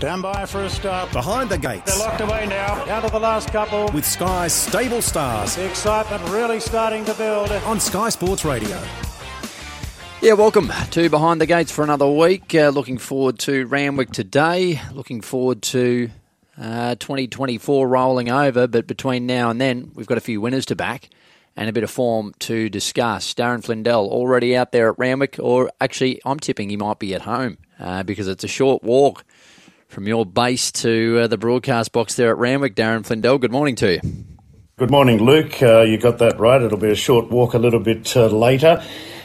Stand 0.00 0.22
by 0.22 0.46
for 0.46 0.64
a 0.64 0.70
start. 0.70 1.12
Behind 1.12 1.50
the 1.50 1.58
gates. 1.58 1.94
They're 1.94 2.08
locked 2.08 2.22
away 2.22 2.46
now. 2.46 2.86
Down 2.86 3.02
to 3.02 3.10
the 3.10 3.20
last 3.20 3.52
couple. 3.52 3.90
With 3.92 4.06
Sky's 4.06 4.54
stable 4.54 5.02
stars. 5.02 5.56
The 5.56 5.68
excitement 5.68 6.26
really 6.30 6.58
starting 6.58 7.04
to 7.04 7.12
build. 7.12 7.52
On 7.52 7.78
Sky 7.78 8.08
Sports 8.08 8.42
Radio. 8.42 8.82
Yeah, 10.22 10.32
welcome 10.32 10.72
to 10.92 11.10
Behind 11.10 11.38
the 11.38 11.44
Gates 11.44 11.70
for 11.70 11.84
another 11.84 12.08
week. 12.08 12.54
Uh, 12.54 12.70
looking 12.70 12.96
forward 12.96 13.38
to 13.40 13.66
Randwick 13.66 14.10
today. 14.10 14.80
Looking 14.94 15.20
forward 15.20 15.60
to 15.64 16.08
uh, 16.58 16.94
2024 16.94 17.86
rolling 17.86 18.30
over. 18.30 18.66
But 18.66 18.86
between 18.86 19.26
now 19.26 19.50
and 19.50 19.60
then, 19.60 19.90
we've 19.94 20.06
got 20.06 20.16
a 20.16 20.22
few 20.22 20.40
winners 20.40 20.64
to 20.64 20.74
back 20.74 21.10
and 21.56 21.68
a 21.68 21.74
bit 21.74 21.84
of 21.84 21.90
form 21.90 22.32
to 22.38 22.70
discuss. 22.70 23.34
Darren 23.34 23.62
Flindell 23.62 24.08
already 24.08 24.56
out 24.56 24.72
there 24.72 24.88
at 24.88 24.98
Randwick, 24.98 25.36
or 25.38 25.70
actually, 25.78 26.22
I'm 26.24 26.40
tipping 26.40 26.70
he 26.70 26.78
might 26.78 26.98
be 26.98 27.14
at 27.14 27.20
home 27.20 27.58
uh, 27.78 28.02
because 28.02 28.28
it's 28.28 28.44
a 28.44 28.48
short 28.48 28.82
walk 28.82 29.26
from 29.90 30.06
your 30.06 30.24
base 30.24 30.70
to 30.70 31.22
uh, 31.22 31.26
the 31.26 31.36
broadcast 31.36 31.92
box 31.92 32.14
there 32.14 32.30
at 32.30 32.38
Randwick. 32.38 32.76
Darren 32.76 33.04
Flindell, 33.04 33.40
good 33.40 33.50
morning 33.50 33.74
to 33.76 33.94
you. 33.94 34.00
Good 34.76 34.90
morning, 34.90 35.22
Luke. 35.22 35.60
Uh, 35.60 35.82
you 35.82 35.98
got 35.98 36.18
that 36.18 36.38
right. 36.38 36.62
It'll 36.62 36.78
be 36.78 36.90
a 36.90 36.94
short 36.94 37.28
walk 37.30 37.54
a 37.54 37.58
little 37.58 37.80
bit 37.80 38.16
uh, 38.16 38.28
later. 38.28 38.82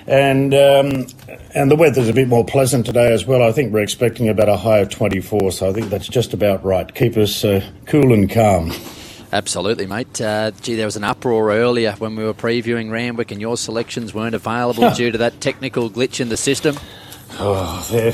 And 0.07 0.53
um, 0.53 1.07
and 1.55 1.71
the 1.71 1.75
weather's 1.75 2.09
a 2.09 2.13
bit 2.13 2.27
more 2.27 2.43
pleasant 2.43 2.85
today 2.85 3.13
as 3.13 3.25
well. 3.25 3.41
I 3.41 3.51
think 3.51 3.73
we're 3.73 3.81
expecting 3.81 4.27
about 4.27 4.49
a 4.49 4.57
high 4.57 4.79
of 4.79 4.89
24, 4.89 5.51
so 5.51 5.69
I 5.69 5.73
think 5.73 5.89
that's 5.89 6.07
just 6.07 6.33
about 6.33 6.63
right. 6.63 6.93
Keep 6.93 7.17
us 7.17 7.43
uh, 7.43 7.65
cool 7.85 8.13
and 8.13 8.29
calm. 8.29 8.71
Absolutely, 9.31 9.87
mate. 9.87 10.19
Uh, 10.21 10.51
gee, 10.61 10.75
there 10.75 10.85
was 10.85 10.95
an 10.95 11.03
uproar 11.03 11.51
earlier 11.51 11.93
when 11.93 12.15
we 12.15 12.23
were 12.23 12.33
previewing 12.33 12.91
Randwick, 12.91 13.31
and 13.31 13.41
your 13.41 13.57
selections 13.57 14.13
weren't 14.13 14.35
available 14.35 14.91
due 14.91 15.11
to 15.11 15.17
that 15.19 15.41
technical 15.41 15.89
glitch 15.89 16.19
in 16.19 16.29
the 16.29 16.37
system. 16.37 16.75
Oh, 17.37 17.85
they're, 17.91 18.11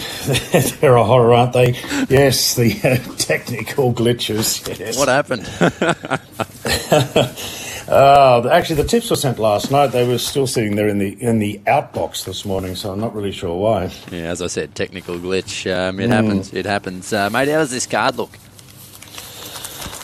they're 0.71 0.95
a 0.95 1.03
horror, 1.03 1.33
aren't 1.33 1.53
they? 1.53 1.73
Yes, 2.09 2.55
the 2.55 2.73
uh, 2.83 3.15
technical 3.17 3.93
glitches. 3.93 4.67
Yes. 4.79 4.97
What 4.97 5.09
happened? 5.09 5.47
uh, 7.87 8.49
actually, 8.49 8.81
the 8.81 8.87
tips 8.87 9.09
were 9.09 9.15
sent 9.15 9.37
last 9.37 9.71
night. 9.71 9.87
They 9.87 10.07
were 10.07 10.17
still 10.17 10.47
sitting 10.47 10.75
there 10.75 10.87
in 10.87 10.97
the 10.97 11.21
in 11.21 11.39
the 11.39 11.59
outbox 11.67 12.25
this 12.25 12.45
morning, 12.45 12.75
so 12.75 12.91
I'm 12.91 12.99
not 12.99 13.13
really 13.13 13.31
sure 13.31 13.55
why. 13.55 13.91
Yeah, 14.11 14.23
as 14.23 14.41
I 14.41 14.47
said, 14.47 14.73
technical 14.73 15.17
glitch. 15.17 15.71
Um, 15.71 15.99
it 15.99 16.09
mm. 16.09 16.13
happens. 16.13 16.53
It 16.53 16.65
happens, 16.65 17.13
uh, 17.13 17.29
mate. 17.29 17.47
How 17.47 17.59
does 17.59 17.71
this 17.71 17.85
card 17.85 18.17
look? 18.17 18.31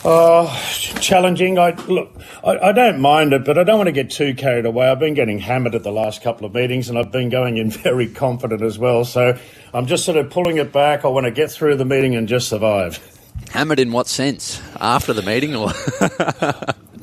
Uh, 0.08 0.58
challenging. 1.00 1.58
I 1.58 1.72
look. 1.86 2.10
I, 2.42 2.56
I, 2.70 2.72
don't 2.72 2.98
mind 2.98 3.34
it, 3.34 3.44
but 3.44 3.58
I 3.58 3.62
don't 3.62 3.76
want 3.76 3.88
to 3.88 3.92
get 3.92 4.08
too 4.08 4.32
carried 4.32 4.64
away. 4.64 4.88
I've 4.88 4.98
been 4.98 5.12
getting 5.12 5.38
hammered 5.38 5.74
at 5.74 5.82
the 5.82 5.92
last 5.92 6.22
couple 6.22 6.46
of 6.46 6.54
meetings, 6.54 6.88
and 6.88 6.98
I've 6.98 7.12
been 7.12 7.28
going 7.28 7.58
in 7.58 7.70
very 7.70 8.08
confident 8.08 8.62
as 8.62 8.78
well. 8.78 9.04
So 9.04 9.38
I'm 9.74 9.84
just 9.84 10.06
sort 10.06 10.16
of 10.16 10.30
pulling 10.30 10.56
it 10.56 10.72
back. 10.72 11.04
I 11.04 11.08
want 11.08 11.24
to 11.26 11.30
get 11.30 11.50
through 11.50 11.76
the 11.76 11.84
meeting 11.84 12.16
and 12.16 12.26
just 12.26 12.48
survive. 12.48 12.98
Hammered 13.50 13.80
in 13.80 13.92
what 13.92 14.06
sense? 14.06 14.62
After 14.80 15.12
the 15.12 15.20
meeting, 15.20 15.54
or? 15.54 15.72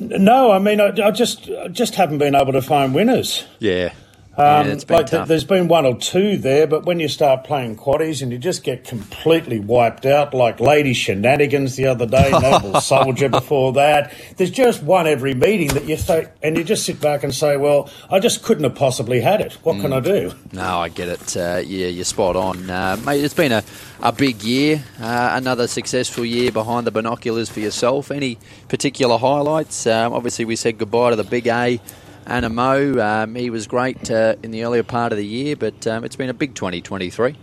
no, 0.00 0.50
I 0.50 0.58
mean 0.58 0.80
I, 0.80 0.88
I 1.06 1.12
just 1.12 1.48
I 1.48 1.68
just 1.68 1.94
haven't 1.94 2.18
been 2.18 2.34
able 2.34 2.54
to 2.54 2.62
find 2.62 2.92
winners. 2.92 3.44
Yeah, 3.60 3.92
um, 4.38 4.68
yeah, 4.68 4.76
like 4.90 5.06
th- 5.06 5.26
there's 5.26 5.44
been 5.44 5.66
one 5.66 5.86
or 5.86 5.96
two 5.96 6.36
there, 6.36 6.66
but 6.66 6.84
when 6.84 7.00
you 7.00 7.08
start 7.08 7.44
playing 7.44 7.76
quaddies 7.76 8.20
and 8.20 8.30
you 8.30 8.36
just 8.36 8.62
get 8.62 8.84
completely 8.84 9.58
wiped 9.58 10.04
out, 10.04 10.34
like 10.34 10.60
Lady 10.60 10.92
Shenanigans 10.92 11.76
the 11.76 11.86
other 11.86 12.04
day, 12.04 12.30
Noble 12.42 12.78
Soldier 12.82 13.30
before 13.30 13.72
that, 13.72 14.12
there's 14.36 14.50
just 14.50 14.82
one 14.82 15.06
every 15.06 15.32
meeting 15.32 15.68
that 15.68 15.86
you 15.86 15.96
think, 15.96 16.28
and 16.42 16.58
you 16.58 16.64
just 16.64 16.84
sit 16.84 17.00
back 17.00 17.24
and 17.24 17.34
say, 17.34 17.56
well, 17.56 17.88
I 18.10 18.20
just 18.20 18.42
couldn't 18.42 18.64
have 18.64 18.74
possibly 18.74 19.22
had 19.22 19.40
it. 19.40 19.54
What 19.62 19.76
mm. 19.76 19.80
can 19.80 19.92
I 19.94 20.00
do? 20.00 20.32
No, 20.52 20.80
I 20.80 20.90
get 20.90 21.08
it. 21.08 21.34
Uh, 21.34 21.62
yeah, 21.64 21.86
you're 21.86 22.04
spot 22.04 22.36
on. 22.36 22.68
Uh, 22.68 22.98
mate, 23.06 23.24
it's 23.24 23.32
been 23.32 23.52
a, 23.52 23.64
a 24.02 24.12
big 24.12 24.42
year, 24.42 24.84
uh, 25.00 25.30
another 25.32 25.66
successful 25.66 26.26
year 26.26 26.52
behind 26.52 26.86
the 26.86 26.90
binoculars 26.90 27.48
for 27.48 27.60
yourself. 27.60 28.10
Any 28.10 28.36
particular 28.68 29.16
highlights? 29.16 29.86
Um, 29.86 30.12
obviously, 30.12 30.44
we 30.44 30.56
said 30.56 30.76
goodbye 30.76 31.10
to 31.10 31.16
the 31.16 31.24
big 31.24 31.46
A 31.46 31.80
Anamoe. 32.26 33.00
Um, 33.02 33.34
he 33.34 33.50
was 33.50 33.66
great 33.66 34.10
uh, 34.10 34.36
in 34.42 34.50
the 34.50 34.64
earlier 34.64 34.82
part 34.82 35.12
of 35.12 35.18
the 35.18 35.26
year, 35.26 35.56
but 35.56 35.86
um, 35.86 36.04
it's 36.04 36.16
been 36.16 36.28
a 36.28 36.34
big 36.34 36.54
2023. 36.54 37.36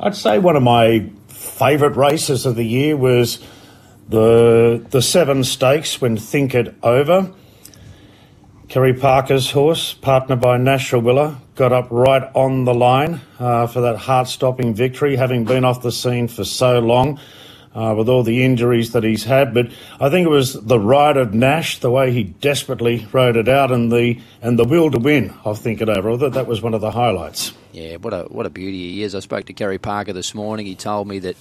I'd 0.00 0.16
say 0.16 0.38
one 0.38 0.56
of 0.56 0.62
my 0.62 1.10
favourite 1.28 1.96
races 1.96 2.46
of 2.46 2.56
the 2.56 2.64
year 2.64 2.96
was 2.96 3.44
the 4.08 4.84
the 4.90 5.02
Seven 5.02 5.44
Stakes 5.44 6.00
when 6.00 6.16
Think 6.16 6.54
It 6.54 6.74
Over. 6.82 7.32
Kerry 8.68 8.94
Parker's 8.94 9.50
horse, 9.50 9.92
partnered 9.92 10.40
by 10.40 10.56
Nash 10.56 10.92
Rawiller, 10.92 11.36
got 11.56 11.72
up 11.72 11.88
right 11.90 12.22
on 12.34 12.64
the 12.64 12.72
line 12.72 13.20
uh, 13.38 13.66
for 13.66 13.82
that 13.82 13.98
heart-stopping 13.98 14.72
victory, 14.74 15.16
having 15.16 15.44
been 15.44 15.62
off 15.62 15.82
the 15.82 15.92
scene 15.92 16.26
for 16.26 16.42
so 16.42 16.78
long 16.78 17.20
uh, 17.74 17.94
with 17.96 18.08
all 18.08 18.22
the 18.22 18.44
injuries 18.44 18.92
that 18.92 19.04
he's 19.04 19.24
had. 19.24 19.54
But 19.54 19.68
I 20.00 20.10
think 20.10 20.26
it 20.26 20.30
was 20.30 20.54
the 20.54 20.78
ride 20.78 21.16
of 21.16 21.34
Nash, 21.34 21.78
the 21.80 21.90
way 21.90 22.12
he 22.12 22.24
desperately 22.24 23.06
rode 23.12 23.36
it 23.36 23.48
out, 23.48 23.70
and 23.72 23.90
the 23.90 24.20
and 24.40 24.58
the 24.58 24.64
will 24.64 24.90
to 24.90 24.98
win. 24.98 25.34
I 25.44 25.54
think 25.54 25.80
it 25.80 25.88
over. 25.88 26.16
Thought 26.16 26.34
that 26.34 26.46
was 26.46 26.62
one 26.62 26.74
of 26.74 26.80
the 26.80 26.90
highlights. 26.90 27.52
Yeah, 27.72 27.96
what 27.96 28.12
a 28.12 28.24
what 28.24 28.46
a 28.46 28.50
beauty 28.50 28.92
he 28.92 29.02
is. 29.02 29.14
I 29.14 29.20
spoke 29.20 29.46
to 29.46 29.52
Kerry 29.52 29.78
Parker 29.78 30.12
this 30.12 30.34
morning. 30.34 30.66
He 30.66 30.74
told 30.74 31.08
me 31.08 31.18
that 31.20 31.36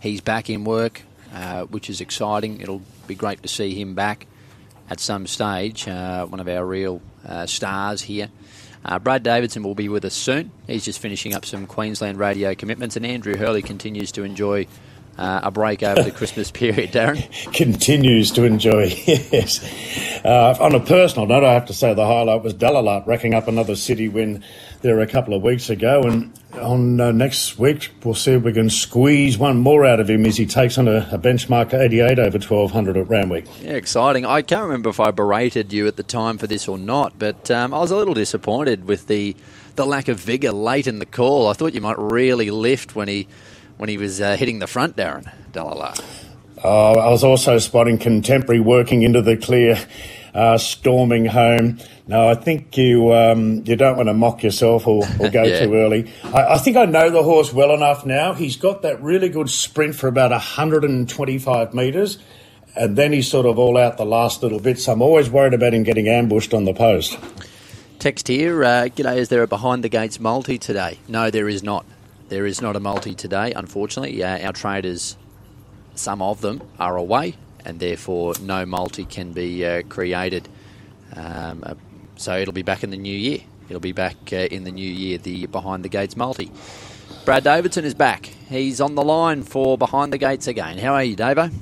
he's 0.00 0.20
back 0.20 0.48
in 0.50 0.64
work, 0.64 1.02
uh, 1.34 1.64
which 1.64 1.90
is 1.90 2.00
exciting. 2.00 2.60
It'll 2.60 2.82
be 3.06 3.14
great 3.14 3.42
to 3.42 3.48
see 3.48 3.74
him 3.74 3.94
back 3.94 4.26
at 4.88 5.00
some 5.00 5.26
stage. 5.26 5.88
Uh, 5.88 6.26
one 6.26 6.40
of 6.40 6.48
our 6.48 6.64
real 6.64 7.02
uh, 7.26 7.46
stars 7.46 8.02
here. 8.02 8.28
Uh, 8.84 8.98
Brad 8.98 9.22
Davidson 9.22 9.62
will 9.62 9.74
be 9.74 9.88
with 9.88 10.04
us 10.04 10.12
soon. 10.12 10.50
He's 10.66 10.84
just 10.84 10.98
finishing 10.98 11.34
up 11.34 11.46
some 11.46 11.66
Queensland 11.66 12.18
radio 12.18 12.54
commitments, 12.54 12.96
and 12.96 13.06
Andrew 13.06 13.34
Hurley 13.34 13.62
continues 13.62 14.12
to 14.12 14.24
enjoy 14.24 14.66
uh, 15.18 15.40
a 15.42 15.50
break 15.50 15.82
over 15.82 16.02
the 16.02 16.10
Christmas 16.10 16.50
period, 16.50 16.92
Darren? 16.92 17.52
Continues 17.52 18.30
to 18.32 18.44
enjoy, 18.44 18.84
yes. 19.06 19.62
Uh, 20.24 20.56
on 20.60 20.74
a 20.74 20.80
personal 20.80 21.26
note, 21.26 21.44
I 21.44 21.52
have 21.52 21.66
to 21.66 21.74
say 21.74 21.94
the 21.94 22.06
highlight 22.06 22.42
was 22.42 22.54
Delalart 22.54 23.06
racking 23.06 23.34
up 23.34 23.48
another 23.48 23.76
city 23.76 24.08
win 24.08 24.42
there 24.82 25.00
a 25.00 25.06
couple 25.06 25.34
of 25.34 25.42
weeks 25.42 25.70
ago. 25.70 26.02
And 26.02 26.38
on 26.54 27.00
uh, 27.00 27.10
next 27.10 27.58
week, 27.58 27.90
we'll 28.04 28.14
see 28.14 28.32
if 28.32 28.42
we 28.42 28.52
can 28.52 28.70
squeeze 28.70 29.38
one 29.38 29.58
more 29.58 29.84
out 29.84 29.98
of 29.98 30.10
him 30.10 30.26
as 30.26 30.36
he 30.36 30.46
takes 30.46 30.78
on 30.78 30.88
a, 30.88 31.08
a 31.10 31.18
benchmark 31.18 31.72
88 31.72 32.18
over 32.18 32.38
1200 32.38 32.96
at 32.96 33.08
Randwick. 33.08 33.46
Yeah, 33.62 33.72
exciting. 33.72 34.26
I 34.26 34.42
can't 34.42 34.64
remember 34.64 34.90
if 34.90 35.00
I 35.00 35.10
berated 35.10 35.72
you 35.72 35.86
at 35.86 35.96
the 35.96 36.02
time 36.02 36.38
for 36.38 36.46
this 36.46 36.68
or 36.68 36.78
not, 36.78 37.18
but 37.18 37.50
um, 37.50 37.72
I 37.72 37.78
was 37.78 37.90
a 37.90 37.96
little 37.96 38.14
disappointed 38.14 38.86
with 38.86 39.06
the, 39.06 39.34
the 39.76 39.86
lack 39.86 40.08
of 40.08 40.20
vigour 40.20 40.52
late 40.52 40.86
in 40.86 40.98
the 40.98 41.06
call. 41.06 41.48
I 41.48 41.54
thought 41.54 41.74
you 41.74 41.80
might 41.80 41.98
really 41.98 42.50
lift 42.50 42.94
when 42.94 43.08
he 43.08 43.26
when 43.76 43.88
he 43.88 43.98
was 43.98 44.20
uh, 44.20 44.36
hitting 44.36 44.58
the 44.58 44.66
front, 44.66 44.96
Darren 44.96 45.30
Delalart. 45.52 46.02
Uh, 46.62 46.92
I 46.92 47.10
was 47.10 47.22
also 47.22 47.58
spotting 47.58 47.98
contemporary 47.98 48.60
working 48.60 49.02
into 49.02 49.20
the 49.20 49.36
clear, 49.36 49.78
uh, 50.34 50.56
storming 50.56 51.26
home. 51.26 51.78
No, 52.06 52.28
I 52.28 52.34
think 52.34 52.76
you 52.76 53.12
um, 53.14 53.64
you 53.66 53.76
don't 53.76 53.96
want 53.96 54.08
to 54.08 54.14
mock 54.14 54.42
yourself 54.42 54.86
or, 54.86 55.04
or 55.18 55.28
go 55.28 55.42
yeah. 55.44 55.60
too 55.60 55.74
early. 55.74 56.10
I, 56.24 56.54
I, 56.54 56.58
think 56.58 56.76
I 56.76 56.86
know 56.86 57.10
the 57.10 57.22
horse 57.22 57.52
well 57.52 57.72
enough 57.74 58.06
now. 58.06 58.32
He's 58.32 58.56
got 58.56 58.82
that 58.82 59.02
really 59.02 59.28
good 59.28 59.50
sprint 59.50 59.94
for 59.94 60.08
about 60.08 60.30
125 60.30 61.74
metres, 61.74 62.18
and 62.76 62.96
then 62.96 63.12
he's 63.12 63.28
sort 63.28 63.46
of 63.46 63.58
all 63.58 63.76
out 63.76 63.96
the 63.96 64.06
last 64.06 64.42
little 64.42 64.60
bit. 64.60 64.78
So 64.78 64.92
I'm 64.92 65.02
always 65.02 65.28
worried 65.28 65.54
about 65.54 65.74
him 65.74 65.82
getting 65.82 66.08
ambushed 66.08 66.54
on 66.54 66.64
the 66.64 66.74
post. 66.74 67.18
Text 67.98 68.28
here, 68.28 68.64
uh, 68.64 68.88
g'day, 68.94 69.16
is 69.16 69.28
there 69.28 69.42
a 69.42 69.46
behind 69.46 69.84
the 69.84 69.88
gates 69.88 70.20
multi 70.20 70.58
today? 70.58 70.98
No, 71.08 71.30
there 71.30 71.48
is 71.48 71.62
not. 71.62 71.86
There 72.28 72.46
is 72.46 72.62
not 72.62 72.76
a 72.76 72.80
multi 72.80 73.14
today, 73.14 73.52
unfortunately. 73.52 74.22
Uh, 74.22 74.46
our 74.46 74.52
traders, 74.52 75.16
some 75.94 76.22
of 76.22 76.40
them, 76.40 76.62
are 76.78 76.96
away, 76.96 77.34
and 77.64 77.80
therefore 77.80 78.34
no 78.40 78.64
multi 78.64 79.04
can 79.04 79.32
be 79.32 79.64
uh, 79.64 79.82
created. 79.82 80.48
Um, 81.14 81.62
uh, 81.64 81.74
so 82.16 82.38
it'll 82.38 82.54
be 82.54 82.62
back 82.62 82.82
in 82.82 82.90
the 82.90 82.96
new 82.96 83.16
year. 83.16 83.40
It'll 83.68 83.80
be 83.80 83.92
back 83.92 84.16
uh, 84.32 84.36
in 84.36 84.64
the 84.64 84.70
new 84.70 84.88
year, 84.88 85.18
the 85.18 85.46
Behind 85.46 85.84
the 85.84 85.88
Gates 85.88 86.16
multi. 86.16 86.50
Brad 87.24 87.44
Davidson 87.44 87.84
is 87.84 87.94
back. 87.94 88.26
He's 88.26 88.80
on 88.80 88.94
the 88.94 89.04
line 89.04 89.42
for 89.42 89.78
Behind 89.78 90.12
the 90.12 90.18
Gates 90.18 90.46
again. 90.46 90.78
How 90.78 90.94
are 90.94 91.04
you, 91.04 91.16
Davo? 91.16 91.52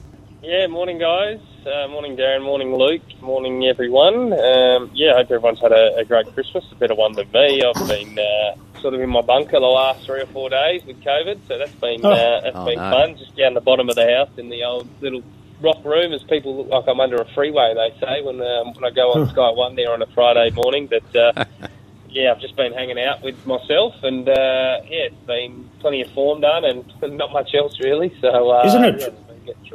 Yeah, 0.43 0.67
morning, 0.67 0.99
guys. 0.99 1.39
Uh, 1.65 1.87
morning, 1.87 2.17
Darren. 2.17 2.43
Morning, 2.43 2.75
Luke. 2.75 3.03
Morning, 3.21 3.65
everyone. 3.67 4.33
Um, 4.33 4.91
yeah, 4.93 5.13
I 5.13 5.19
hope 5.19 5.31
everyone's 5.31 5.61
had 5.61 5.71
a, 5.71 5.99
a, 5.99 6.05
great 6.05 6.27
Christmas. 6.35 6.65
A 6.73 6.75
better 6.75 6.97
one 6.97 7.13
than 7.13 7.31
me. 7.31 7.63
I've 7.63 7.89
been 7.89 8.19
uh, 8.19 8.57
sort 8.83 8.95
of 8.95 9.01
in 9.01 9.09
my 9.09 9.23
bunker 9.23 9.59
the 9.59 9.67
last 9.67 10.05
three 10.05 10.21
or 10.21 10.27
four 10.27 10.51
days 10.51 10.85
with 10.85 11.01
COVID, 11.03 11.41
so 11.49 11.57
that's 11.59 11.75
been 11.77 12.05
oh. 12.05 12.11
uh, 12.11 12.41
that's 12.41 12.57
oh, 12.57 12.67
been 12.67 12.79
no. 12.79 12.91
fun. 12.91 13.17
Just 13.17 13.37
down 13.37 13.55
the 13.55 13.61
bottom 13.61 13.89
of 13.89 13.95
the 13.95 14.05
house 14.05 14.31
in 14.37 14.51
the 14.51 14.65
old 14.65 14.89
little 15.01 15.23
rock 15.63 15.83
room, 15.85 16.13
as 16.13 16.23
people 16.25 16.57
look 16.57 16.69
like 16.69 16.85
I'm 16.89 17.01
under 17.01 17.17
a 17.17 17.25
freeway. 17.35 17.73
They 17.75 17.99
say 18.01 18.23
when 18.23 18.43
um, 18.43 18.75
when 18.75 18.85
I 18.85 18.91
go 18.91 19.13
on 19.13 19.29
Sky 19.31 19.51
One 19.51 19.77
there 19.77 19.93
on 19.93 20.03
a 20.03 20.07
Friday 20.07 20.51
morning. 20.51 20.89
But 20.89 21.17
uh, 21.17 21.45
yeah, 22.11 22.33
I've 22.33 22.41
just 22.41 22.57
been 22.57 22.73
hanging 22.73 22.99
out 22.99 23.23
with 23.23 23.47
myself, 23.47 23.95
and 24.03 24.29
uh, 24.29 24.81
yeah, 24.85 25.09
it's 25.09 25.27
been 25.27 25.71
plenty 25.81 26.03
of 26.03 26.11
form 26.11 26.41
done, 26.41 26.65
and 26.65 26.85
not 27.17 27.33
much 27.33 27.55
else 27.55 27.79
really. 27.81 28.15
So 28.21 28.51
uh, 28.51 28.67
isn't 28.67 28.85
it? 28.85 29.01
Yeah, 29.01 29.09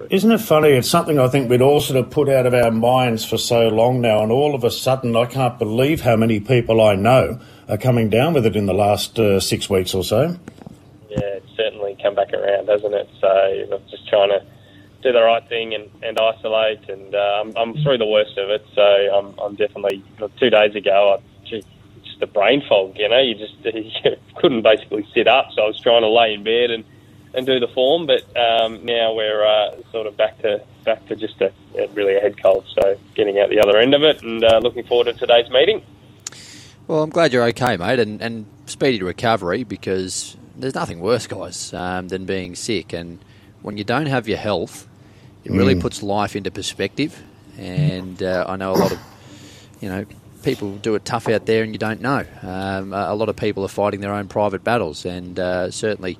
isn't 0.09 0.31
it 0.31 0.39
funny? 0.39 0.69
It's 0.69 0.89
something 0.89 1.19
I 1.19 1.27
think 1.27 1.49
we'd 1.49 1.61
all 1.61 1.81
sort 1.81 1.99
of 1.99 2.09
put 2.09 2.29
out 2.29 2.45
of 2.45 2.53
our 2.53 2.71
minds 2.71 3.25
for 3.25 3.37
so 3.37 3.67
long 3.67 3.99
now, 3.99 4.21
and 4.21 4.31
all 4.31 4.55
of 4.55 4.63
a 4.63 4.71
sudden, 4.71 5.15
I 5.15 5.25
can't 5.25 5.57
believe 5.57 6.01
how 6.01 6.15
many 6.15 6.39
people 6.39 6.81
I 6.81 6.95
know 6.95 7.39
are 7.69 7.77
coming 7.77 8.09
down 8.09 8.33
with 8.33 8.45
it 8.45 8.55
in 8.55 8.65
the 8.65 8.73
last 8.73 9.19
uh, 9.19 9.39
six 9.39 9.69
weeks 9.69 9.93
or 9.93 10.03
so. 10.03 10.37
Yeah, 11.09 11.19
it's 11.19 11.55
certainly 11.55 11.97
come 12.01 12.15
back 12.15 12.33
around, 12.33 12.67
hasn't 12.67 12.93
it? 12.93 13.09
So 13.19 13.27
I'm 13.27 13.89
just 13.89 14.07
trying 14.07 14.29
to 14.29 14.45
do 15.03 15.11
the 15.11 15.21
right 15.21 15.47
thing 15.47 15.73
and, 15.73 15.89
and 16.03 16.17
isolate, 16.19 16.89
and 16.89 17.13
uh, 17.13 17.43
I'm, 17.43 17.57
I'm 17.57 17.83
through 17.83 17.97
the 17.97 18.05
worst 18.05 18.37
of 18.37 18.49
it. 18.49 18.65
So 18.73 18.81
I'm, 18.81 19.37
I'm 19.39 19.55
definitely 19.55 20.03
two 20.39 20.49
days 20.49 20.75
ago. 20.75 21.17
I, 21.17 21.23
just 22.17 22.23
a 22.23 22.27
brain 22.27 22.63
fog, 22.67 22.97
you 22.97 23.09
know. 23.09 23.19
You 23.19 23.35
just 23.35 23.55
you 23.63 24.17
couldn't 24.35 24.63
basically 24.63 25.07
sit 25.13 25.27
up, 25.27 25.49
so 25.55 25.63
I 25.63 25.67
was 25.67 25.79
trying 25.81 26.01
to 26.01 26.09
lay 26.09 26.33
in 26.33 26.43
bed 26.43 26.71
and 26.71 26.83
and 27.33 27.45
do 27.45 27.59
the 27.59 27.67
form. 27.67 28.07
But 28.07 28.23
um, 28.35 28.85
now 28.85 29.13
we're 29.13 29.45
uh, 29.45 29.81
sort 29.91 30.07
of 30.07 30.17
back 30.17 30.41
to 30.41 30.63
back 30.83 31.05
to 31.07 31.15
just 31.15 31.39
a, 31.41 31.51
a 31.77 31.87
really 31.89 32.15
a 32.15 32.19
head 32.19 32.41
cold. 32.41 32.65
So 32.73 32.97
getting 33.15 33.39
out 33.39 33.49
the 33.49 33.59
other 33.59 33.77
end 33.77 33.93
of 33.93 34.03
it, 34.03 34.21
and 34.23 34.43
uh, 34.43 34.59
looking 34.59 34.83
forward 34.85 35.05
to 35.05 35.13
today's 35.13 35.49
meeting. 35.49 35.83
Well, 36.87 37.03
I'm 37.03 37.09
glad 37.09 37.33
you're 37.33 37.43
okay, 37.47 37.75
mate, 37.75 37.99
and, 37.99 38.21
and 38.21 38.45
speedy 38.65 39.03
recovery 39.03 39.65
because 39.65 40.37
there's 40.55 40.73
nothing 40.73 41.01
worse, 41.01 41.27
guys, 41.27 41.73
um, 41.73 42.07
than 42.07 42.23
being 42.25 42.55
sick. 42.55 42.93
And 42.93 43.19
when 43.61 43.77
you 43.77 43.83
don't 43.83 44.05
have 44.05 44.29
your 44.29 44.37
health, 44.37 44.87
it 45.43 45.51
really 45.51 45.75
puts 45.75 46.01
life 46.01 46.33
into 46.33 46.49
perspective. 46.49 47.21
And 47.57 48.23
uh, 48.23 48.45
I 48.47 48.55
know 48.55 48.71
a 48.71 48.77
lot 48.77 48.93
of, 48.93 48.99
you 49.81 49.89
know, 49.89 50.05
people 50.43 50.77
do 50.77 50.95
it 50.95 51.03
tough 51.03 51.27
out 51.27 51.45
there 51.45 51.61
and 51.61 51.73
you 51.73 51.77
don't 51.77 51.99
know. 51.99 52.23
Um, 52.41 52.93
a 52.93 53.07
a 53.09 53.15
lot 53.15 53.27
of 53.27 53.35
people 53.35 53.65
are 53.65 53.69
fighting 53.69 53.99
their 53.99 54.13
own 54.13 54.29
private 54.29 54.63
battles, 54.63 55.05
and 55.05 55.37
uh, 55.37 55.71
certainly 55.71 56.17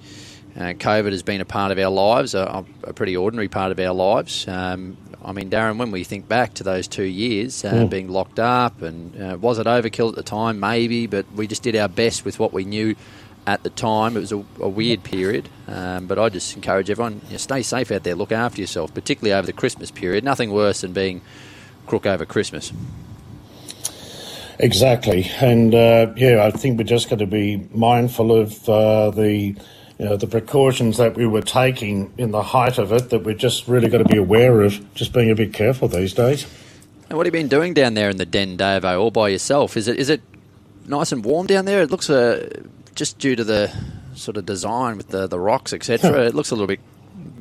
uh, 0.57 0.73
COVID 0.73 1.11
has 1.11 1.23
been 1.23 1.39
a 1.39 1.45
part 1.45 1.71
of 1.71 1.79
our 1.79 1.89
lives, 1.89 2.35
a, 2.35 2.65
a 2.83 2.91
pretty 2.91 3.15
ordinary 3.15 3.47
part 3.47 3.71
of 3.71 3.79
our 3.79 3.93
lives. 3.93 4.45
Um, 4.49 4.97
I 5.27 5.33
mean, 5.33 5.49
Darren, 5.49 5.77
when 5.77 5.91
we 5.91 6.05
think 6.05 6.29
back 6.29 6.53
to 6.53 6.63
those 6.63 6.87
two 6.87 7.03
years 7.03 7.65
uh, 7.65 7.85
being 7.85 8.07
locked 8.07 8.39
up, 8.39 8.81
and 8.81 9.21
uh, 9.21 9.37
was 9.37 9.59
it 9.59 9.67
overkill 9.67 10.07
at 10.07 10.15
the 10.15 10.23
time? 10.23 10.57
Maybe, 10.61 11.05
but 11.05 11.29
we 11.33 11.47
just 11.47 11.63
did 11.63 11.75
our 11.75 11.89
best 11.89 12.23
with 12.23 12.39
what 12.39 12.53
we 12.53 12.63
knew 12.63 12.95
at 13.45 13.61
the 13.63 13.69
time. 13.69 14.15
It 14.15 14.21
was 14.21 14.31
a, 14.31 14.37
a 14.61 14.69
weird 14.69 15.03
period, 15.03 15.49
um, 15.67 16.07
but 16.07 16.17
I 16.17 16.29
just 16.29 16.55
encourage 16.55 16.89
everyone 16.89 17.19
you 17.25 17.31
know, 17.31 17.37
stay 17.37 17.61
safe 17.61 17.91
out 17.91 18.03
there, 18.03 18.15
look 18.15 18.31
after 18.31 18.61
yourself, 18.61 18.93
particularly 18.93 19.37
over 19.37 19.45
the 19.45 19.51
Christmas 19.51 19.91
period. 19.91 20.23
Nothing 20.23 20.49
worse 20.49 20.79
than 20.79 20.93
being 20.93 21.21
crook 21.87 22.05
over 22.05 22.25
Christmas. 22.25 22.71
Exactly, 24.59 25.29
and 25.41 25.75
uh, 25.75 26.13
yeah, 26.15 26.45
I 26.45 26.51
think 26.51 26.77
we're 26.77 26.85
just 26.85 27.09
going 27.09 27.19
to 27.19 27.27
be 27.27 27.67
mindful 27.73 28.31
of 28.31 28.69
uh, 28.69 29.11
the 29.11 29.57
you 29.99 30.05
know, 30.05 30.17
the 30.17 30.27
precautions 30.27 30.97
that 30.97 31.15
we 31.15 31.25
were 31.25 31.41
taking 31.41 32.13
in 32.17 32.31
the 32.31 32.43
height 32.43 32.77
of 32.77 32.91
it. 32.91 33.09
That 33.09 33.23
we're 33.23 33.35
just 33.35 33.67
really 33.67 33.89
got 33.89 33.99
to 33.99 34.05
be 34.05 34.17
aware 34.17 34.61
of, 34.61 34.93
just 34.93 35.13
being 35.13 35.31
a 35.31 35.35
bit 35.35 35.53
careful 35.53 35.87
these 35.87 36.13
days. 36.13 36.45
And 37.09 37.17
what 37.17 37.25
have 37.25 37.33
you 37.33 37.39
been 37.41 37.47
doing 37.47 37.73
down 37.73 37.93
there 37.93 38.09
in 38.09 38.17
the 38.17 38.25
den, 38.25 38.57
Davo, 38.57 38.99
all 38.99 39.11
by 39.11 39.29
yourself? 39.29 39.77
Is 39.77 39.87
it 39.87 39.97
is 39.97 40.09
it 40.09 40.21
nice 40.85 41.11
and 41.11 41.23
warm 41.23 41.47
down 41.47 41.65
there? 41.65 41.81
It 41.81 41.89
looks 41.89 42.09
uh, 42.09 42.63
just 42.95 43.17
due 43.17 43.35
to 43.35 43.43
the 43.43 43.73
sort 44.15 44.37
of 44.37 44.45
design 44.45 44.97
with 44.97 45.09
the, 45.09 45.27
the 45.27 45.39
rocks, 45.39 45.73
etc. 45.73 46.25
it 46.25 46.35
looks 46.35 46.51
a 46.51 46.55
little 46.55 46.67
bit 46.67 46.79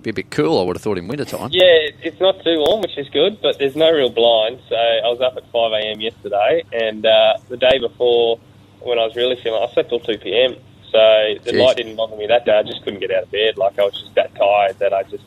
be 0.03 0.11
a 0.11 0.13
bit 0.13 0.31
cool. 0.31 0.61
I 0.61 0.65
would 0.65 0.77
have 0.77 0.83
thought 0.83 0.99
in 0.99 1.09
wintertime. 1.09 1.51
Yeah, 1.53 1.91
it's 2.03 2.21
not 2.21 2.43
too 2.45 2.59
warm, 2.59 2.81
which 2.81 2.97
is 2.97 3.09
good, 3.09 3.41
but 3.43 3.59
there's 3.59 3.77
no 3.77 3.91
real 3.91 4.11
blind. 4.11 4.61
So 4.69 4.77
I 4.77 5.09
was 5.09 5.21
up 5.21 5.37
at 5.37 5.51
5 5.51 5.73
a.m. 5.73 6.01
yesterday, 6.01 6.63
and 6.73 7.05
uh, 7.05 7.39
the 7.49 7.57
day 7.57 7.79
before, 7.79 8.39
when 8.81 8.99
I 8.99 9.05
was 9.05 9.17
really 9.17 9.37
feeling, 9.43 9.63
I 9.63 9.73
slept 9.73 9.89
till 9.89 10.01
2 10.01 10.19
p.m. 10.19 10.57
So 10.91 11.35
the 11.45 11.53
Jeez. 11.53 11.65
light 11.65 11.77
didn't 11.77 11.97
bother 11.97 12.17
me 12.17 12.27
that 12.27 12.45
day. 12.45 12.59
I 12.59 12.63
just 12.63 12.83
couldn't 12.83 13.01
get 13.01 13.11
out 13.11 13.25
of 13.25 13.31
bed. 13.31 13.57
Like 13.57 13.79
I 13.79 13.85
was 13.85 13.95
just 13.95 14.15
that 14.15 14.35
tired 14.35 14.79
that 14.79 14.93
I 14.93 15.03
just 15.05 15.25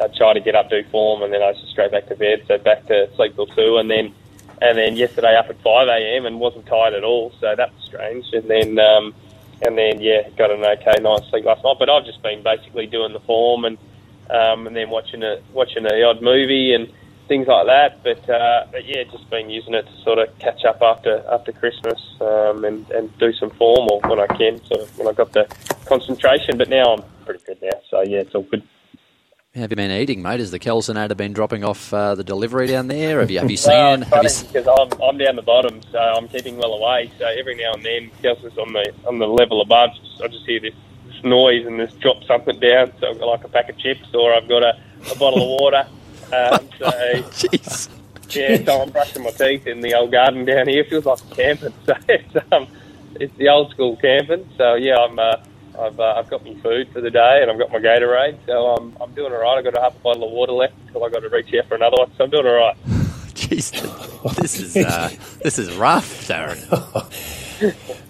I 0.00 0.08
tried 0.08 0.34
to 0.34 0.40
get 0.40 0.54
up, 0.54 0.70
do 0.70 0.82
form, 0.90 1.22
and 1.22 1.32
then 1.32 1.42
I 1.42 1.50
was 1.50 1.60
just 1.60 1.72
straight 1.72 1.90
back 1.90 2.06
to 2.08 2.16
bed. 2.16 2.44
So 2.48 2.58
back 2.58 2.86
to 2.86 3.08
sleep 3.14 3.34
till 3.34 3.46
two, 3.46 3.78
and 3.78 3.90
then 3.90 4.14
and 4.60 4.78
then 4.78 4.96
yesterday 4.96 5.36
up 5.36 5.50
at 5.50 5.60
5 5.60 5.88
a.m. 5.88 6.24
and 6.24 6.38
wasn't 6.38 6.66
tired 6.66 6.94
at 6.94 7.04
all. 7.04 7.32
So 7.40 7.54
that 7.54 7.74
was 7.74 7.84
strange. 7.84 8.26
And 8.32 8.48
then 8.48 8.78
um, 8.78 9.14
and 9.62 9.76
then 9.76 10.00
yeah, 10.00 10.28
got 10.36 10.50
an 10.50 10.64
okay 10.64 11.00
night's 11.00 11.28
sleep 11.30 11.44
last 11.44 11.64
night. 11.64 11.76
But 11.78 11.90
I've 11.90 12.04
just 12.04 12.22
been 12.22 12.42
basically 12.42 12.86
doing 12.86 13.12
the 13.12 13.20
form 13.20 13.64
and 13.64 13.78
um, 14.30 14.66
and 14.66 14.74
then 14.74 14.90
watching 14.90 15.22
a 15.22 15.40
watching 15.52 15.86
a 15.86 16.02
odd 16.02 16.22
movie 16.22 16.74
and 16.74 16.92
things 17.28 17.46
like 17.46 17.66
that. 17.66 18.02
But 18.02 18.28
uh, 18.28 18.66
but 18.70 18.84
yeah, 18.84 19.04
just 19.04 19.28
been 19.30 19.50
using 19.50 19.74
it 19.74 19.86
to 19.86 20.02
sort 20.02 20.18
of 20.18 20.36
catch 20.38 20.64
up 20.64 20.82
after 20.82 21.24
after 21.30 21.52
Christmas 21.52 22.00
um, 22.20 22.64
and 22.64 22.88
and 22.90 23.16
do 23.18 23.32
some 23.32 23.50
form 23.50 23.88
or 23.90 24.00
when 24.08 24.20
I 24.20 24.26
can, 24.26 24.62
sort 24.64 24.80
of 24.80 24.98
when 24.98 25.08
I 25.08 25.12
got 25.12 25.32
the 25.32 25.46
concentration. 25.86 26.58
But 26.58 26.68
now 26.68 26.94
I'm 26.94 27.04
pretty 27.24 27.44
good 27.46 27.62
now, 27.62 27.80
so 27.90 28.02
yeah, 28.02 28.20
it's 28.20 28.34
all 28.34 28.42
good. 28.42 28.62
Have 29.54 29.70
you 29.70 29.76
been 29.76 29.90
eating, 29.90 30.22
mate? 30.22 30.40
Has 30.40 30.50
the 30.50 30.58
Kelson 30.58 30.96
ad 30.96 31.14
been 31.18 31.34
dropping 31.34 31.62
off 31.62 31.92
uh, 31.92 32.14
the 32.14 32.24
delivery 32.24 32.68
down 32.68 32.88
there? 32.88 33.20
Have 33.20 33.30
you 33.30 33.38
have 33.38 33.50
you 33.50 33.58
seen? 33.58 33.74
Well, 33.74 34.00
have 34.00 34.24
you, 34.24 34.48
because 34.50 34.66
I'm, 34.66 35.02
I'm 35.02 35.18
down 35.18 35.36
the 35.36 35.42
bottom, 35.42 35.82
so 35.92 35.98
I'm 35.98 36.26
keeping 36.28 36.56
well 36.56 36.72
away. 36.72 37.12
So 37.18 37.26
every 37.26 37.54
now 37.56 37.74
and 37.74 37.84
then, 37.84 38.10
Kelsey's 38.22 38.56
on 38.56 38.72
the 38.72 38.92
on 39.06 39.18
the 39.18 39.26
level 39.26 39.60
above. 39.60 39.90
I 40.24 40.28
just 40.28 40.46
hear 40.46 40.58
this, 40.58 40.74
this 41.06 41.22
noise 41.22 41.66
and 41.66 41.78
this 41.78 41.92
drop 41.94 42.24
something 42.24 42.58
down. 42.60 42.92
So 42.98 43.10
I've 43.10 43.18
got 43.18 43.26
like 43.26 43.44
a 43.44 43.48
pack 43.48 43.68
of 43.68 43.76
chips 43.76 44.06
or 44.14 44.32
I've 44.32 44.48
got 44.48 44.62
a, 44.62 44.80
a 45.10 45.16
bottle 45.16 45.42
of 45.42 45.60
water. 45.60 45.86
Um, 46.32 46.68
so 46.78 46.90
jeez. 46.90 47.88
yeah, 48.30 48.64
so 48.64 48.82
I'm 48.82 48.90
brushing 48.90 49.22
my 49.22 49.30
teeth 49.30 49.66
in 49.66 49.80
the 49.80 49.94
old 49.94 50.12
garden 50.12 50.44
down 50.44 50.68
here. 50.68 50.80
It 50.82 50.88
feels 50.88 51.06
like 51.06 51.18
camping. 51.30 51.74
So 51.86 51.94
it's 52.08 52.36
um, 52.52 52.66
it's 53.20 53.36
the 53.36 53.48
old 53.48 53.70
school 53.70 53.96
camping. 53.96 54.48
So 54.56 54.74
yeah, 54.74 54.96
I'm 54.96 55.18
uh, 55.18 55.36
I've 55.78 55.98
uh, 56.00 56.14
I've 56.16 56.30
got 56.30 56.44
my 56.44 56.54
food 56.60 56.88
for 56.92 57.00
the 57.00 57.10
day 57.10 57.40
and 57.42 57.50
I've 57.50 57.58
got 57.58 57.70
my 57.70 57.78
Gatorade. 57.78 58.38
So 58.46 58.68
I'm 58.74 58.96
I'm 59.00 59.12
doing 59.14 59.32
all 59.32 59.40
right. 59.40 59.58
I've 59.58 59.64
got 59.64 59.76
a 59.76 59.80
half 59.80 59.96
a 59.96 59.98
bottle 60.00 60.24
of 60.24 60.32
water 60.32 60.52
left 60.52 60.74
until 60.86 61.04
I've 61.04 61.12
got 61.12 61.20
to 61.20 61.28
reach 61.28 61.52
out 61.54 61.66
for 61.68 61.74
another 61.74 61.96
one. 61.98 62.10
So 62.16 62.24
I'm 62.24 62.30
doing 62.30 62.46
all 62.46 62.54
right. 62.54 62.76
Jeez, 63.34 64.36
this 64.36 64.58
is 64.58 64.76
uh, 64.76 65.10
this 65.42 65.58
is 65.58 65.74
rough, 65.74 66.28
Darren. 66.28 67.41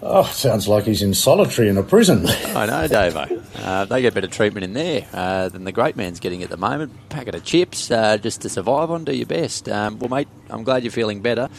Oh, 0.01 0.23
sounds 0.23 0.67
like 0.67 0.85
he's 0.85 1.01
in 1.01 1.13
solitary 1.13 1.69
in 1.69 1.77
a 1.77 1.83
prison. 1.83 2.25
I 2.27 2.65
know, 2.65 2.87
Davo. 2.87 3.43
Uh, 3.63 3.85
they 3.85 4.01
get 4.01 4.13
better 4.13 4.27
treatment 4.27 4.63
in 4.63 4.73
there 4.73 5.07
uh, 5.13 5.49
than 5.49 5.63
the 5.63 5.71
great 5.71 5.95
man's 5.95 6.19
getting 6.19 6.43
at 6.43 6.49
the 6.49 6.57
moment. 6.57 6.91
Packet 7.09 7.35
of 7.35 7.43
chips 7.43 7.89
uh, 7.89 8.17
just 8.17 8.41
to 8.41 8.49
survive 8.49 8.91
on. 8.91 9.05
Do 9.05 9.15
your 9.15 9.25
best. 9.25 9.69
Um, 9.69 9.99
well, 9.99 10.09
mate, 10.09 10.27
I'm 10.49 10.63
glad 10.63 10.83
you're 10.83 10.91
feeling 10.91 11.21
better. 11.21 11.49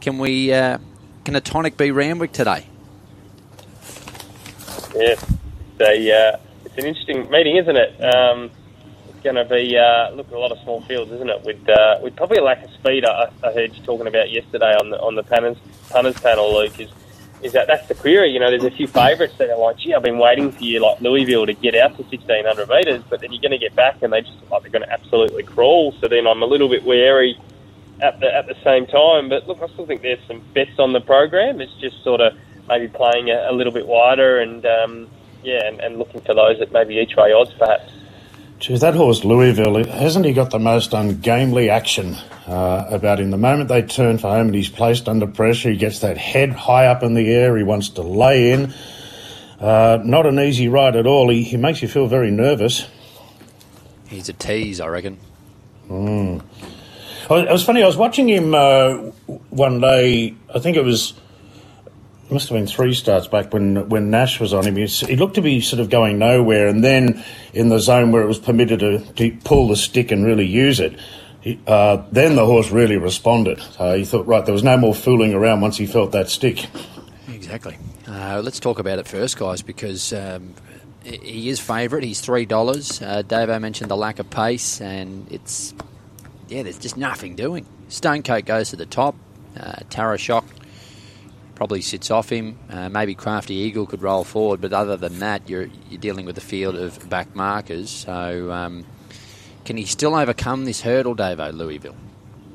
Can 0.00 0.18
we? 0.18 0.52
Uh, 0.52 0.78
can 1.24 1.36
a 1.36 1.40
tonic 1.40 1.76
be 1.76 1.90
Randwick 1.90 2.32
today? 2.32 2.64
Yeah, 4.94 5.16
they, 5.76 6.10
uh, 6.10 6.38
it's 6.64 6.78
an 6.78 6.86
interesting 6.86 7.30
meeting, 7.30 7.56
isn't 7.56 7.76
it? 7.76 8.02
Um, 8.02 8.50
it's 9.08 9.22
going 9.22 9.36
to 9.36 9.44
be 9.44 9.76
uh, 9.76 10.10
look 10.12 10.30
a 10.30 10.38
lot 10.38 10.52
of 10.52 10.58
small 10.60 10.80
fields, 10.82 11.12
isn't 11.12 11.28
it? 11.28 11.44
With 11.44 11.68
uh, 11.68 11.98
with 12.02 12.16
probably 12.16 12.38
a 12.38 12.44
lack 12.44 12.64
of 12.64 12.70
speed. 12.70 13.04
I, 13.04 13.30
I 13.42 13.52
heard 13.52 13.76
you 13.76 13.82
talking 13.82 14.06
about 14.06 14.30
yesterday 14.30 14.74
on 14.74 14.90
the 14.90 15.00
on 15.00 15.16
the 15.16 15.22
punters 15.22 15.58
punters 15.90 16.18
panel, 16.20 16.54
Luke. 16.54 16.78
Is 16.80 16.90
is 17.42 17.52
that 17.52 17.66
that's 17.66 17.86
the 17.88 17.94
query? 17.94 18.30
You 18.30 18.40
know, 18.40 18.50
there's 18.50 18.64
a 18.64 18.70
few 18.70 18.86
favourites 18.86 19.34
that 19.38 19.50
are 19.50 19.58
like, 19.58 19.78
gee, 19.78 19.94
I've 19.94 20.02
been 20.02 20.18
waiting 20.18 20.50
for 20.50 20.64
you, 20.64 20.80
like 20.80 21.00
Louisville, 21.00 21.46
to 21.46 21.54
get 21.54 21.74
out 21.74 21.96
to 21.96 22.02
1600 22.02 22.68
metres, 22.68 23.02
but 23.08 23.20
then 23.20 23.32
you're 23.32 23.42
going 23.42 23.52
to 23.52 23.58
get 23.58 23.74
back 23.74 24.02
and 24.02 24.12
they 24.12 24.22
just 24.22 24.34
look 24.40 24.50
like 24.50 24.62
they're 24.62 24.70
going 24.70 24.82
to 24.82 24.92
absolutely 24.92 25.44
crawl. 25.44 25.92
So 26.00 26.08
then 26.08 26.26
I'm 26.26 26.42
a 26.42 26.46
little 26.46 26.68
bit 26.68 26.84
wary 26.84 27.38
at 28.00 28.20
the 28.20 28.34
at 28.34 28.46
the 28.46 28.56
same 28.64 28.86
time. 28.86 29.28
But 29.28 29.46
look, 29.46 29.62
I 29.62 29.68
still 29.68 29.86
think 29.86 30.02
there's 30.02 30.24
some 30.26 30.42
bets 30.54 30.78
on 30.78 30.92
the 30.92 31.00
program. 31.00 31.60
It's 31.60 31.74
just 31.80 32.02
sort 32.02 32.20
of 32.20 32.36
maybe 32.68 32.88
playing 32.88 33.30
a, 33.30 33.48
a 33.50 33.52
little 33.52 33.72
bit 33.72 33.86
wider 33.86 34.40
and 34.40 34.64
um, 34.66 35.08
yeah, 35.42 35.66
and, 35.66 35.80
and 35.80 35.98
looking 35.98 36.20
for 36.20 36.34
those 36.34 36.60
at 36.60 36.72
maybe 36.72 36.96
each 36.96 37.16
way 37.16 37.32
odds 37.32 37.52
perhaps. 37.54 37.92
Geez, 38.58 38.80
that 38.80 38.94
horse 38.94 39.24
Louisville, 39.24 39.84
hasn't 39.84 40.24
he 40.24 40.32
got 40.32 40.50
the 40.50 40.58
most 40.58 40.92
ungamely 40.92 41.70
action 41.70 42.14
uh, 42.48 42.86
about 42.90 43.20
him? 43.20 43.30
The 43.30 43.36
moment 43.36 43.68
they 43.68 43.82
turn 43.82 44.18
for 44.18 44.28
home 44.30 44.46
and 44.46 44.54
he's 44.54 44.68
placed 44.68 45.08
under 45.08 45.28
pressure, 45.28 45.70
he 45.70 45.76
gets 45.76 46.00
that 46.00 46.18
head 46.18 46.50
high 46.50 46.86
up 46.86 47.04
in 47.04 47.14
the 47.14 47.32
air. 47.32 47.56
He 47.56 47.62
wants 47.62 47.90
to 47.90 48.02
lay 48.02 48.50
in. 48.52 48.74
Uh, 49.60 50.00
not 50.04 50.26
an 50.26 50.40
easy 50.40 50.66
ride 50.66 50.96
at 50.96 51.06
all. 51.06 51.28
He, 51.28 51.44
he 51.44 51.56
makes 51.56 51.82
you 51.82 51.88
feel 51.88 52.08
very 52.08 52.32
nervous. 52.32 52.86
He's 54.08 54.28
a 54.28 54.32
tease, 54.32 54.80
I 54.80 54.88
reckon. 54.88 55.18
Oh, 55.88 56.42
It 57.30 57.50
was 57.50 57.64
funny. 57.64 57.82
I 57.82 57.86
was 57.86 57.96
watching 57.96 58.28
him 58.28 58.54
uh, 58.54 58.94
one 59.50 59.80
day. 59.80 60.34
I 60.52 60.58
think 60.58 60.76
it 60.76 60.84
was. 60.84 61.14
Must 62.30 62.48
have 62.50 62.58
been 62.58 62.66
three 62.66 62.92
starts 62.92 63.26
back 63.26 63.54
when 63.54 63.88
when 63.88 64.10
Nash 64.10 64.38
was 64.38 64.52
on 64.52 64.66
him. 64.66 64.76
He, 64.76 65.16
looked 65.16 65.36
to 65.36 65.40
be 65.40 65.62
sort 65.62 65.80
of 65.80 65.88
going 65.88 66.18
nowhere, 66.18 66.68
and 66.68 66.84
then 66.84 67.24
in 67.54 67.70
the 67.70 67.78
zone 67.78 68.12
where 68.12 68.22
it 68.22 68.26
was 68.26 68.38
permitted 68.38 68.80
to, 68.80 68.98
to 69.14 69.36
pull 69.44 69.68
the 69.68 69.76
stick 69.76 70.10
and 70.10 70.26
really 70.26 70.44
use 70.44 70.78
it, 70.78 70.98
he, 71.40 71.58
uh, 71.66 72.02
then 72.12 72.36
the 72.36 72.44
horse 72.44 72.70
really 72.70 72.98
responded. 72.98 73.58
He 73.58 74.04
thought, 74.04 74.26
right, 74.26 74.44
there 74.44 74.52
was 74.52 74.62
no 74.62 74.76
more 74.76 74.94
fooling 74.94 75.32
around 75.32 75.62
once 75.62 75.78
he 75.78 75.86
felt 75.86 76.12
that 76.12 76.28
stick. 76.28 76.66
Exactly. 77.32 77.78
Uh, 78.06 78.42
let's 78.44 78.60
talk 78.60 78.78
about 78.78 78.98
it 78.98 79.06
first, 79.06 79.38
guys, 79.38 79.62
because 79.62 80.12
um, 80.12 80.54
he- 81.04 81.48
is 81.48 81.60
favourite. 81.60 82.04
He's 82.04 82.20
three 82.20 82.44
dollars. 82.44 83.00
Uh, 83.00 83.22
Davo 83.26 83.58
mentioned 83.58 83.90
the 83.90 83.96
lack 83.96 84.18
of 84.18 84.28
pace, 84.28 84.82
and 84.82 85.26
it's 85.30 85.72
yeah, 86.48 86.62
there's 86.62 86.78
just 86.78 86.98
nothing 86.98 87.36
doing. 87.36 87.66
Stonecoat 87.88 88.44
goes 88.44 88.70
to 88.70 88.76
the 88.76 88.86
top. 88.86 89.14
Uh, 89.58 89.72
Tara 89.88 90.18
Shock 90.18 90.44
probably 91.58 91.82
sits 91.82 92.08
off 92.12 92.30
him. 92.30 92.56
Uh, 92.70 92.88
maybe 92.88 93.16
Crafty 93.16 93.54
Eagle 93.54 93.84
could 93.84 94.00
roll 94.00 94.22
forward, 94.22 94.60
but 94.60 94.72
other 94.72 94.96
than 94.96 95.18
that, 95.18 95.48
you're 95.50 95.68
you're 95.90 96.00
dealing 96.00 96.24
with 96.24 96.38
a 96.38 96.40
field 96.40 96.76
of 96.76 97.10
back 97.10 97.34
markers. 97.34 97.90
So 97.90 98.52
um, 98.52 98.86
can 99.64 99.76
he 99.76 99.84
still 99.84 100.14
overcome 100.14 100.66
this 100.66 100.80
hurdle, 100.80 101.16
Davo 101.16 101.52
Louisville? 101.52 101.96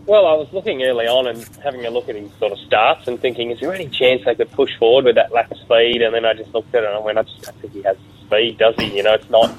Well, 0.05 0.25
I 0.25 0.33
was 0.33 0.47
looking 0.53 0.83
early 0.83 1.05
on 1.05 1.27
and 1.27 1.45
having 1.61 1.85
a 1.85 1.89
look 1.89 2.07
at 2.07 2.15
his 2.15 2.31
sort 2.39 2.53
of 2.53 2.59
starts 2.59 3.07
and 3.07 3.19
thinking, 3.19 3.51
is 3.51 3.59
there 3.59 3.73
any 3.73 3.89
chance 3.89 4.21
they 4.25 4.35
could 4.35 4.51
push 4.51 4.71
forward 4.79 5.05
with 5.05 5.15
that 5.15 5.33
lack 5.33 5.51
of 5.51 5.57
speed? 5.57 6.01
And 6.01 6.15
then 6.15 6.25
I 6.25 6.33
just 6.33 6.53
looked 6.53 6.73
at 6.73 6.83
it 6.83 6.87
and 6.87 6.95
I 6.95 6.99
went, 6.99 7.17
I 7.17 7.23
just 7.23 7.41
don't 7.41 7.59
think 7.59 7.73
he 7.73 7.81
has 7.83 7.97
speed, 8.25 8.57
does 8.57 8.75
he? 8.77 8.97
You 8.97 9.03
know, 9.03 9.13
it's 9.13 9.29
not 9.29 9.53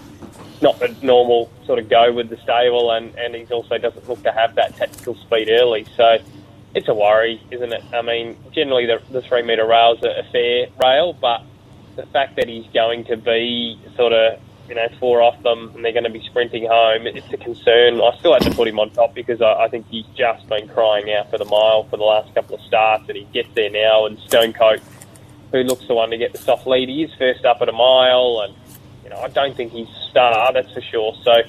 not 0.62 0.78
the 0.78 0.88
normal 1.02 1.50
sort 1.66 1.78
of 1.78 1.90
go 1.90 2.12
with 2.14 2.30
the 2.30 2.38
stable, 2.38 2.92
and 2.92 3.14
and 3.16 3.34
he 3.34 3.44
also 3.52 3.76
doesn't 3.76 4.08
look 4.08 4.22
to 4.22 4.32
have 4.32 4.54
that 4.54 4.74
technical 4.76 5.14
speed 5.16 5.50
early. 5.50 5.86
So 5.96 6.18
it's 6.74 6.88
a 6.88 6.94
worry, 6.94 7.40
isn't 7.50 7.72
it? 7.72 7.82
I 7.92 8.02
mean, 8.02 8.36
generally 8.52 8.86
the, 8.86 9.00
the 9.10 9.22
three 9.22 9.42
metre 9.42 9.66
rail's 9.66 10.02
a, 10.02 10.20
a 10.20 10.22
fair 10.32 10.66
rail, 10.82 11.12
but 11.12 11.42
the 11.96 12.06
fact 12.06 12.36
that 12.36 12.48
he's 12.48 12.66
going 12.74 13.04
to 13.04 13.16
be 13.16 13.78
sort 13.96 14.12
of 14.12 14.40
you 14.68 14.74
know 14.74 14.88
four 14.98 15.20
off 15.20 15.40
them 15.42 15.70
and 15.74 15.84
they're 15.84 15.92
going 15.92 16.04
to 16.04 16.10
be 16.10 16.24
sprinting 16.26 16.66
home, 16.66 17.06
it's 17.06 17.32
a 17.32 17.36
concern. 17.36 18.00
I 18.00 18.16
still 18.18 18.32
had 18.32 18.42
to 18.42 18.50
put 18.50 18.66
him 18.66 18.80
on 18.80 18.90
top 18.90 19.14
because 19.14 19.40
I, 19.40 19.64
I 19.64 19.68
think 19.68 19.86
he's 19.88 20.06
just 20.16 20.48
been 20.48 20.68
crying 20.68 21.12
out 21.12 21.30
for 21.30 21.38
the 21.38 21.44
mile 21.44 21.84
for 21.84 21.96
the 21.96 22.04
last 22.04 22.34
couple 22.34 22.56
of 22.56 22.60
starts, 22.62 23.08
and 23.08 23.16
he 23.16 23.24
gets 23.32 23.48
there 23.54 23.70
now. 23.70 24.06
And 24.06 24.18
Stonecoat, 24.18 24.80
who 25.52 25.62
looks 25.62 25.86
the 25.86 25.94
one 25.94 26.10
to 26.10 26.18
get 26.18 26.32
the 26.32 26.38
soft 26.38 26.66
lead, 26.66 26.88
he 26.88 27.04
is 27.04 27.14
first 27.14 27.44
up 27.44 27.62
at 27.62 27.68
a 27.68 27.72
mile, 27.72 28.40
and 28.44 28.54
you 29.04 29.10
know 29.10 29.18
I 29.18 29.28
don't 29.28 29.56
think 29.56 29.72
he's 29.72 29.88
star, 30.10 30.52
that's 30.52 30.72
for 30.72 30.82
sure. 30.82 31.14
So. 31.22 31.42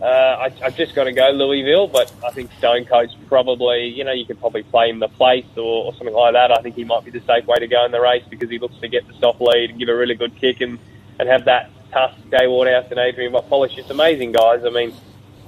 Uh, 0.00 0.04
I, 0.04 0.52
I've 0.62 0.76
just 0.76 0.94
got 0.94 1.04
to 1.04 1.12
go 1.12 1.30
Louisville, 1.30 1.88
but 1.88 2.12
I 2.24 2.30
think 2.30 2.50
Stonecoat's 2.58 3.16
probably, 3.26 3.88
you 3.88 4.04
know, 4.04 4.12
you 4.12 4.24
could 4.24 4.38
probably 4.38 4.62
play 4.62 4.90
him 4.90 5.00
the 5.00 5.08
place 5.08 5.46
or, 5.56 5.86
or 5.86 5.94
something 5.94 6.14
like 6.14 6.34
that. 6.34 6.52
I 6.52 6.62
think 6.62 6.76
he 6.76 6.84
might 6.84 7.04
be 7.04 7.10
the 7.10 7.20
safe 7.20 7.46
way 7.46 7.58
to 7.58 7.66
go 7.66 7.84
in 7.84 7.90
the 7.90 8.00
race 8.00 8.22
because 8.30 8.48
he 8.48 8.58
looks 8.60 8.76
to 8.76 8.88
get 8.88 9.08
the 9.08 9.14
soft 9.14 9.40
lead 9.40 9.70
and 9.70 9.78
give 9.78 9.88
a 9.88 9.96
really 9.96 10.14
good 10.14 10.36
kick 10.36 10.60
and, 10.60 10.78
and 11.18 11.28
have 11.28 11.46
that 11.46 11.70
tough 11.90 12.16
Gai 12.30 12.46
Waterhouse 12.46 12.86
and 12.90 13.00
Adrian 13.00 13.32
Polish. 13.48 13.76
It's 13.76 13.90
amazing, 13.90 14.32
guys. 14.32 14.64
I 14.64 14.70
mean, 14.70 14.94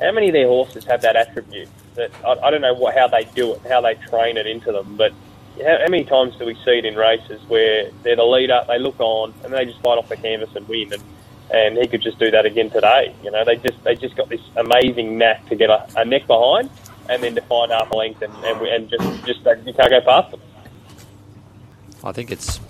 how 0.01 0.11
many 0.11 0.29
of 0.29 0.33
their 0.33 0.49
horses 0.49 0.85
have 0.87 1.03
that 1.03 1.15
attribute? 1.15 1.69
That 1.95 2.11
I, 2.25 2.33
I 2.47 2.51
don't 2.51 2.63
know 2.63 2.75
what, 2.75 2.97
how 2.97 3.07
they 3.07 3.25
do 3.25 3.55
it, 3.55 3.61
how 3.69 3.81
they 3.81 3.95
train 3.95 4.37
it 4.37 4.49
into 4.49 4.73
them, 4.73 4.97
but 4.97 5.13
how, 5.59 5.79
how 5.79 5.89
many 5.89 6.05
times 6.05 6.35
do 6.37 6.45
we 6.45 6.55
see 6.65 6.79
it 6.79 6.85
in 6.85 6.97
races 6.97 7.41
where 7.47 7.91
they're 8.03 8.17
the 8.17 8.25
leader, 8.25 8.65
they 8.67 8.81
look 8.81 8.99
on, 8.99 9.33
and 9.45 9.53
they 9.53 9.65
just 9.65 9.81
fight 9.81 9.99
off 9.99 10.09
the 10.09 10.17
canvas 10.17 10.51
and 10.57 10.67
win? 10.67 10.93
And 10.93 11.03
and 11.53 11.77
he 11.79 11.87
could 11.87 12.03
just 12.03 12.19
do 12.19 12.31
that 12.31 12.47
again 12.47 12.71
today. 12.71 13.15
You 13.23 13.31
know, 13.31 13.45
they 13.45 13.57
just 13.57 13.83
they 13.85 13.95
just 13.97 14.17
got 14.17 14.29
this 14.29 14.41
amazing 14.57 15.19
knack 15.19 15.47
to 15.49 15.57
get 15.57 15.71
a, 15.71 15.87
a 15.97 16.05
neck 16.05 16.27
behind 16.27 16.71
and 17.09 17.23
then 17.23 17.35
to 17.35 17.41
find 17.43 17.73
half 17.73 17.91
a 17.91 17.97
length 17.97 18.23
and 18.23 18.33
and, 18.45 18.61
and 18.67 18.89
just 18.91 19.25
just 19.27 19.47
uh, 19.47 19.55
you 19.67 19.73
can't 19.75 19.91
go 19.91 20.01
past 20.01 20.31
them. 20.31 20.41
I 22.03 22.13
think 22.13 22.31
it's 22.31 22.61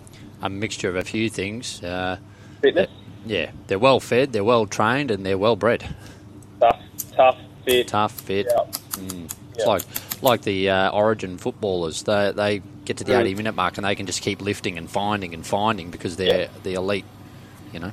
a 0.42 0.48
mixture 0.48 0.88
of 0.88 0.96
a 0.96 1.04
few 1.04 1.28
things. 1.30 1.82
Uh, 1.82 2.18
Fitness, 2.60 2.90
yeah, 3.24 3.50
they're 3.68 3.78
well 3.78 4.00
fed, 4.00 4.32
they're 4.32 4.44
well 4.44 4.66
trained, 4.66 5.10
and 5.10 5.24
they're 5.24 5.38
well 5.38 5.56
bred. 5.56 5.94
tough, 6.60 6.80
tough, 7.16 7.38
fit, 7.64 7.88
Tough, 7.88 8.12
fit. 8.12 8.46
Yeah. 8.48 8.64
It's 8.98 9.34
Yeah. 9.58 9.64
like 9.66 9.82
like 10.22 10.42
the 10.42 10.70
uh, 10.70 10.90
Origin 10.90 11.38
footballers. 11.38 12.02
They 12.02 12.32
they 12.32 12.62
get 12.84 12.96
to 12.98 13.04
the 13.04 13.12
Mm. 13.12 13.20
eighty 13.20 13.34
minute 13.34 13.54
mark 13.54 13.76
and 13.78 13.84
they 13.84 13.94
can 13.94 14.06
just 14.06 14.22
keep 14.22 14.40
lifting 14.42 14.76
and 14.78 14.90
finding 14.90 15.32
and 15.34 15.46
finding 15.46 15.90
because 15.90 16.16
they're 16.16 16.40
Yeah. 16.42 16.48
the 16.62 16.74
elite. 16.74 17.04
You 17.72 17.80
know. 17.80 17.90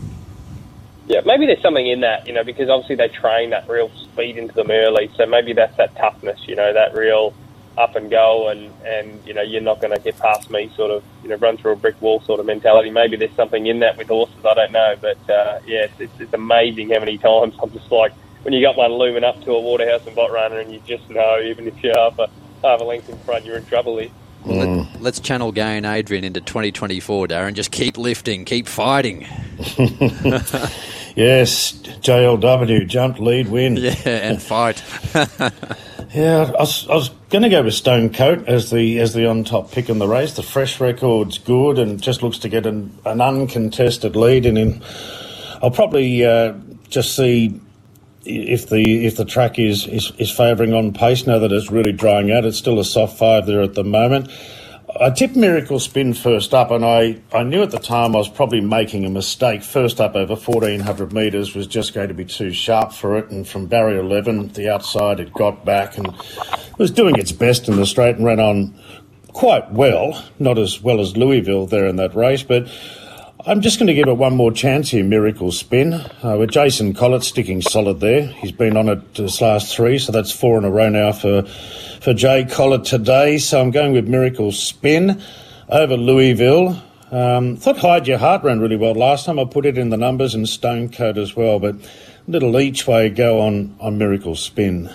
Yeah, 1.07 1.21
maybe 1.25 1.45
there's 1.45 1.61
something 1.61 1.87
in 1.87 2.01
that, 2.01 2.27
you 2.27 2.33
know, 2.33 2.43
because 2.43 2.69
obviously 2.69 2.95
they 2.97 3.07
train 3.07 3.51
that 3.51 3.69
real 3.69 3.89
speed 3.95 4.37
into 4.37 4.53
them 4.53 4.69
early. 4.69 5.09
So 5.15 5.25
maybe 5.25 5.53
that's 5.53 5.75
that 5.77 5.95
toughness, 5.95 6.39
you 6.47 6.55
know, 6.55 6.73
that 6.73 6.93
real 6.93 7.33
up 7.77 7.95
and 7.95 8.09
go 8.09 8.49
and, 8.49 8.73
and 8.83 9.25
you 9.25 9.33
know, 9.33 9.41
you're 9.41 9.61
not 9.61 9.79
going 9.79 9.95
to 9.95 10.01
get 10.01 10.17
past 10.19 10.49
me 10.49 10.69
sort 10.75 10.91
of, 10.91 11.03
you 11.23 11.29
know, 11.29 11.35
run 11.37 11.55
through 11.55 11.73
a 11.73 11.75
brick 11.77 12.01
wall 12.01 12.19
sort 12.21 12.41
of 12.41 12.45
mentality. 12.45 12.89
Maybe 12.89 13.15
there's 13.15 13.35
something 13.35 13.67
in 13.67 13.79
that 13.79 13.97
with 13.97 14.07
horses, 14.07 14.43
I 14.43 14.53
don't 14.53 14.71
know. 14.73 14.95
But, 14.99 15.29
uh, 15.29 15.59
yeah, 15.65 15.85
it's, 15.85 15.99
it's, 15.99 16.19
it's 16.19 16.33
amazing 16.33 16.89
how 16.89 16.99
many 16.99 17.17
times 17.17 17.55
I'm 17.63 17.71
just 17.71 17.89
like, 17.89 18.11
when 18.41 18.53
you 18.53 18.61
got 18.61 18.75
one 18.75 18.91
looming 18.91 19.23
up 19.23 19.41
to 19.45 19.51
a 19.51 19.61
Waterhouse 19.61 20.05
and 20.07 20.15
Bott 20.15 20.31
Runner 20.31 20.59
and 20.59 20.73
you 20.73 20.81
just 20.85 21.09
know, 21.09 21.39
even 21.41 21.67
if 21.67 21.81
you're 21.81 21.97
half 21.97 22.19
a, 22.19 22.29
half 22.63 22.81
a 22.81 22.83
length 22.83 23.07
in 23.07 23.17
front, 23.19 23.45
you're 23.45 23.57
in 23.57 23.65
trouble 23.65 23.97
here. 23.97 24.09
Let, 24.45 25.01
let's 25.01 25.19
channel 25.19 25.51
Gay 25.51 25.77
and 25.77 25.85
Adrian 25.85 26.23
into 26.23 26.41
2024, 26.41 27.27
Darren. 27.27 27.53
Just 27.53 27.71
keep 27.71 27.97
lifting, 27.97 28.45
keep 28.45 28.67
fighting. 28.67 29.27
Yes, 31.17 31.71
JLW, 31.73 32.87
jump, 32.87 33.19
lead, 33.19 33.49
win. 33.49 33.75
Yeah, 33.75 33.95
and 34.05 34.41
fight. 34.41 34.83
Yeah, 36.13 36.51
I 36.57 36.61
was, 36.61 36.87
I 36.87 36.95
was 36.95 37.09
going 37.29 37.43
to 37.43 37.49
go 37.49 37.61
with 37.63 37.73
Stonecoat 37.73 38.47
as 38.47 38.71
the 38.71 38.97
as 38.99 39.13
the 39.13 39.27
on 39.27 39.43
top 39.43 39.71
pick 39.71 39.89
in 39.89 39.99
the 39.99 40.07
race. 40.07 40.33
The 40.33 40.41
fresh 40.41 40.79
record's 40.79 41.37
good 41.37 41.77
and 41.77 42.01
just 42.01 42.23
looks 42.23 42.39
to 42.39 42.49
get 42.49 42.65
an, 42.65 42.97
an 43.05 43.19
uncontested 43.19 44.15
lead. 44.15 44.45
And 44.45 44.57
in, 44.57 44.81
I'll 45.61 45.69
probably 45.69 46.25
uh, 46.25 46.53
just 46.87 47.13
see 47.13 47.59
if 48.23 48.69
the 48.69 49.05
if 49.05 49.17
the 49.17 49.25
track 49.25 49.59
is, 49.59 49.85
is, 49.85 50.11
is 50.17 50.31
favouring 50.31 50.73
on 50.73 50.93
pace 50.93 51.27
now 51.27 51.39
that 51.39 51.51
it's 51.51 51.69
really 51.69 51.91
drying 51.91 52.31
out. 52.31 52.45
It's 52.45 52.57
still 52.57 52.79
a 52.79 52.85
soft 52.85 53.17
five 53.17 53.45
there 53.45 53.61
at 53.61 53.73
the 53.73 53.83
moment. 53.83 54.31
I 54.99 55.11
tipped 55.11 55.35
Miracle 55.35 55.79
Spin 55.79 56.13
first 56.13 56.53
up, 56.53 56.71
and 56.71 56.83
I, 56.83 57.21
I 57.31 57.43
knew 57.43 57.61
at 57.61 57.69
the 57.69 57.79
time 57.79 58.15
I 58.15 58.19
was 58.19 58.29
probably 58.29 58.61
making 58.61 59.05
a 59.05 59.09
mistake. 59.09 59.61
First 59.61 60.01
up 60.01 60.15
over 60.15 60.33
1400 60.33 61.13
metres 61.13 61.53
was 61.53 61.67
just 61.67 61.93
going 61.93 62.07
to 62.07 62.13
be 62.15 62.25
too 62.25 62.51
sharp 62.51 62.93
for 62.93 63.17
it, 63.17 63.29
and 63.29 63.47
from 63.47 63.67
barrier 63.67 63.99
11, 63.99 64.53
the 64.53 64.73
outside, 64.73 65.19
it 65.19 65.31
got 65.33 65.63
back 65.63 65.97
and 65.97 66.15
was 66.79 66.89
doing 66.89 67.15
its 67.17 67.31
best 67.31 67.67
in 67.67 67.75
the 67.75 67.85
straight 67.85 68.15
and 68.15 68.25
ran 68.25 68.39
on 68.39 68.79
quite 69.33 69.71
well. 69.71 70.25
Not 70.39 70.57
as 70.57 70.81
well 70.81 70.99
as 70.99 71.15
Louisville 71.15 71.67
there 71.67 71.85
in 71.85 71.97
that 71.97 72.15
race, 72.15 72.41
but 72.41 72.67
I'm 73.45 73.61
just 73.61 73.77
going 73.77 73.87
to 73.87 73.93
give 73.93 74.07
it 74.07 74.17
one 74.17 74.35
more 74.35 74.51
chance 74.51 74.89
here, 74.89 75.03
Miracle 75.03 75.51
Spin, 75.51 75.93
uh, 75.93 76.37
with 76.39 76.49
Jason 76.49 76.93
Collett 76.93 77.23
sticking 77.23 77.61
solid 77.61 77.99
there. 77.99 78.23
He's 78.23 78.51
been 78.51 78.75
on 78.75 78.89
it 78.89 78.99
his 79.15 79.39
last 79.39 79.75
three, 79.75 79.99
so 79.99 80.11
that's 80.11 80.31
four 80.31 80.57
in 80.57 80.65
a 80.65 80.71
row 80.71 80.89
now 80.89 81.11
for, 81.11 81.43
for 82.01 82.15
Jay 82.15 82.45
Collett 82.45 82.83
today. 82.83 83.37
So 83.37 83.61
I'm 83.61 83.69
going 83.69 83.93
with 83.93 84.07
Miracle 84.07 84.51
Spin 84.51 85.21
over 85.69 85.95
Louisville. 85.95 86.81
Um, 87.11 87.55
thought 87.57 87.77
Hide 87.77 88.07
Your 88.07 88.17
Heart 88.17 88.43
ran 88.43 88.59
really 88.59 88.75
well 88.75 88.95
last 88.95 89.27
time. 89.27 89.37
I 89.37 89.45
put 89.45 89.67
it 89.67 89.77
in 89.77 89.91
the 89.91 89.97
numbers 89.97 90.33
and 90.33 90.49
Stonecoat 90.49 91.19
as 91.19 91.35
well, 91.35 91.59
but 91.59 91.75
a 91.75 91.81
little 92.27 92.59
each 92.59 92.87
way 92.87 93.07
go 93.09 93.39
on, 93.39 93.75
on 93.79 93.99
Miracle 93.99 94.35
Spin. 94.35 94.89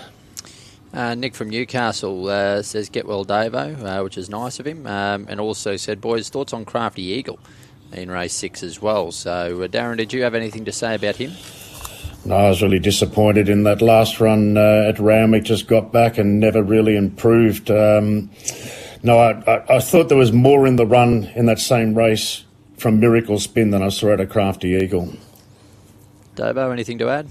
Uh, 0.93 1.15
Nick 1.15 1.37
from 1.37 1.49
Newcastle 1.49 2.29
uh, 2.29 2.61
says, 2.61 2.91
Get 2.91 3.07
well, 3.07 3.25
Davo, 3.25 3.83
uh, 3.83 4.03
which 4.03 4.19
is 4.19 4.29
nice 4.29 4.59
of 4.59 4.67
him. 4.67 4.85
Um, 4.87 5.27
and 5.31 5.41
also 5.41 5.77
said, 5.77 6.01
Boys, 6.01 6.29
thoughts 6.29 6.53
on 6.53 6.65
Crafty 6.65 7.03
Eagle 7.03 7.39
in 7.93 8.11
race 8.11 8.33
six 8.33 8.63
as 8.63 8.81
well. 8.81 9.13
So, 9.13 9.63
uh, 9.63 9.69
Darren, 9.69 9.97
did 9.97 10.13
you 10.13 10.23
have 10.23 10.35
anything 10.35 10.65
to 10.65 10.73
say 10.73 10.95
about 10.95 11.17
him? 11.17 11.33
No, 12.25 12.37
I 12.37 12.49
was 12.49 12.63
really 12.63 12.79
disappointed 12.79 13.49
in 13.49 13.65
that 13.65 13.83
last 13.83 14.21
run 14.21 14.57
uh, 14.57 14.87
at 14.89 14.99
Randwick. 15.01 15.43
Just 15.45 15.67
got 15.67 15.93
back 15.93 16.19
and 16.19 16.39
never 16.39 16.63
really 16.63 16.97
improved. 16.97 17.71
Um, 17.71 18.31
no, 19.03 19.19
I, 19.19 19.33
I, 19.51 19.77
I 19.77 19.81
thought 19.81 20.09
there 20.09 20.19
was 20.19 20.33
more 20.33 20.67
in 20.67 20.77
the 20.77 20.87
run 20.87 21.25
in 21.35 21.47
that 21.47 21.59
same 21.59 21.95
race 21.95 22.45
from 22.77 23.01
Miracle 23.01 23.39
Spin 23.39 23.71
than 23.71 23.83
I 23.83 23.89
saw 23.89 24.13
at 24.13 24.21
a 24.21 24.27
Crafty 24.27 24.71
Eagle. 24.71 25.13
Davo, 26.37 26.73
anything 26.73 26.99
to 26.99 27.09
add? 27.09 27.29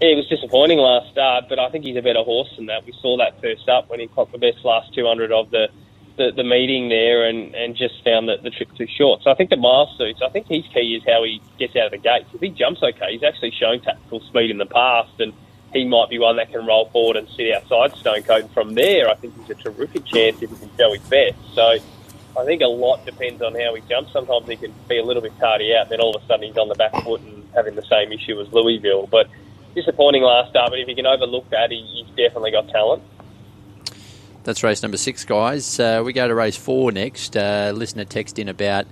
Yeah, 0.00 0.08
it 0.08 0.16
was 0.16 0.28
disappointing 0.28 0.78
last 0.78 1.10
start, 1.10 1.44
but 1.48 1.58
I 1.58 1.70
think 1.70 1.84
he's 1.84 1.96
a 1.96 2.02
better 2.02 2.22
horse 2.22 2.52
than 2.56 2.66
that. 2.66 2.84
We 2.84 2.92
saw 3.00 3.16
that 3.18 3.40
first 3.40 3.68
up 3.68 3.88
when 3.88 4.00
he 4.00 4.06
clocked 4.08 4.32
the 4.32 4.38
best 4.38 4.64
last 4.64 4.94
200 4.94 5.32
of 5.32 5.50
the, 5.50 5.68
the, 6.16 6.30
the 6.30 6.44
meeting 6.44 6.88
there 6.88 7.26
and, 7.26 7.54
and 7.54 7.74
just 7.74 8.02
found 8.04 8.28
that 8.28 8.42
the 8.42 8.50
trip 8.50 8.72
too 8.76 8.86
short. 8.86 9.22
So 9.22 9.30
I 9.30 9.34
think 9.34 9.50
the 9.50 9.56
mile 9.56 9.92
suits, 9.98 10.20
I 10.22 10.28
think 10.28 10.46
his 10.46 10.64
key 10.72 10.94
is 10.94 11.02
how 11.04 11.24
he 11.24 11.42
gets 11.58 11.74
out 11.76 11.86
of 11.86 11.90
the 11.92 11.98
gates. 11.98 12.28
If 12.32 12.40
he 12.40 12.50
jumps 12.50 12.82
okay, 12.82 13.12
he's 13.12 13.24
actually 13.24 13.50
shown 13.50 13.80
tactical 13.80 14.20
speed 14.20 14.50
in 14.50 14.58
the 14.58 14.66
past 14.66 15.18
and 15.18 15.32
he 15.72 15.84
might 15.84 16.08
be 16.08 16.18
one 16.18 16.36
that 16.36 16.52
can 16.52 16.64
roll 16.64 16.88
forward 16.90 17.16
and 17.16 17.28
sit 17.30 17.52
outside 17.52 17.96
Stonecoat. 17.96 18.42
And 18.42 18.50
from 18.52 18.74
there, 18.74 19.10
I 19.10 19.14
think 19.14 19.34
he's 19.40 19.50
a 19.50 19.54
terrific 19.60 20.04
chance 20.06 20.40
if 20.40 20.50
he 20.50 20.56
can 20.56 20.70
show 20.78 20.92
his 20.92 21.02
best. 21.02 21.36
So 21.52 21.78
I 22.36 22.44
think 22.44 22.62
a 22.62 22.66
lot 22.66 23.04
depends 23.04 23.42
on 23.42 23.54
how 23.54 23.74
he 23.74 23.82
jumps. 23.88 24.12
Sometimes 24.12 24.46
he 24.46 24.56
can 24.56 24.72
be 24.88 24.98
a 24.98 25.04
little 25.04 25.22
bit 25.22 25.36
tardy 25.38 25.74
out, 25.74 25.82
and 25.82 25.90
then 25.90 26.00
all 26.00 26.14
of 26.14 26.22
a 26.22 26.26
sudden 26.26 26.46
he's 26.46 26.56
on 26.56 26.68
the 26.68 26.76
back 26.76 26.92
foot 27.02 27.20
and 27.22 27.46
having 27.54 27.74
the 27.74 27.82
same 27.82 28.12
issue 28.12 28.40
as 28.40 28.52
Louisville. 28.52 29.08
But 29.08 29.28
disappointing 29.74 30.22
last 30.22 30.50
start, 30.50 30.70
but 30.70 30.78
if 30.78 30.88
you 30.88 30.94
can 30.94 31.06
overlook 31.06 31.50
that, 31.50 31.72
he, 31.72 31.82
he's 31.82 32.08
definitely 32.16 32.52
got 32.52 32.68
talent. 32.68 33.02
That's 34.44 34.62
race 34.62 34.82
number 34.82 34.98
six, 34.98 35.24
guys. 35.24 35.80
Uh, 35.80 36.02
we 36.04 36.12
go 36.12 36.28
to 36.28 36.34
race 36.34 36.56
four 36.56 36.92
next. 36.92 37.34
Uh, 37.34 37.72
listener 37.74 38.04
text 38.04 38.38
in 38.38 38.50
about 38.50 38.86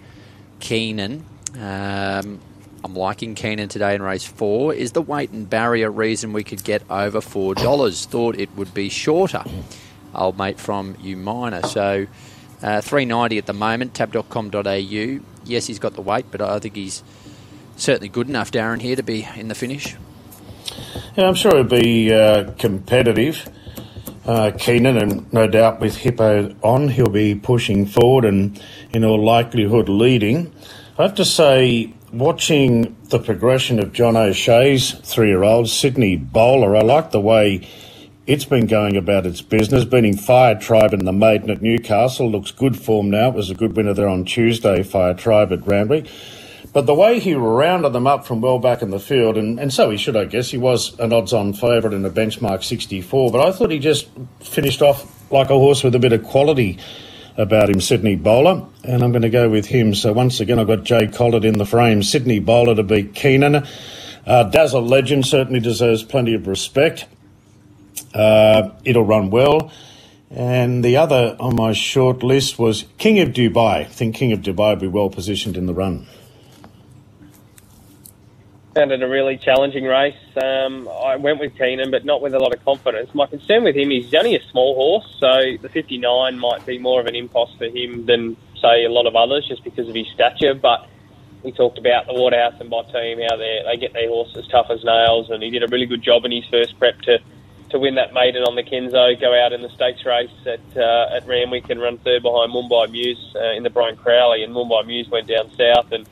Keenan. 0.60 1.26
Um, 1.54 2.40
I'm 2.82 2.94
liking 2.94 3.34
Keenan 3.34 3.68
today 3.68 3.94
in 3.94 4.02
race 4.02 4.24
four. 4.24 4.72
Is 4.72 4.92
the 4.92 5.02
weight 5.02 5.30
and 5.30 5.48
barrier 5.48 5.90
reason 5.90 6.32
we 6.32 6.42
could 6.42 6.64
get 6.64 6.82
over 6.90 7.20
four 7.20 7.54
dollars? 7.54 8.06
Thought 8.06 8.38
it 8.38 8.56
would 8.56 8.72
be 8.72 8.88
shorter. 8.88 9.44
Old 10.14 10.38
mate 10.38 10.58
from 10.58 10.94
Umina. 10.94 11.66
So 11.66 12.06
uh, 12.62 12.80
three 12.80 13.04
ninety 13.04 13.36
at 13.36 13.44
the 13.44 13.52
moment. 13.52 13.92
Tab.com.au. 13.92 15.20
Yes, 15.44 15.66
he's 15.66 15.78
got 15.78 15.94
the 15.94 16.02
weight, 16.02 16.26
but 16.30 16.40
I 16.40 16.60
think 16.60 16.76
he's 16.76 17.02
certainly 17.76 18.08
good 18.08 18.28
enough, 18.28 18.50
Darren, 18.50 18.80
here 18.80 18.96
to 18.96 19.02
be 19.02 19.28
in 19.36 19.48
the 19.48 19.54
finish. 19.54 19.96
Yeah, 21.16 21.28
I'm 21.28 21.34
sure 21.34 21.50
it'll 21.50 21.64
be 21.64 22.10
uh, 22.10 22.52
competitive. 22.52 23.50
Uh, 24.24 24.52
Keenan, 24.56 24.96
and 24.98 25.32
no 25.32 25.48
doubt 25.48 25.80
with 25.80 25.96
Hippo 25.96 26.54
on, 26.62 26.88
he'll 26.88 27.08
be 27.08 27.34
pushing 27.34 27.86
forward 27.86 28.24
and, 28.24 28.62
in 28.92 29.04
all 29.04 29.22
likelihood, 29.22 29.88
leading. 29.88 30.52
I 30.96 31.02
have 31.02 31.16
to 31.16 31.24
say, 31.24 31.92
watching 32.12 32.96
the 33.08 33.18
progression 33.18 33.80
of 33.80 33.92
John 33.92 34.16
O'Shea's 34.16 34.92
three 34.92 35.28
year 35.28 35.42
old, 35.42 35.68
Sydney 35.68 36.16
Bowler, 36.16 36.76
I 36.76 36.82
like 36.82 37.10
the 37.10 37.20
way 37.20 37.68
it's 38.24 38.44
been 38.44 38.66
going 38.66 38.96
about 38.96 39.26
its 39.26 39.42
business, 39.42 39.84
beating 39.84 40.16
Fire 40.16 40.54
Tribe 40.54 40.94
in 40.94 41.04
the 41.04 41.12
maiden 41.12 41.50
at 41.50 41.60
Newcastle. 41.60 42.30
Looks 42.30 42.52
good 42.52 42.78
form 42.78 43.10
now. 43.10 43.30
It 43.30 43.34
was 43.34 43.50
a 43.50 43.54
good 43.54 43.74
winner 43.76 43.94
there 43.94 44.08
on 44.08 44.24
Tuesday, 44.24 44.84
Fire 44.84 45.14
Tribe 45.14 45.52
at 45.52 45.66
Randwick. 45.66 46.06
But 46.72 46.86
the 46.86 46.94
way 46.94 47.18
he 47.18 47.34
rounded 47.34 47.92
them 47.92 48.06
up 48.06 48.26
from 48.26 48.40
well 48.40 48.58
back 48.58 48.80
in 48.80 48.90
the 48.90 48.98
field, 48.98 49.36
and, 49.36 49.60
and 49.60 49.72
so 49.72 49.90
he 49.90 49.98
should, 49.98 50.16
I 50.16 50.24
guess, 50.24 50.50
he 50.50 50.56
was 50.56 50.98
an 50.98 51.12
odds 51.12 51.34
on 51.34 51.52
favourite 51.52 51.94
in 51.94 52.04
a 52.04 52.10
benchmark 52.10 52.64
64, 52.64 53.30
but 53.30 53.46
I 53.46 53.52
thought 53.52 53.70
he 53.70 53.78
just 53.78 54.08
finished 54.40 54.80
off 54.80 55.30
like 55.30 55.50
a 55.50 55.54
horse 55.54 55.84
with 55.84 55.94
a 55.94 55.98
bit 55.98 56.14
of 56.14 56.24
quality 56.24 56.78
about 57.36 57.68
him, 57.68 57.80
Sydney 57.80 58.16
Bowler, 58.16 58.66
and 58.84 59.02
I'm 59.02 59.12
going 59.12 59.22
to 59.22 59.30
go 59.30 59.50
with 59.50 59.66
him. 59.66 59.94
So 59.94 60.12
once 60.12 60.40
again, 60.40 60.58
I've 60.58 60.66
got 60.66 60.84
Jay 60.84 61.08
Collett 61.08 61.44
in 61.44 61.58
the 61.58 61.66
frame. 61.66 62.02
Sydney 62.02 62.40
Bowler 62.40 62.74
to 62.74 62.82
beat 62.82 63.14
Keenan. 63.14 63.66
Uh, 64.26 64.44
Dazzle 64.44 64.86
Legend 64.86 65.26
certainly 65.26 65.60
deserves 65.60 66.02
plenty 66.02 66.34
of 66.34 66.46
respect. 66.46 67.06
Uh, 68.14 68.70
it'll 68.84 69.04
run 69.04 69.30
well. 69.30 69.72
And 70.30 70.82
the 70.82 70.96
other 70.96 71.36
on 71.38 71.56
my 71.56 71.72
short 71.72 72.22
list 72.22 72.58
was 72.58 72.84
King 72.96 73.18
of 73.18 73.30
Dubai. 73.30 73.80
I 73.80 73.84
think 73.84 74.14
King 74.14 74.32
of 74.32 74.40
Dubai 74.40 74.70
will 74.70 74.76
be 74.76 74.88
well 74.88 75.10
positioned 75.10 75.56
in 75.56 75.66
the 75.66 75.74
run. 75.74 76.06
Found 78.74 78.90
it 78.90 79.02
a 79.02 79.08
really 79.08 79.36
challenging 79.36 79.84
race. 79.84 80.16
Um, 80.42 80.88
I 80.88 81.16
went 81.16 81.40
with 81.40 81.58
Keenan, 81.58 81.90
but 81.90 82.06
not 82.06 82.22
with 82.22 82.32
a 82.32 82.38
lot 82.38 82.54
of 82.54 82.64
confidence. 82.64 83.14
My 83.14 83.26
concern 83.26 83.64
with 83.64 83.76
him 83.76 83.92
is 83.92 84.04
he's 84.04 84.14
only 84.14 84.34
a 84.34 84.42
small 84.50 84.74
horse, 84.74 85.14
so 85.20 85.58
the 85.60 85.68
59 85.68 86.38
might 86.38 86.64
be 86.64 86.78
more 86.78 86.98
of 86.98 87.06
an 87.06 87.14
impost 87.14 87.58
for 87.58 87.66
him 87.66 88.06
than, 88.06 88.34
say, 88.62 88.84
a 88.84 88.90
lot 88.90 89.06
of 89.06 89.14
others 89.14 89.46
just 89.46 89.62
because 89.62 89.90
of 89.90 89.94
his 89.94 90.06
stature. 90.14 90.54
But 90.54 90.88
we 91.42 91.52
talked 91.52 91.76
about 91.76 92.06
the 92.06 92.14
Waterhouse 92.14 92.54
and 92.60 92.70
Bott 92.70 92.90
team, 92.90 93.20
how 93.28 93.36
they 93.36 93.76
get 93.78 93.92
their 93.92 94.08
horses 94.08 94.48
tough 94.48 94.70
as 94.70 94.82
nails, 94.84 95.28
and 95.28 95.42
he 95.42 95.50
did 95.50 95.62
a 95.62 95.68
really 95.68 95.86
good 95.86 96.02
job 96.02 96.24
in 96.24 96.32
his 96.32 96.46
first 96.46 96.78
prep 96.78 96.98
to 97.02 97.18
to 97.72 97.78
win 97.78 97.94
that 97.94 98.12
maiden 98.12 98.42
on 98.42 98.54
the 98.54 98.62
Kenso, 98.62 99.18
go 99.18 99.34
out 99.34 99.54
in 99.54 99.62
the 99.62 99.70
stakes 99.70 100.04
race 100.04 100.30
at 100.46 100.60
uh, 100.76 101.16
at 101.16 101.26
Randwick 101.26 101.68
and 101.70 101.80
run 101.80 101.98
third 101.98 102.22
behind 102.22 102.52
Mumbai 102.52 102.90
Muse 102.90 103.34
uh, 103.34 103.52
in 103.52 103.62
the 103.62 103.70
Brian 103.70 103.96
Crowley, 103.96 104.44
and 104.44 104.54
Mumbai 104.54 104.86
Muse 104.86 105.08
went 105.08 105.26
down 105.26 105.50
south 105.56 105.90
and 105.92 106.06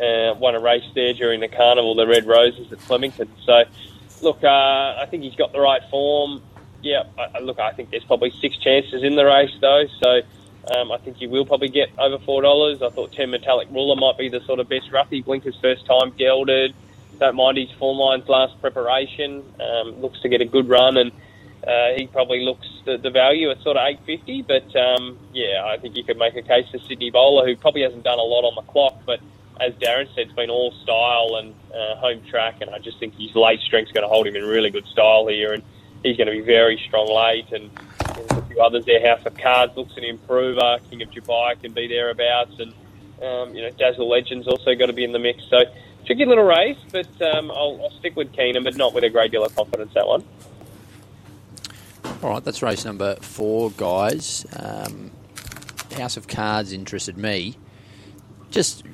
uh, 0.00 0.34
won 0.34 0.54
a 0.54 0.60
race 0.60 0.88
there 0.94 1.12
during 1.14 1.40
the 1.40 1.48
carnival, 1.48 1.94
the 1.94 2.06
Red 2.06 2.26
Roses 2.26 2.72
at 2.72 2.80
Flemington. 2.80 3.28
So, 3.44 3.64
look, 4.22 4.44
uh, 4.44 4.48
I 4.48 5.06
think 5.10 5.22
he's 5.22 5.36
got 5.36 5.52
the 5.52 5.60
right 5.60 5.82
form. 5.90 6.42
Yeah, 6.82 7.04
I, 7.18 7.40
look, 7.40 7.58
I 7.58 7.72
think 7.72 7.90
there's 7.90 8.04
probably 8.04 8.30
six 8.40 8.56
chances 8.58 9.02
in 9.02 9.16
the 9.16 9.24
race 9.24 9.56
though, 9.60 9.84
so. 10.00 10.20
Um, 10.76 10.92
I 10.92 10.98
think 10.98 11.20
you 11.20 11.28
will 11.28 11.44
probably 11.44 11.70
get 11.70 11.90
over 11.98 12.20
four 12.20 12.40
dollars. 12.40 12.82
I 12.82 12.90
thought 12.90 13.10
Ten 13.10 13.30
Metallic 13.30 13.66
Ruler 13.72 13.96
might 13.96 14.16
be 14.16 14.28
the 14.28 14.38
sort 14.42 14.60
of 14.60 14.68
best 14.68 14.92
roughy. 14.92 15.20
Blinker's 15.24 15.58
first 15.60 15.84
time 15.86 16.12
gelded. 16.16 16.72
Don't 17.18 17.34
mind 17.34 17.58
his 17.58 17.68
form 17.72 17.98
lines 17.98 18.28
last 18.28 18.60
preparation. 18.60 19.42
Um, 19.60 20.00
looks 20.00 20.20
to 20.20 20.28
get 20.28 20.40
a 20.40 20.44
good 20.44 20.68
run, 20.68 20.96
and 20.98 21.10
uh, 21.66 21.98
he 21.98 22.06
probably 22.06 22.44
looks 22.44 22.68
the, 22.84 22.96
the 22.96 23.10
value 23.10 23.50
at 23.50 23.60
sort 23.62 23.76
of 23.76 23.84
eight 23.88 23.98
fifty. 24.06 24.42
But 24.42 24.76
um, 24.76 25.18
yeah, 25.32 25.64
I 25.66 25.78
think 25.78 25.96
you 25.96 26.04
could 26.04 26.16
make 26.16 26.36
a 26.36 26.42
case 26.42 26.68
for 26.70 26.78
Sydney 26.78 27.10
Bowler, 27.10 27.44
who 27.44 27.56
probably 27.56 27.82
hasn't 27.82 28.04
done 28.04 28.20
a 28.20 28.22
lot 28.22 28.44
on 28.44 28.54
the 28.54 28.62
clock, 28.70 29.02
but 29.04 29.18
as 29.60 29.74
Darren 29.74 30.08
said, 30.14 30.26
it's 30.26 30.32
been 30.32 30.50
all 30.50 30.72
style 30.82 31.36
and 31.36 31.54
uh, 31.74 31.96
home 31.96 32.22
track, 32.28 32.60
and 32.60 32.70
I 32.70 32.78
just 32.78 32.98
think 32.98 33.14
his 33.14 33.34
late 33.34 33.60
strength's 33.60 33.92
going 33.92 34.02
to 34.02 34.08
hold 34.08 34.26
him 34.26 34.36
in 34.36 34.44
really 34.44 34.70
good 34.70 34.86
style 34.86 35.26
here, 35.26 35.52
and 35.52 35.62
he's 36.02 36.16
going 36.16 36.26
to 36.26 36.32
be 36.32 36.40
very 36.40 36.80
strong 36.86 37.08
late. 37.08 37.52
And 37.52 37.70
there's 38.16 38.30
a 38.30 38.42
few 38.46 38.60
others 38.60 38.84
there. 38.86 39.06
House 39.06 39.24
of 39.26 39.36
Cards 39.36 39.76
looks 39.76 39.96
an 39.96 40.04
improver. 40.04 40.78
King 40.90 41.02
of 41.02 41.10
Dubai 41.10 41.60
can 41.60 41.72
be 41.72 41.86
thereabouts, 41.86 42.58
and 42.58 42.72
um, 43.22 43.54
you 43.54 43.62
know 43.62 43.70
Dazzle 43.70 44.08
Legends 44.08 44.48
also 44.48 44.74
got 44.74 44.86
to 44.86 44.92
be 44.92 45.04
in 45.04 45.12
the 45.12 45.18
mix. 45.18 45.42
So 45.48 45.64
tricky 46.06 46.24
little 46.24 46.44
race, 46.44 46.78
but 46.90 47.08
um, 47.22 47.50
I'll, 47.50 47.80
I'll 47.82 47.98
stick 47.98 48.16
with 48.16 48.32
Keenan, 48.32 48.64
but 48.64 48.76
not 48.76 48.94
with 48.94 49.04
a 49.04 49.10
great 49.10 49.30
deal 49.30 49.44
of 49.44 49.54
confidence 49.54 49.92
that 49.94 50.06
one. 50.06 50.24
All 52.22 52.30
right, 52.30 52.44
that's 52.44 52.62
race 52.62 52.84
number 52.84 53.16
four, 53.16 53.70
guys. 53.72 54.46
Um, 54.56 55.10
House 55.96 56.16
of 56.16 56.26
Cards 56.26 56.72
interested 56.72 57.16
me. 57.16 57.56
Just 58.50 58.84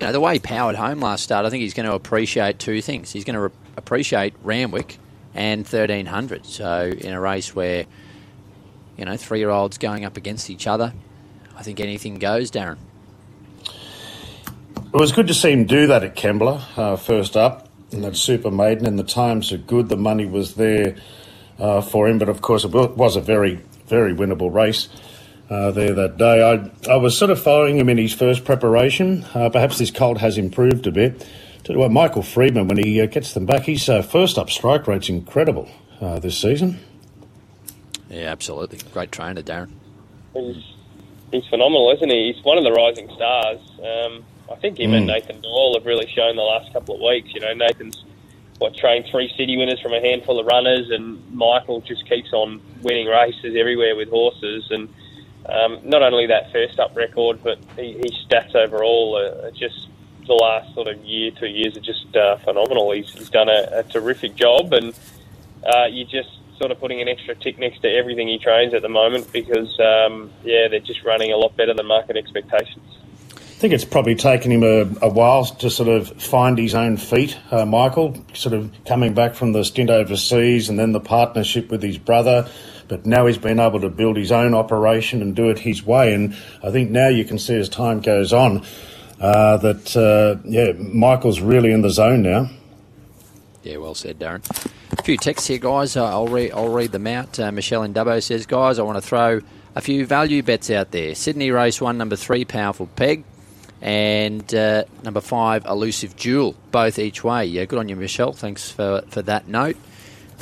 you 0.00 0.06
know, 0.06 0.12
the 0.12 0.20
way 0.20 0.34
he 0.34 0.38
powered 0.38 0.76
home 0.76 1.00
last 1.00 1.22
start, 1.22 1.44
I 1.44 1.50
think 1.50 1.60
he's 1.60 1.74
going 1.74 1.86
to 1.86 1.94
appreciate 1.94 2.58
two 2.58 2.80
things. 2.80 3.12
He's 3.12 3.24
going 3.24 3.34
to 3.34 3.40
re- 3.40 3.50
appreciate 3.76 4.34
Randwick 4.42 4.98
and 5.34 5.60
1300. 5.60 6.46
So 6.46 6.90
in 6.96 7.12
a 7.12 7.20
race 7.20 7.54
where, 7.54 7.84
you 8.96 9.04
know, 9.04 9.16
three 9.18 9.40
year 9.40 9.50
olds 9.50 9.76
going 9.76 10.06
up 10.06 10.16
against 10.16 10.48
each 10.48 10.66
other, 10.66 10.94
I 11.54 11.62
think 11.62 11.80
anything 11.80 12.18
goes, 12.18 12.50
Darren. 12.50 12.78
It 13.66 14.96
was 14.96 15.12
good 15.12 15.28
to 15.28 15.34
see 15.34 15.52
him 15.52 15.66
do 15.66 15.86
that 15.88 16.02
at 16.02 16.16
Kembla, 16.16 16.62
uh, 16.76 16.96
first 16.96 17.36
up, 17.36 17.68
in 17.92 18.00
that 18.00 18.16
Super 18.16 18.50
Maiden, 18.50 18.86
and 18.86 18.98
the 18.98 19.04
times 19.04 19.52
are 19.52 19.58
good. 19.58 19.90
The 19.90 19.96
money 19.96 20.24
was 20.24 20.54
there 20.54 20.96
uh, 21.58 21.82
for 21.82 22.08
him, 22.08 22.18
but 22.18 22.28
of 22.30 22.40
course, 22.40 22.64
it 22.64 22.70
was 22.70 23.16
a 23.16 23.20
very, 23.20 23.60
very 23.86 24.14
winnable 24.14 24.52
race. 24.52 24.88
Uh, 25.50 25.72
there 25.72 25.92
that 25.92 26.16
day. 26.16 26.42
I, 26.42 26.70
I 26.88 26.94
was 26.94 27.18
sort 27.18 27.32
of 27.32 27.42
following 27.42 27.76
him 27.76 27.88
in 27.88 27.98
his 27.98 28.14
first 28.14 28.44
preparation. 28.44 29.24
Uh, 29.34 29.50
perhaps 29.50 29.78
this 29.78 29.90
colt 29.90 30.18
has 30.18 30.38
improved 30.38 30.86
a 30.86 30.92
bit. 30.92 31.26
To 31.64 31.76
what 31.76 31.90
Michael 31.90 32.22
Freedman, 32.22 32.68
when 32.68 32.78
he 32.78 33.00
uh, 33.00 33.06
gets 33.06 33.34
them 33.34 33.46
back, 33.46 33.64
his 33.64 33.88
uh, 33.88 34.02
first 34.02 34.38
up 34.38 34.48
strike 34.48 34.86
rate's 34.86 35.08
incredible 35.08 35.68
uh, 36.00 36.20
this 36.20 36.38
season. 36.38 36.78
Yeah, 38.08 38.30
absolutely. 38.30 38.78
Great 38.92 39.10
trainer, 39.10 39.42
Darren. 39.42 39.70
He's, 40.34 40.64
he's 41.32 41.46
phenomenal, 41.48 41.92
isn't 41.96 42.10
he? 42.10 42.32
He's 42.32 42.44
one 42.44 42.56
of 42.56 42.62
the 42.62 42.72
rising 42.72 43.08
stars. 43.12 43.60
Um, 43.78 44.24
I 44.52 44.54
think 44.54 44.78
him 44.78 44.92
mm. 44.92 44.98
and 44.98 45.06
Nathan 45.08 45.40
Doyle 45.40 45.74
have 45.74 45.84
really 45.84 46.06
shown 46.14 46.36
the 46.36 46.42
last 46.42 46.72
couple 46.72 46.94
of 46.94 47.00
weeks. 47.00 47.34
You 47.34 47.40
know, 47.40 47.54
Nathan's 47.54 48.04
what 48.58 48.76
trained 48.76 49.06
three 49.10 49.32
city 49.36 49.56
winners 49.56 49.80
from 49.80 49.94
a 49.94 50.00
handful 50.00 50.38
of 50.38 50.46
runners, 50.46 50.90
and 50.90 51.18
Michael 51.34 51.80
just 51.80 52.08
keeps 52.08 52.32
on 52.32 52.60
winning 52.82 53.08
races 53.08 53.56
everywhere 53.58 53.96
with 53.96 54.10
horses. 54.10 54.68
And 54.70 54.88
um, 55.46 55.80
not 55.84 56.02
only 56.02 56.26
that 56.26 56.52
first 56.52 56.78
up 56.78 56.94
record, 56.96 57.42
but 57.42 57.58
his 57.76 58.12
stats 58.28 58.54
overall 58.54 59.16
are 59.16 59.50
just 59.52 59.88
the 60.26 60.34
last 60.34 60.72
sort 60.74 60.86
of 60.86 61.04
year, 61.04 61.30
two 61.32 61.46
years 61.46 61.76
are 61.76 61.80
just 61.80 62.14
uh, 62.14 62.36
phenomenal. 62.38 62.92
He's, 62.92 63.10
he's 63.10 63.30
done 63.30 63.48
a, 63.48 63.68
a 63.72 63.82
terrific 63.84 64.36
job, 64.36 64.72
and 64.72 64.94
uh, 65.64 65.86
you 65.86 66.04
just 66.04 66.30
sort 66.58 66.70
of 66.70 66.78
putting 66.78 67.00
an 67.00 67.08
extra 67.08 67.34
tick 67.34 67.58
next 67.58 67.80
to 67.80 67.88
everything 67.88 68.28
he 68.28 68.38
trains 68.38 68.74
at 68.74 68.82
the 68.82 68.88
moment 68.88 69.32
because, 69.32 69.78
um, 69.80 70.30
yeah, 70.44 70.68
they're 70.68 70.78
just 70.80 71.02
running 71.04 71.32
a 71.32 71.36
lot 71.36 71.56
better 71.56 71.74
than 71.74 71.86
market 71.86 72.16
expectations. 72.16 72.84
I 73.32 73.60
think 73.60 73.74
it's 73.74 73.84
probably 73.84 74.14
taken 74.14 74.52
him 74.52 74.62
a, 74.62 75.06
a 75.06 75.08
while 75.08 75.44
to 75.44 75.68
sort 75.68 75.88
of 75.88 76.22
find 76.22 76.56
his 76.56 76.74
own 76.74 76.96
feet, 76.96 77.36
uh, 77.50 77.66
Michael, 77.66 78.16
sort 78.32 78.54
of 78.54 78.72
coming 78.86 79.14
back 79.14 79.34
from 79.34 79.52
the 79.52 79.64
stint 79.64 79.90
overseas 79.90 80.68
and 80.68 80.78
then 80.78 80.92
the 80.92 81.00
partnership 81.00 81.70
with 81.70 81.82
his 81.82 81.98
brother. 81.98 82.48
But 82.90 83.06
now 83.06 83.26
he's 83.26 83.38
been 83.38 83.60
able 83.60 83.80
to 83.80 83.88
build 83.88 84.16
his 84.16 84.32
own 84.32 84.52
operation 84.52 85.22
and 85.22 85.34
do 85.34 85.48
it 85.48 85.60
his 85.60 85.86
way. 85.86 86.12
And 86.12 86.36
I 86.60 86.72
think 86.72 86.90
now 86.90 87.06
you 87.06 87.24
can 87.24 87.38
see 87.38 87.54
as 87.54 87.68
time 87.68 88.00
goes 88.00 88.32
on 88.32 88.66
uh, 89.20 89.58
that, 89.58 89.96
uh, 89.96 90.42
yeah, 90.44 90.72
Michael's 90.72 91.40
really 91.40 91.70
in 91.70 91.82
the 91.82 91.90
zone 91.90 92.22
now. 92.22 92.50
Yeah, 93.62 93.76
well 93.76 93.94
said, 93.94 94.18
Darren. 94.18 94.42
A 94.98 95.02
few 95.04 95.16
texts 95.16 95.46
here, 95.46 95.58
guys. 95.58 95.96
Uh, 95.96 96.04
I'll, 96.04 96.26
read, 96.26 96.50
I'll 96.50 96.68
read 96.72 96.90
them 96.90 97.06
out. 97.06 97.38
Uh, 97.38 97.52
Michelle 97.52 97.84
in 97.84 97.94
Dubbo 97.94 98.20
says, 98.20 98.44
guys, 98.44 98.80
I 98.80 98.82
want 98.82 98.96
to 98.96 99.02
throw 99.02 99.40
a 99.76 99.80
few 99.80 100.04
value 100.04 100.42
bets 100.42 100.68
out 100.68 100.90
there. 100.90 101.14
Sydney 101.14 101.52
race 101.52 101.80
one, 101.80 101.96
number 101.96 102.16
three, 102.16 102.44
Powerful 102.44 102.88
Peg, 102.96 103.22
and 103.80 104.52
uh, 104.52 104.82
number 105.04 105.20
five, 105.20 105.64
Elusive 105.64 106.16
Jewel, 106.16 106.56
both 106.72 106.98
each 106.98 107.22
way. 107.22 107.44
Yeah, 107.44 107.66
good 107.66 107.78
on 107.78 107.88
you, 107.88 107.94
Michelle. 107.94 108.32
Thanks 108.32 108.68
for, 108.68 109.02
for 109.10 109.22
that 109.22 109.46
note. 109.46 109.76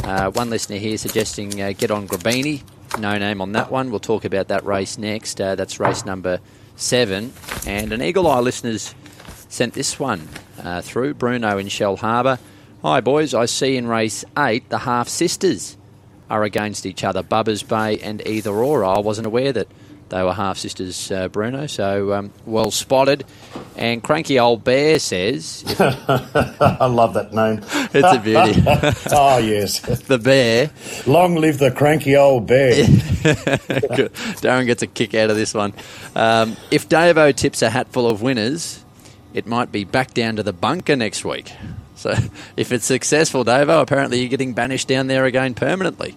Uh, 0.09 0.31
one 0.31 0.49
listener 0.49 0.79
here 0.79 0.97
suggesting 0.97 1.61
uh, 1.61 1.71
get 1.77 1.90
on 1.90 2.09
Grabini. 2.09 2.62
No 2.99 3.18
name 3.18 3.42
on 3.42 3.53
that 3.53 3.71
one. 3.71 3.90
We'll 3.90 4.01
talk 4.01 4.25
about 4.25 4.49
that 4.49 4.64
race 4.64 4.97
next. 4.97 5.38
Uh, 5.38 5.55
that's 5.55 5.79
race 5.79 6.07
number 6.07 6.40
seven. 6.77 7.35
And 7.66 7.92
an 7.92 8.01
Eagle 8.01 8.27
Eye 8.27 8.40
listeners 8.40 8.94
sent 9.51 9.75
this 9.75 10.01
one 10.01 10.27
uh, 10.62 10.81
through. 10.81 11.12
Bruno 11.12 11.59
in 11.59 11.68
Shell 11.68 11.99
Harbour. 11.99 12.38
Hi, 12.81 13.03
boys. 13.03 13.35
I 13.35 13.44
see 13.44 13.77
in 13.77 13.87
race 13.87 14.25
eight 14.38 14.71
the 14.71 14.79
half 14.79 15.09
sisters 15.09 15.77
are 16.31 16.42
against 16.42 16.87
each 16.87 17.05
other, 17.05 17.23
Bubbers 17.23 17.62
Bay 17.62 17.99
and 17.99 18.27
Either 18.27 18.55
Or. 18.55 18.87
I 18.87 19.01
wasn't 19.01 19.27
aware 19.27 19.53
that 19.53 19.68
they 20.09 20.23
were 20.23 20.33
half 20.33 20.59
sisters, 20.59 21.11
uh, 21.11 21.29
Bruno. 21.29 21.66
So 21.66 22.12
um, 22.14 22.33
well 22.47 22.71
spotted. 22.71 23.25
And 23.77 24.03
Cranky 24.03 24.38
Old 24.38 24.64
Bear 24.64 24.99
says, 24.99 25.64
I 25.79 26.87
love 26.87 27.14
that 27.14 27.33
name. 27.33 27.61
It's 27.92 28.16
a 28.16 28.18
beauty. 28.18 28.62
oh, 29.12 29.38
yes. 29.38 29.81
the 30.07 30.18
bear. 30.18 30.71
Long 31.07 31.37
live 31.37 31.59
the 31.59 31.71
cranky 31.71 32.16
old 32.16 32.47
bear. 32.47 32.85
Darren 34.42 34.66
gets 34.66 34.83
a 34.83 34.87
kick 34.87 35.14
out 35.14 35.31
of 35.31 35.37
this 35.37 35.55
one. 35.55 35.73
Um, 36.14 36.57
if 36.71 36.88
Davo 36.88 37.35
tips 37.35 37.62
a 37.62 37.71
hatful 37.71 38.09
of 38.09 38.23
winners, 38.23 38.85
it 39.35 39.47
might 39.47 39.71
be 39.71 39.85
back 39.85 40.14
down 40.14 40.37
to 40.37 40.42
the 40.42 40.53
bunker 40.53 40.97
next 40.97 41.25
week. 41.25 41.53
So 41.94 42.14
if 42.57 42.73
it's 42.73 42.85
successful, 42.85 43.44
Davo, 43.44 43.83
apparently 43.83 44.21
you're 44.21 44.29
getting 44.29 44.55
banished 44.55 44.88
down 44.88 45.09
there 45.09 45.25
again 45.25 45.55
permanently. 45.55 46.16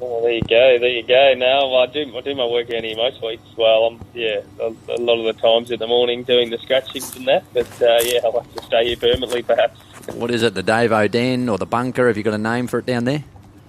Well, 0.00 0.22
there 0.22 0.32
you 0.32 0.42
go, 0.42 0.78
there 0.78 0.88
you 0.88 1.02
go. 1.02 1.34
Now 1.36 1.74
I 1.76 1.86
do 1.86 2.16
I 2.16 2.20
do 2.22 2.34
my 2.34 2.46
work 2.46 2.68
here 2.68 2.80
most 2.96 3.22
weeks. 3.22 3.42
Well, 3.56 3.84
I'm 3.84 4.00
yeah 4.14 4.40
a, 4.58 4.74
a, 4.88 4.98
lot 4.98 5.18
of 5.18 5.34
the 5.34 5.40
times 5.40 5.70
in 5.70 5.78
the 5.78 5.86
morning 5.86 6.22
doing 6.22 6.48
the 6.48 6.58
scratchings 6.58 7.14
and 7.16 7.28
that. 7.28 7.44
But 7.52 7.70
uh, 7.82 7.98
yeah, 8.02 8.20
I'll 8.24 8.40
have 8.40 8.54
to 8.54 8.62
stay 8.64 8.86
here 8.86 8.96
permanently, 8.96 9.42
perhaps. 9.42 9.78
What 10.14 10.30
is 10.30 10.42
it, 10.42 10.54
the 10.54 10.62
Dave 10.62 10.90
O'Den 10.90 11.48
or 11.50 11.58
the 11.58 11.66
bunker? 11.66 12.06
Have 12.06 12.16
you 12.16 12.22
got 12.22 12.32
a 12.32 12.38
name 12.38 12.66
for 12.66 12.78
it 12.78 12.86
down 12.86 13.04
there? 13.04 13.24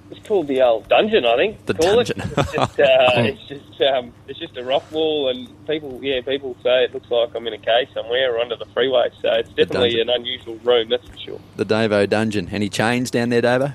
It's 0.10 0.26
called 0.28 0.48
the 0.48 0.62
old 0.62 0.88
dungeon, 0.90 1.26
I 1.26 1.36
think. 1.36 1.66
The 1.66 1.74
dungeon. 1.74 2.20
It. 2.20 2.38
It's 2.38 2.52
just, 2.52 2.58
uh, 2.58 2.76
it's 2.80 3.48
just, 3.48 3.82
um, 3.82 4.14
it's 4.28 4.40
just 4.40 4.58
a 4.58 4.64
rock 4.64 4.90
wall, 4.92 5.30
and 5.30 5.48
people, 5.68 6.00
yeah, 6.02 6.22
people 6.22 6.56
say 6.64 6.84
it 6.84 6.94
looks 6.94 7.10
like 7.10 7.34
I'm 7.34 7.48
in 7.48 7.54
a 7.54 7.58
cave 7.58 7.88
somewhere 7.94 8.36
or 8.36 8.40
under 8.40 8.58
the 8.58 8.66
freeway. 8.74 9.10
So 9.22 9.32
it's 9.34 9.50
definitely 9.50 10.02
an 10.02 10.10
unusual 10.10 10.56
room, 10.64 10.90
that's 10.90 11.08
for 11.08 11.18
sure. 11.18 11.40
The 11.56 11.66
Davo 11.66 12.10
Dungeon. 12.10 12.50
Any 12.50 12.68
chains 12.68 13.10
down 13.12 13.30
there, 13.30 13.42
Davo? 13.42 13.74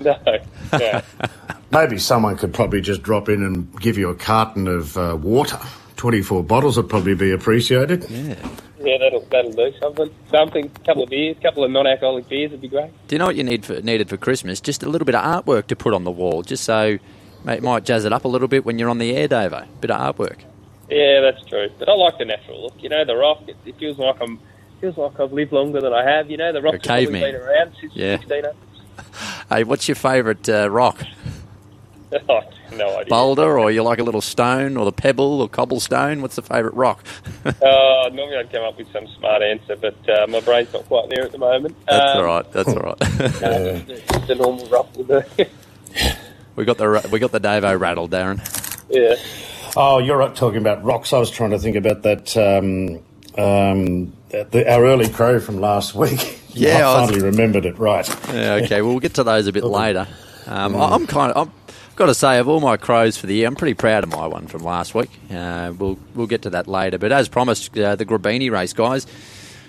No, 0.00 0.16
no. 0.72 1.00
Maybe 1.70 1.98
someone 1.98 2.36
could 2.36 2.52
probably 2.54 2.80
just 2.80 3.02
drop 3.02 3.28
in 3.28 3.42
and 3.42 3.80
give 3.80 3.98
you 3.98 4.08
a 4.10 4.14
carton 4.14 4.68
of 4.68 4.96
uh, 4.96 5.16
water. 5.20 5.58
24 5.96 6.42
bottles 6.44 6.76
would 6.76 6.88
probably 6.88 7.14
be 7.14 7.30
appreciated. 7.32 8.04
Yeah. 8.08 8.34
yeah, 8.80 8.98
that'll 8.98 9.20
that'll 9.30 9.52
do 9.52 9.72
something. 9.80 10.10
Something, 10.30 10.66
a 10.66 10.86
couple 10.86 11.02
of 11.04 11.10
beers, 11.10 11.36
a 11.38 11.42
couple 11.42 11.64
of 11.64 11.70
non-alcoholic 11.70 12.28
beers 12.28 12.50
would 12.52 12.60
be 12.60 12.68
great. 12.68 12.90
Do 13.08 13.14
you 13.14 13.18
know 13.18 13.26
what 13.26 13.36
you 13.36 13.42
need 13.44 13.64
for, 13.64 13.80
needed 13.80 14.08
for 14.08 14.16
Christmas? 14.16 14.60
Just 14.60 14.82
a 14.82 14.88
little 14.88 15.04
bit 15.06 15.14
of 15.14 15.22
artwork 15.24 15.66
to 15.68 15.76
put 15.76 15.94
on 15.94 16.04
the 16.04 16.10
wall, 16.10 16.42
just 16.42 16.64
so 16.64 16.98
it 17.48 17.62
might 17.62 17.84
jazz 17.84 18.04
it 18.04 18.12
up 18.12 18.24
a 18.24 18.28
little 18.28 18.48
bit 18.48 18.64
when 18.64 18.78
you're 18.78 18.90
on 18.90 18.98
the 18.98 19.14
air, 19.16 19.28
Davo. 19.28 19.62
A 19.64 19.66
bit 19.80 19.90
of 19.90 20.16
artwork. 20.16 20.40
Yeah, 20.90 21.20
that's 21.22 21.44
true. 21.46 21.68
But 21.78 21.88
I 21.88 21.94
like 21.94 22.18
the 22.18 22.24
natural 22.26 22.62
look. 22.64 22.74
You 22.82 22.88
know, 22.90 23.04
the 23.04 23.16
rock. 23.16 23.42
It, 23.48 23.56
it 23.64 23.76
feels 23.78 23.98
like 23.98 24.16
I'm. 24.20 24.38
Feels 24.80 24.96
like 24.98 25.18
I've 25.18 25.32
lived 25.32 25.52
longer 25.52 25.80
than 25.80 25.92
I 25.94 26.04
have. 26.08 26.30
You 26.30 26.36
know, 26.36 26.52
the 26.52 26.60
rock's 26.60 26.78
probably 26.86 27.06
caveman. 27.06 27.22
been 27.22 27.34
around 27.36 27.72
since 27.80 27.94
Yeah. 27.96 28.18
1600s. 28.18 28.54
Hey, 29.48 29.64
what's 29.64 29.88
your 29.88 29.94
favourite 29.96 30.48
uh, 30.48 30.70
rock? 30.70 31.02
Oh, 32.28 32.42
no 32.72 32.96
idea. 32.96 33.10
Boulder, 33.10 33.58
or 33.58 33.72
you 33.72 33.82
like 33.82 33.98
a 33.98 34.04
little 34.04 34.20
stone, 34.20 34.76
or 34.76 34.84
the 34.84 34.92
pebble, 34.92 35.40
or 35.42 35.48
cobblestone? 35.48 36.22
What's 36.22 36.36
the 36.36 36.42
favourite 36.42 36.76
rock? 36.76 37.04
Uh, 37.44 38.08
normally 38.12 38.36
I'd 38.36 38.52
come 38.52 38.62
up 38.62 38.78
with 38.78 38.90
some 38.92 39.06
smart 39.18 39.42
answer, 39.42 39.74
but 39.74 39.96
uh, 40.08 40.24
my 40.28 40.38
brain's 40.40 40.72
not 40.72 40.84
quite 40.86 41.08
there 41.10 41.24
at 41.24 41.32
the 41.32 41.38
moment. 41.38 41.74
That's 41.86 42.12
Um, 42.12 42.18
all 42.18 42.24
right. 42.24 42.52
That's 42.52 42.68
all 42.68 42.76
right. 42.76 43.00
no, 43.40 43.78
just, 43.80 44.08
just 44.08 44.30
a 44.30 44.34
normal 44.36 44.66
rock 44.68 44.94
will 44.96 45.04
do. 45.04 45.22
we 46.54 46.64
got 46.64 46.78
the 46.78 46.88
ra- 46.88 47.02
we 47.10 47.18
got 47.18 47.32
the 47.32 47.40
Davo 47.40 47.78
rattle, 47.80 48.08
Darren. 48.08 48.38
yeah. 48.88 49.16
Oh, 49.76 49.98
you're 49.98 50.16
right, 50.16 50.34
talking 50.36 50.60
about 50.60 50.84
rocks. 50.84 51.12
I 51.12 51.18
was 51.18 51.30
trying 51.30 51.50
to 51.50 51.58
think 51.58 51.74
about 51.76 52.02
that. 52.04 52.36
Um, 52.36 53.00
um, 53.42 54.12
the, 54.30 54.64
our 54.72 54.84
early 54.84 55.08
crow 55.08 55.40
from 55.40 55.60
last 55.60 55.94
week. 55.96 56.38
Yeah, 56.54 56.88
I 56.88 56.92
I 56.92 57.00
was- 57.00 57.10
finally 57.10 57.24
remembered 57.30 57.66
it 57.66 57.78
right. 57.78 58.08
Yeah, 58.32 58.60
okay. 58.64 58.80
Well, 58.82 58.92
we'll 58.92 59.00
get 59.00 59.14
to 59.14 59.24
those 59.24 59.46
a 59.46 59.52
bit 59.52 59.64
later. 59.64 60.06
Um, 60.46 60.76
I- 60.76 60.90
I'm 60.94 61.06
kind 61.06 61.32
of. 61.32 61.48
I've 61.48 61.96
got 61.96 62.06
to 62.06 62.14
say, 62.14 62.38
of 62.40 62.48
all 62.48 62.58
my 62.60 62.76
crows 62.76 63.16
for 63.16 63.26
the 63.28 63.34
year, 63.34 63.46
I'm 63.46 63.54
pretty 63.54 63.74
proud 63.74 64.02
of 64.02 64.10
my 64.10 64.26
one 64.26 64.48
from 64.48 64.64
last 64.64 64.94
week. 64.96 65.10
Uh, 65.32 65.72
we'll 65.78 65.96
we'll 66.14 66.26
get 66.26 66.42
to 66.42 66.50
that 66.50 66.66
later. 66.66 66.98
But 66.98 67.12
as 67.12 67.28
promised, 67.28 67.76
uh, 67.78 67.94
the 67.96 68.04
Grabini 68.04 68.50
race, 68.50 68.72
guys. 68.72 69.06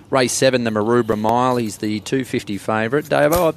Race 0.10 0.34
seven, 0.34 0.64
the 0.64 0.72
Maroubra 0.72 1.18
Mile. 1.20 1.58
He's 1.58 1.78
the 1.78 2.00
250 2.00 2.58
favourite. 2.58 3.10
Dave, 3.10 3.32
I, 3.34 3.54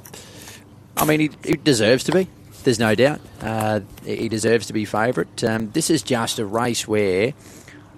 I 0.97 1.05
mean, 1.05 1.19
he, 1.19 1.29
he 1.43 1.53
deserves 1.57 2.03
to 2.05 2.11
be. 2.11 2.27
There's 2.63 2.79
no 2.79 2.93
doubt. 2.95 3.21
Uh, 3.41 3.79
he 4.05 4.29
deserves 4.29 4.65
to 4.67 4.73
be 4.73 4.83
favourite. 4.85 5.43
Um, 5.43 5.71
this 5.71 5.89
is 5.89 6.01
just 6.03 6.37
a 6.39 6.45
race 6.45 6.87
where, 6.87 7.33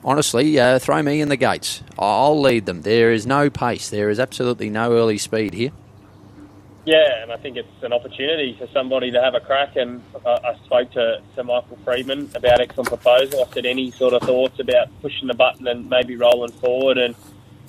honestly, 0.04 0.60
uh, 0.60 0.80
throw 0.80 1.02
me 1.02 1.22
in 1.22 1.30
the 1.30 1.38
gates. 1.38 1.84
I'll 1.98 2.40
lead 2.40 2.66
them. 2.66 2.82
There 2.82 3.12
is 3.12 3.26
no 3.26 3.50
pace. 3.50 3.90
There 3.90 4.10
is 4.10 4.20
absolutely 4.20 4.70
no 4.70 4.94
early 4.94 5.18
speed 5.18 5.54
here. 5.54 5.72
Yeah, 6.84 7.22
and 7.22 7.32
I 7.32 7.38
think 7.38 7.58
it's 7.58 7.84
an 7.84 7.94
opportunity 7.94 8.56
for 8.58 8.68
somebody 8.74 9.12
to 9.12 9.22
have 9.22 9.36
a 9.36 9.40
crack. 9.40 9.76
And 9.76 10.02
I, 10.26 10.56
spoke 10.66 10.92
to, 10.92 11.22
to 11.36 11.44
Michael 11.44 11.78
Freedman 11.84 12.32
about 12.34 12.60
excellent 12.60 12.90
proposal. 12.90 13.46
I 13.48 13.54
said 13.54 13.66
any 13.66 13.92
sort 13.92 14.14
of 14.14 14.24
thoughts 14.24 14.60
about 14.60 14.88
pushing 15.02 15.28
the 15.28 15.36
button 15.36 15.68
and 15.68 15.88
maybe 15.90 16.16
rolling 16.16 16.52
forward, 16.54 16.98
and 16.98 17.14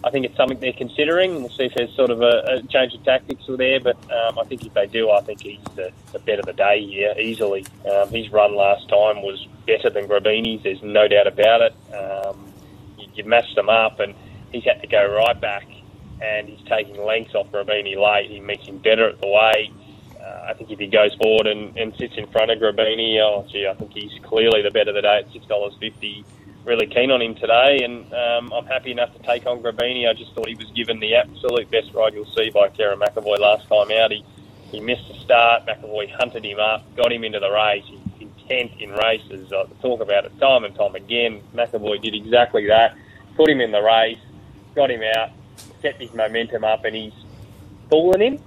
I 0.02 0.10
think 0.10 0.24
it's 0.24 0.36
something 0.36 0.58
they're 0.60 0.72
considering. 0.72 1.42
We'll 1.42 1.50
see 1.50 1.64
if 1.64 1.74
there's 1.74 1.94
sort 1.94 2.10
of 2.10 2.22
a, 2.22 2.42
a 2.46 2.62
change 2.62 2.94
of 2.94 3.04
tactics 3.04 3.48
or 3.48 3.58
there, 3.58 3.80
but 3.80 3.96
um, 4.10 4.38
I 4.38 4.44
think 4.44 4.64
if 4.64 4.72
they 4.72 4.86
do, 4.86 5.10
I 5.10 5.20
think 5.20 5.42
he's 5.42 5.60
the, 5.76 5.92
the 6.12 6.18
bet 6.18 6.38
of 6.38 6.46
the 6.46 6.54
day 6.54 6.84
here 6.84 7.14
easily. 7.18 7.66
Um, 7.90 8.08
his 8.08 8.32
run 8.32 8.56
last 8.56 8.88
time 8.88 9.20
was 9.22 9.46
better 9.66 9.90
than 9.90 10.08
Grabini's. 10.08 10.62
There's 10.62 10.82
no 10.82 11.08
doubt 11.08 11.26
about 11.26 11.60
it. 11.62 11.94
Um, 11.94 12.52
you, 12.98 13.06
you 13.14 13.24
matched 13.24 13.54
them 13.56 13.68
up, 13.68 14.00
and 14.00 14.14
he's 14.52 14.64
had 14.64 14.80
to 14.82 14.86
go 14.86 15.06
right 15.14 15.40
back 15.40 15.66
and 16.22 16.48
he's 16.48 16.64
taking 16.68 17.02
lengths 17.04 17.34
off 17.34 17.50
Grabini 17.50 17.96
late. 17.96 18.30
He 18.30 18.40
makes 18.40 18.64
him 18.64 18.78
better 18.78 19.08
at 19.08 19.20
the 19.20 19.26
weight. 19.26 19.72
Uh, 20.20 20.46
I 20.48 20.54
think 20.54 20.70
if 20.70 20.78
he 20.78 20.86
goes 20.86 21.12
forward 21.14 21.48
and, 21.48 21.76
and 21.76 21.94
sits 21.96 22.14
in 22.16 22.28
front 22.28 22.50
of 22.50 22.58
Grabini, 22.58 23.18
oh 23.20 23.44
gee, 23.50 23.66
I 23.66 23.74
think 23.74 23.92
he's 23.92 24.12
clearly 24.22 24.62
the 24.62 24.70
better 24.70 24.90
of 24.90 24.94
the 24.94 25.02
day 25.02 25.22
at 25.26 25.32
six 25.32 25.44
dollars 25.46 25.74
fifty. 25.80 26.24
Really 26.64 26.86
keen 26.86 27.10
on 27.10 27.20
him 27.20 27.34
today, 27.34 27.80
and 27.82 28.06
um, 28.14 28.52
I'm 28.52 28.66
happy 28.66 28.92
enough 28.92 29.12
to 29.14 29.22
take 29.24 29.46
on 29.46 29.60
Grabini. 29.62 30.08
I 30.08 30.12
just 30.12 30.32
thought 30.32 30.46
he 30.46 30.54
was 30.54 30.70
given 30.76 31.00
the 31.00 31.16
absolute 31.16 31.68
best 31.72 31.92
ride 31.92 32.14
you'll 32.14 32.32
see 32.36 32.50
by 32.50 32.68
Kerrin 32.68 33.00
McEvoy 33.00 33.40
last 33.40 33.66
time 33.68 33.90
out. 33.90 34.12
He 34.12 34.24
he 34.70 34.78
missed 34.78 35.08
the 35.08 35.14
start. 35.14 35.66
McAvoy 35.66 36.12
hunted 36.12 36.44
him 36.44 36.60
up, 36.60 36.84
got 36.94 37.10
him 37.12 37.24
into 37.24 37.40
the 37.40 37.50
race. 37.50 37.84
He's 37.88 37.98
intent 38.42 38.80
in 38.80 38.90
races. 38.92 39.52
I 39.52 39.64
talk 39.80 40.00
about 40.00 40.24
it 40.24 40.38
time 40.38 40.64
and 40.64 40.74
time 40.74 40.94
again. 40.94 41.42
McEvoy 41.54 42.00
did 42.00 42.14
exactly 42.14 42.66
that. 42.68 42.96
Put 43.36 43.48
him 43.48 43.60
in 43.60 43.72
the 43.72 43.82
race, 43.82 44.18
got 44.74 44.90
him 44.90 45.02
out, 45.16 45.30
set 45.80 46.00
his 46.00 46.12
momentum 46.12 46.64
up, 46.64 46.84
and 46.84 46.94
he's 46.94 47.12
fooling 47.90 48.20
him 48.20 48.38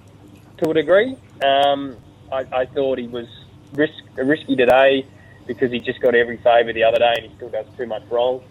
to 0.58 0.70
a 0.70 0.74
degree. 0.74 1.18
Um, 1.44 1.98
I, 2.32 2.46
I 2.52 2.66
thought 2.66 2.98
he 2.98 3.08
was 3.08 3.28
risk, 3.74 4.04
risky 4.16 4.56
today 4.56 5.06
because 5.48 5.72
he 5.72 5.80
just 5.80 6.00
got 6.02 6.16
every 6.16 6.38
favour 6.38 6.74
the 6.74 6.84
other 6.84 6.98
day 6.98 7.14
and 7.18 7.30
he 7.30 7.36
still 7.36 7.50
does 7.50 7.66
too 7.78 7.86
much 7.86 8.04
wrong. 8.10 8.42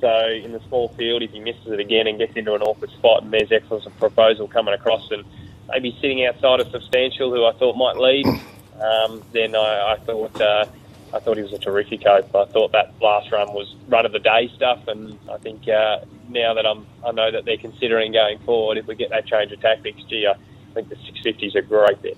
So 0.00 0.26
in 0.28 0.52
the 0.52 0.60
small 0.68 0.88
field, 0.88 1.22
if 1.22 1.30
he 1.30 1.40
misses 1.40 1.68
it 1.68 1.78
again 1.78 2.06
and 2.06 2.18
gets 2.18 2.36
into 2.36 2.54
an 2.54 2.62
awkward 2.62 2.90
spot 2.90 3.22
and 3.22 3.32
there's 3.32 3.52
excellent 3.52 3.96
proposal 3.98 4.48
coming 4.48 4.74
across 4.74 5.10
and 5.10 5.24
maybe 5.68 5.96
sitting 6.00 6.26
outside 6.26 6.60
of 6.60 6.70
Substantial, 6.70 7.30
who 7.30 7.46
I 7.46 7.52
thought 7.52 7.76
might 7.76 7.96
lead, 7.96 8.26
um, 8.80 9.22
then 9.32 9.54
I, 9.54 9.92
I 9.92 9.96
thought 10.04 10.40
uh, 10.40 10.66
I 11.14 11.20
thought 11.20 11.36
he 11.36 11.42
was 11.42 11.52
a 11.52 11.58
terrific 11.58 12.02
hope. 12.04 12.34
I 12.34 12.46
thought 12.46 12.72
that 12.72 12.94
last 13.00 13.30
run 13.30 13.52
was 13.52 13.74
run 13.88 14.06
of 14.06 14.12
the 14.12 14.18
day 14.18 14.50
stuff, 14.56 14.86
and 14.88 15.18
I 15.30 15.36
think 15.38 15.68
uh, 15.68 16.00
now 16.28 16.54
that 16.54 16.66
I'm 16.66 16.86
I 17.04 17.12
know 17.12 17.30
that 17.30 17.44
they're 17.44 17.58
considering 17.58 18.12
going 18.12 18.38
forward, 18.40 18.78
if 18.78 18.86
we 18.86 18.94
get 18.94 19.10
that 19.10 19.26
change 19.26 19.52
of 19.52 19.60
tactics, 19.60 20.00
gee, 20.08 20.26
I 20.26 20.34
think 20.74 20.88
the 20.88 20.96
650s 20.96 21.54
are 21.54 21.62
great 21.62 22.00
bet. 22.02 22.16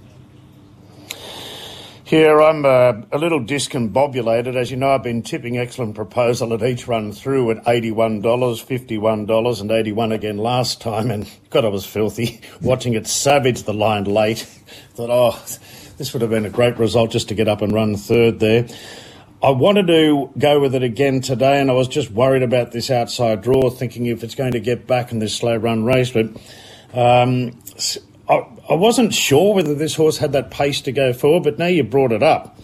Here, 2.06 2.42
I'm 2.42 2.66
uh, 2.66 3.00
a 3.12 3.18
little 3.18 3.40
discombobulated. 3.40 4.56
As 4.56 4.70
you 4.70 4.76
know, 4.76 4.90
I've 4.90 5.02
been 5.02 5.22
tipping 5.22 5.56
excellent 5.56 5.94
proposal 5.94 6.52
at 6.52 6.62
each 6.62 6.86
run 6.86 7.12
through 7.12 7.52
at 7.52 7.64
$81, 7.64 8.20
$51, 8.22 9.60
and 9.62 9.70
81 9.70 10.12
again 10.12 10.36
last 10.36 10.82
time. 10.82 11.10
And 11.10 11.26
God, 11.48 11.64
I 11.64 11.68
was 11.68 11.86
filthy 11.86 12.42
watching 12.60 12.92
it 12.92 13.06
savage 13.06 13.62
the 13.62 13.72
line 13.72 14.04
late. 14.04 14.40
Thought, 14.92 15.08
oh, 15.10 15.42
this 15.96 16.12
would 16.12 16.22
have 16.22 16.30
been 16.30 16.46
a 16.46 16.50
great 16.50 16.78
result 16.78 17.10
just 17.10 17.28
to 17.28 17.34
get 17.34 17.48
up 17.48 17.62
and 17.62 17.72
run 17.72 17.96
third 17.96 18.40
there. 18.40 18.66
I 19.42 19.50
wanted 19.50 19.88
to 19.88 20.30
go 20.38 20.58
with 20.58 20.74
it 20.74 20.82
again 20.82 21.20
today, 21.20 21.60
and 21.60 21.70
I 21.70 21.74
was 21.74 21.86
just 21.86 22.10
worried 22.10 22.42
about 22.42 22.72
this 22.72 22.90
outside 22.90 23.42
draw, 23.42 23.68
thinking 23.68 24.06
if 24.06 24.24
it's 24.24 24.34
going 24.34 24.52
to 24.52 24.60
get 24.60 24.86
back 24.86 25.12
in 25.12 25.18
this 25.18 25.36
slow 25.36 25.56
run 25.56 25.84
race. 25.84 26.10
But 26.10 26.30
um, 26.94 27.58
I, 28.26 28.46
I 28.70 28.74
wasn't 28.74 29.12
sure 29.12 29.54
whether 29.54 29.74
this 29.74 29.94
horse 29.94 30.16
had 30.16 30.32
that 30.32 30.50
pace 30.50 30.80
to 30.82 30.92
go 30.92 31.12
for, 31.12 31.42
but 31.42 31.58
now 31.58 31.66
you 31.66 31.84
brought 31.84 32.12
it 32.12 32.22
up, 32.22 32.58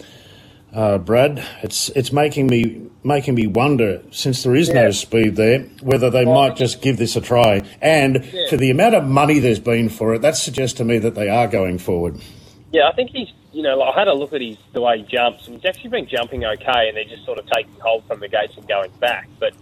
uh, 0.73 0.97
Brad. 0.97 1.45
It's 1.61 1.89
it's 1.89 2.11
making 2.11 2.47
me 2.47 2.81
making 3.03 3.35
me 3.35 3.45
wonder, 3.45 4.01
since 4.09 4.41
there 4.41 4.55
is 4.55 4.69
no 4.69 4.89
speed 4.89 5.35
there, 5.35 5.59
whether 5.81 6.09
they 6.09 6.25
might 6.25 6.55
just 6.55 6.81
give 6.81 6.97
this 6.97 7.15
a 7.15 7.21
try. 7.21 7.61
And 7.79 8.25
for 8.49 8.57
the 8.57 8.71
amount 8.71 8.95
of 8.95 9.05
money 9.05 9.37
there's 9.37 9.59
been 9.59 9.89
for 9.89 10.15
it, 10.15 10.23
that 10.23 10.35
suggests 10.35 10.77
to 10.77 10.83
me 10.83 10.97
that 10.97 11.13
they 11.13 11.29
are 11.29 11.47
going 11.47 11.77
forward. 11.77 12.19
Yeah, 12.71 12.87
I 12.87 12.93
think 12.93 13.11
he's, 13.11 13.27
you 13.51 13.63
know, 13.63 13.81
I 13.81 13.97
had 13.97 14.07
a 14.07 14.13
look 14.13 14.31
at 14.33 14.41
his 14.41 14.57
the 14.71 14.81
way 14.81 14.99
he 14.99 15.03
jumps, 15.03 15.47
and 15.47 15.55
he's 15.55 15.65
actually 15.65 15.89
been 15.89 16.07
jumping 16.07 16.45
okay, 16.45 16.87
and 16.87 16.95
they're 16.95 17.03
just 17.03 17.25
sort 17.25 17.37
of 17.37 17.45
taking 17.47 17.77
hold 17.79 18.05
from 18.05 18.21
the 18.21 18.29
gates 18.29 18.55
and 18.55 18.67
going 18.67 18.91
back. 18.99 19.27
But 19.39 19.53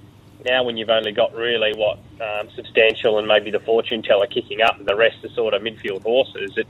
now, 0.45 0.63
when 0.63 0.77
you've 0.77 0.89
only 0.89 1.11
got 1.11 1.33
really 1.33 1.73
what 1.73 1.97
um, 2.21 2.49
substantial 2.55 3.17
and 3.17 3.27
maybe 3.27 3.49
the 3.51 3.59
fortune 3.59 4.03
teller 4.03 4.27
kicking 4.27 4.61
up, 4.61 4.77
and 4.77 4.87
the 4.87 4.95
rest 4.95 5.23
are 5.25 5.29
sort 5.29 5.53
of 5.55 5.61
midfield 5.63 6.03
horses, 6.03 6.53
it 6.55 6.67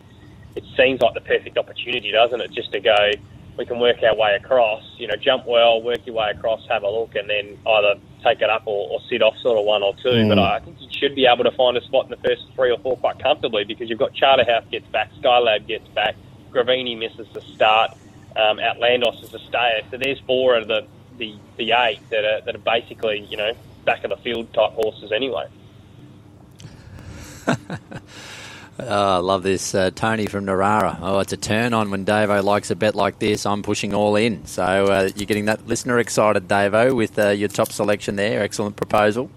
it 0.55 0.63
seems 0.77 1.01
like 1.01 1.13
the 1.13 1.21
perfect 1.21 1.57
opportunity, 1.57 2.11
doesn't 2.11 2.41
it? 2.41 2.51
Just 2.51 2.71
to 2.71 2.79
go, 2.79 3.11
we 3.57 3.65
can 3.65 3.79
work 3.79 3.97
our 4.03 4.15
way 4.15 4.35
across, 4.35 4.83
you 4.97 5.07
know, 5.07 5.15
jump 5.15 5.45
well, 5.45 5.81
work 5.81 6.05
your 6.05 6.15
way 6.15 6.31
across, 6.31 6.65
have 6.69 6.83
a 6.83 6.89
look, 6.89 7.15
and 7.15 7.29
then 7.29 7.57
either 7.67 7.99
take 8.23 8.41
it 8.41 8.49
up 8.49 8.63
or, 8.65 8.89
or 8.89 8.99
sit 9.09 9.21
off 9.21 9.37
sort 9.37 9.57
of 9.57 9.65
one 9.65 9.83
or 9.83 9.93
two. 10.01 10.27
But 10.27 10.39
I 10.39 10.59
think 10.59 10.81
you 10.81 10.87
should 10.91 11.15
be 11.15 11.25
able 11.25 11.43
to 11.43 11.51
find 11.51 11.75
a 11.77 11.81
spot 11.81 12.05
in 12.05 12.11
the 12.11 12.27
first 12.27 12.43
three 12.55 12.71
or 12.71 12.79
four 12.79 12.97
quite 12.97 13.19
comfortably 13.21 13.65
because 13.65 13.89
you've 13.89 13.99
got 13.99 14.13
Charterhouse 14.13 14.63
gets 14.71 14.87
back, 14.87 15.11
Skylab 15.21 15.67
gets 15.67 15.87
back, 15.89 16.15
Grabini 16.51 16.97
misses 16.97 17.27
the 17.33 17.41
start, 17.41 17.91
um, 18.35 18.57
Outlandos 18.57 19.23
is 19.23 19.33
a 19.33 19.39
stayer. 19.39 19.81
So 19.91 19.97
there's 19.97 20.19
four 20.19 20.55
of 20.55 20.67
the, 20.67 20.85
the, 21.17 21.35
the 21.57 21.71
eight 21.71 21.99
that 22.09 22.23
are, 22.23 22.41
that 22.41 22.55
are 22.55 22.59
basically, 22.59 23.19
you 23.29 23.37
know, 23.37 23.53
back 23.85 24.03
of 24.03 24.09
the 24.09 24.17
field 24.17 24.53
type 24.53 24.71
horses 24.73 25.11
anyway. 25.11 25.47
Oh, 27.47 27.57
I 28.79 29.17
love 29.17 29.43
this. 29.43 29.73
Uh, 29.73 29.89
Tony 29.91 30.27
from 30.27 30.45
Narara. 30.45 30.97
Oh, 31.01 31.19
it's 31.19 31.33
a 31.33 31.37
turn 31.37 31.73
on 31.73 31.89
when 31.91 32.05
Davo 32.05 32.43
likes 32.43 32.69
a 32.69 32.75
bet 32.75 32.95
like 32.95 33.19
this. 33.19 33.45
I'm 33.45 33.63
pushing 33.63 33.93
all 33.93 34.15
in. 34.15 34.45
So 34.45 34.63
uh, 34.63 35.09
you're 35.15 35.25
getting 35.25 35.45
that 35.45 35.67
listener 35.67 35.99
excited, 35.99 36.47
Davo, 36.47 36.95
with 36.95 37.17
uh, 37.17 37.29
your 37.29 37.49
top 37.49 37.71
selection 37.71 38.15
there. 38.15 38.41
Excellent 38.41 38.75
proposal. 38.75 39.29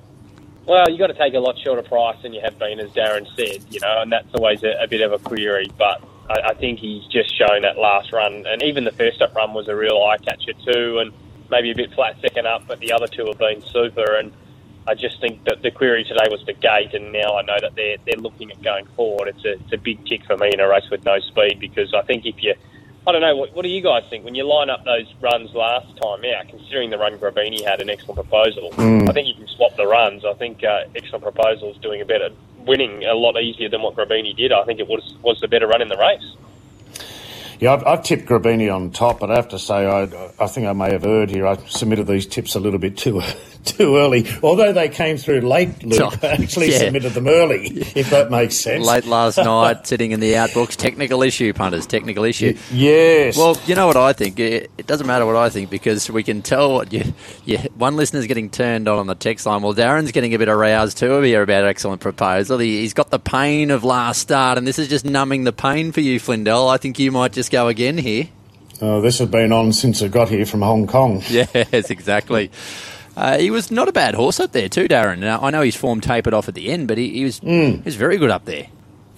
Well, 0.66 0.88
you've 0.88 1.00
got 1.00 1.08
to 1.08 1.14
take 1.14 1.34
a 1.34 1.40
lot 1.40 1.58
shorter 1.58 1.82
price 1.82 2.22
than 2.22 2.32
you 2.32 2.40
have 2.40 2.58
been, 2.58 2.78
as 2.78 2.90
Darren 2.90 3.26
said, 3.34 3.64
you 3.70 3.80
know, 3.80 4.02
and 4.02 4.12
that's 4.12 4.32
always 4.34 4.62
a, 4.62 4.76
a 4.80 4.86
bit 4.86 5.00
of 5.00 5.12
a 5.12 5.18
query. 5.18 5.68
But 5.76 6.02
I, 6.28 6.50
I 6.50 6.54
think 6.54 6.78
he's 6.78 7.04
just 7.06 7.36
shown 7.36 7.62
that 7.62 7.78
last 7.78 8.12
run, 8.12 8.46
and 8.46 8.62
even 8.62 8.84
the 8.84 8.92
first 8.92 9.20
up 9.22 9.34
run 9.34 9.54
was 9.54 9.68
a 9.68 9.76
real 9.76 10.02
eye 10.02 10.18
catcher 10.18 10.52
too, 10.64 10.98
and 10.98 11.12
maybe 11.50 11.70
a 11.70 11.74
bit 11.74 11.92
flat 11.92 12.16
second 12.20 12.46
up, 12.46 12.66
but 12.66 12.80
the 12.80 12.92
other 12.92 13.06
two 13.06 13.26
have 13.26 13.38
been 13.38 13.62
super. 13.62 14.16
And 14.16 14.32
I 14.86 14.94
just 14.94 15.20
think 15.20 15.44
that 15.44 15.62
the 15.62 15.70
query 15.70 16.04
today 16.04 16.26
was 16.30 16.44
the 16.46 16.54
gate, 16.54 16.94
and 16.94 17.12
now 17.12 17.36
I 17.36 17.42
know 17.42 17.58
that 17.60 17.74
they're 17.74 17.98
they're 18.04 18.20
looking 18.20 18.50
at 18.50 18.62
going 18.62 18.86
forward. 18.96 19.28
It's 19.28 19.44
a 19.44 19.52
it's 19.52 19.72
a 19.72 19.78
big 19.78 20.04
tick 20.06 20.24
for 20.24 20.36
me 20.36 20.50
in 20.52 20.60
a 20.60 20.68
race 20.68 20.88
with 20.90 21.04
no 21.04 21.18
speed 21.20 21.60
because 21.60 21.94
I 21.94 22.02
think 22.02 22.26
if 22.26 22.42
you 22.42 22.54
I 23.06 23.10
don't 23.10 23.20
know. 23.20 23.34
What, 23.34 23.54
what 23.54 23.62
do 23.62 23.68
you 23.68 23.82
guys 23.82 24.04
think 24.08 24.24
when 24.24 24.34
you 24.34 24.46
line 24.46 24.70
up 24.70 24.84
those 24.84 25.12
runs 25.20 25.52
last 25.54 25.88
time 25.96 26.24
out? 26.24 26.48
Considering 26.48 26.90
the 26.90 26.98
run 26.98 27.18
Grabini 27.18 27.64
had 27.64 27.80
an 27.80 27.90
excellent 27.90 28.14
proposal, 28.14 28.70
I 29.08 29.12
think 29.12 29.26
you 29.26 29.34
can 29.34 29.48
swap 29.48 29.76
the 29.76 29.86
runs. 29.86 30.24
I 30.24 30.34
think 30.34 30.62
uh, 30.62 30.84
excellent 30.94 31.24
proposal 31.24 31.72
is 31.72 31.76
doing 31.78 32.00
a 32.00 32.04
better, 32.04 32.30
winning 32.66 33.04
a 33.04 33.14
lot 33.14 33.40
easier 33.40 33.68
than 33.68 33.82
what 33.82 33.96
Grabini 33.96 34.36
did. 34.36 34.52
I 34.52 34.64
think 34.64 34.80
it 34.80 34.88
was 34.88 35.16
was 35.22 35.38
the 35.40 35.48
better 35.48 35.66
run 35.66 35.82
in 35.82 35.88
the 35.88 35.96
race. 35.96 36.36
Yeah, 37.62 37.74
I've, 37.74 37.86
I've 37.86 38.02
tipped 38.02 38.26
Grabini 38.26 38.74
on 38.74 38.90
top, 38.90 39.20
but 39.20 39.30
I 39.30 39.36
have 39.36 39.50
to 39.50 39.58
say 39.60 39.86
I, 39.86 40.02
I 40.40 40.48
think 40.48 40.66
I 40.66 40.72
may 40.72 40.90
have 40.90 41.04
erred 41.06 41.30
here. 41.30 41.46
I 41.46 41.54
submitted 41.68 42.08
these 42.08 42.26
tips 42.26 42.56
a 42.56 42.60
little 42.60 42.80
bit 42.80 42.96
too 42.96 43.22
too 43.64 43.96
early, 43.98 44.26
although 44.42 44.72
they 44.72 44.88
came 44.88 45.16
through 45.16 45.42
late. 45.42 45.84
Luke, 45.84 46.00
oh, 46.24 46.26
I 46.26 46.32
actually 46.32 46.72
Yeah. 46.72 46.78
submitted 46.78 47.12
them 47.12 47.28
early, 47.28 47.68
if 47.94 48.10
that 48.10 48.32
makes 48.32 48.56
sense. 48.56 48.84
Late 48.84 49.04
last 49.06 49.36
night, 49.38 49.86
sitting 49.86 50.10
in 50.10 50.18
the 50.18 50.32
outbooks. 50.32 50.74
Technical 50.74 51.22
issue, 51.22 51.52
punters. 51.52 51.86
Technical 51.86 52.24
issue. 52.24 52.58
Yes. 52.72 53.36
Well, 53.38 53.56
you 53.66 53.76
know 53.76 53.86
what 53.86 53.96
I 53.96 54.12
think. 54.12 54.40
It, 54.40 54.68
it 54.76 54.88
doesn't 54.88 55.06
matter 55.06 55.24
what 55.24 55.36
I 55.36 55.48
think 55.48 55.70
because 55.70 56.10
we 56.10 56.24
can 56.24 56.42
tell 56.42 56.72
what 56.72 56.92
you, 56.92 57.14
you. 57.44 57.58
One 57.76 57.94
listener's 57.94 58.26
getting 58.26 58.50
turned 58.50 58.88
on 58.88 58.98
on 58.98 59.06
the 59.06 59.14
text 59.14 59.46
line. 59.46 59.62
Well, 59.62 59.72
Darren's 59.72 60.10
getting 60.10 60.34
a 60.34 60.38
bit 60.38 60.48
aroused 60.48 60.98
too 60.98 61.20
here 61.20 61.42
about 61.42 61.64
excellent 61.64 62.00
proposal. 62.00 62.58
He, 62.58 62.80
he's 62.80 62.94
got 62.94 63.10
the 63.10 63.20
pain 63.20 63.70
of 63.70 63.84
last 63.84 64.20
start, 64.20 64.58
and 64.58 64.66
this 64.66 64.80
is 64.80 64.88
just 64.88 65.04
numbing 65.04 65.44
the 65.44 65.52
pain 65.52 65.92
for 65.92 66.00
you, 66.00 66.18
Flindell. 66.18 66.68
I 66.68 66.76
think 66.78 66.98
you 66.98 67.12
might 67.12 67.32
just 67.32 67.51
go 67.52 67.68
again 67.68 67.98
here. 67.98 68.28
oh, 68.80 69.00
this 69.00 69.18
has 69.18 69.28
been 69.28 69.52
on 69.52 69.72
since 69.72 70.02
I 70.02 70.08
got 70.08 70.28
here 70.28 70.46
from 70.46 70.62
Hong 70.62 70.86
Kong. 70.86 71.22
Yes, 71.30 71.90
exactly. 71.90 72.50
Uh, 73.16 73.38
he 73.38 73.50
was 73.50 73.70
not 73.70 73.88
a 73.88 73.92
bad 73.92 74.14
horse 74.14 74.40
up 74.40 74.52
there 74.52 74.68
too, 74.68 74.88
Darren. 74.88 75.18
Now, 75.18 75.40
I 75.40 75.50
know 75.50 75.60
his 75.62 75.76
form 75.76 76.00
tapered 76.00 76.32
off 76.34 76.48
at 76.48 76.54
the 76.54 76.68
end, 76.70 76.88
but 76.88 76.96
he, 76.98 77.10
he 77.10 77.24
was 77.24 77.38
he 77.40 77.82
was 77.84 77.94
very 77.94 78.16
good 78.16 78.30
up 78.30 78.46
there. 78.46 78.66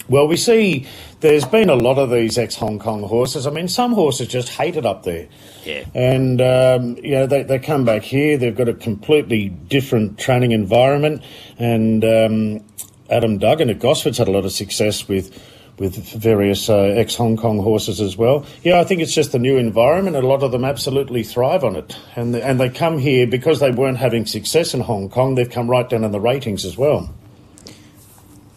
Well, 0.08 0.26
we 0.28 0.36
see 0.36 0.86
there's 1.20 1.46
been 1.46 1.70
a 1.70 1.76
lot 1.76 1.96
of 1.98 2.10
these 2.10 2.36
ex 2.36 2.56
Hong 2.56 2.78
Kong 2.78 3.04
horses. 3.04 3.46
I 3.46 3.50
mean, 3.50 3.68
some 3.68 3.92
horses 3.94 4.28
just 4.28 4.50
hate 4.50 4.76
it 4.76 4.84
up 4.84 5.04
there. 5.04 5.28
Yeah. 5.64 5.84
And, 5.94 6.40
um, 6.42 6.96
you 7.02 7.12
know, 7.12 7.26
they, 7.26 7.42
they 7.42 7.58
come 7.58 7.86
back 7.86 8.02
here, 8.02 8.36
they've 8.36 8.54
got 8.54 8.68
a 8.68 8.74
completely 8.74 9.48
different 9.48 10.18
training 10.18 10.52
environment. 10.52 11.22
And 11.56 12.04
um, 12.04 12.64
Adam 13.08 13.38
Duggan 13.38 13.70
at 13.70 13.78
Gosford's 13.78 14.18
had 14.18 14.28
a 14.28 14.30
lot 14.32 14.44
of 14.44 14.52
success 14.52 15.08
with 15.08 15.32
with 15.78 15.96
various 16.12 16.68
uh, 16.70 16.76
ex 16.76 17.16
Hong 17.16 17.36
Kong 17.36 17.58
horses 17.58 18.00
as 18.00 18.16
well. 18.16 18.46
Yeah, 18.62 18.80
I 18.80 18.84
think 18.84 19.00
it's 19.02 19.12
just 19.14 19.32
the 19.32 19.38
new 19.40 19.56
environment. 19.56 20.14
and 20.16 20.24
A 20.24 20.28
lot 20.28 20.42
of 20.42 20.52
them 20.52 20.64
absolutely 20.64 21.24
thrive 21.24 21.64
on 21.64 21.74
it. 21.76 21.96
And, 22.14 22.34
they- 22.34 22.42
and 22.42 22.60
they 22.60 22.68
come 22.70 22.98
here 22.98 23.26
because 23.26 23.58
they 23.60 23.70
weren't 23.72 23.98
having 23.98 24.24
success 24.26 24.72
in 24.74 24.80
Hong 24.80 25.08
Kong, 25.08 25.34
they've 25.34 25.50
come 25.50 25.68
right 25.68 25.88
down 25.88 26.04
in 26.04 26.12
the 26.12 26.20
ratings 26.20 26.64
as 26.64 26.76
well. 26.76 27.12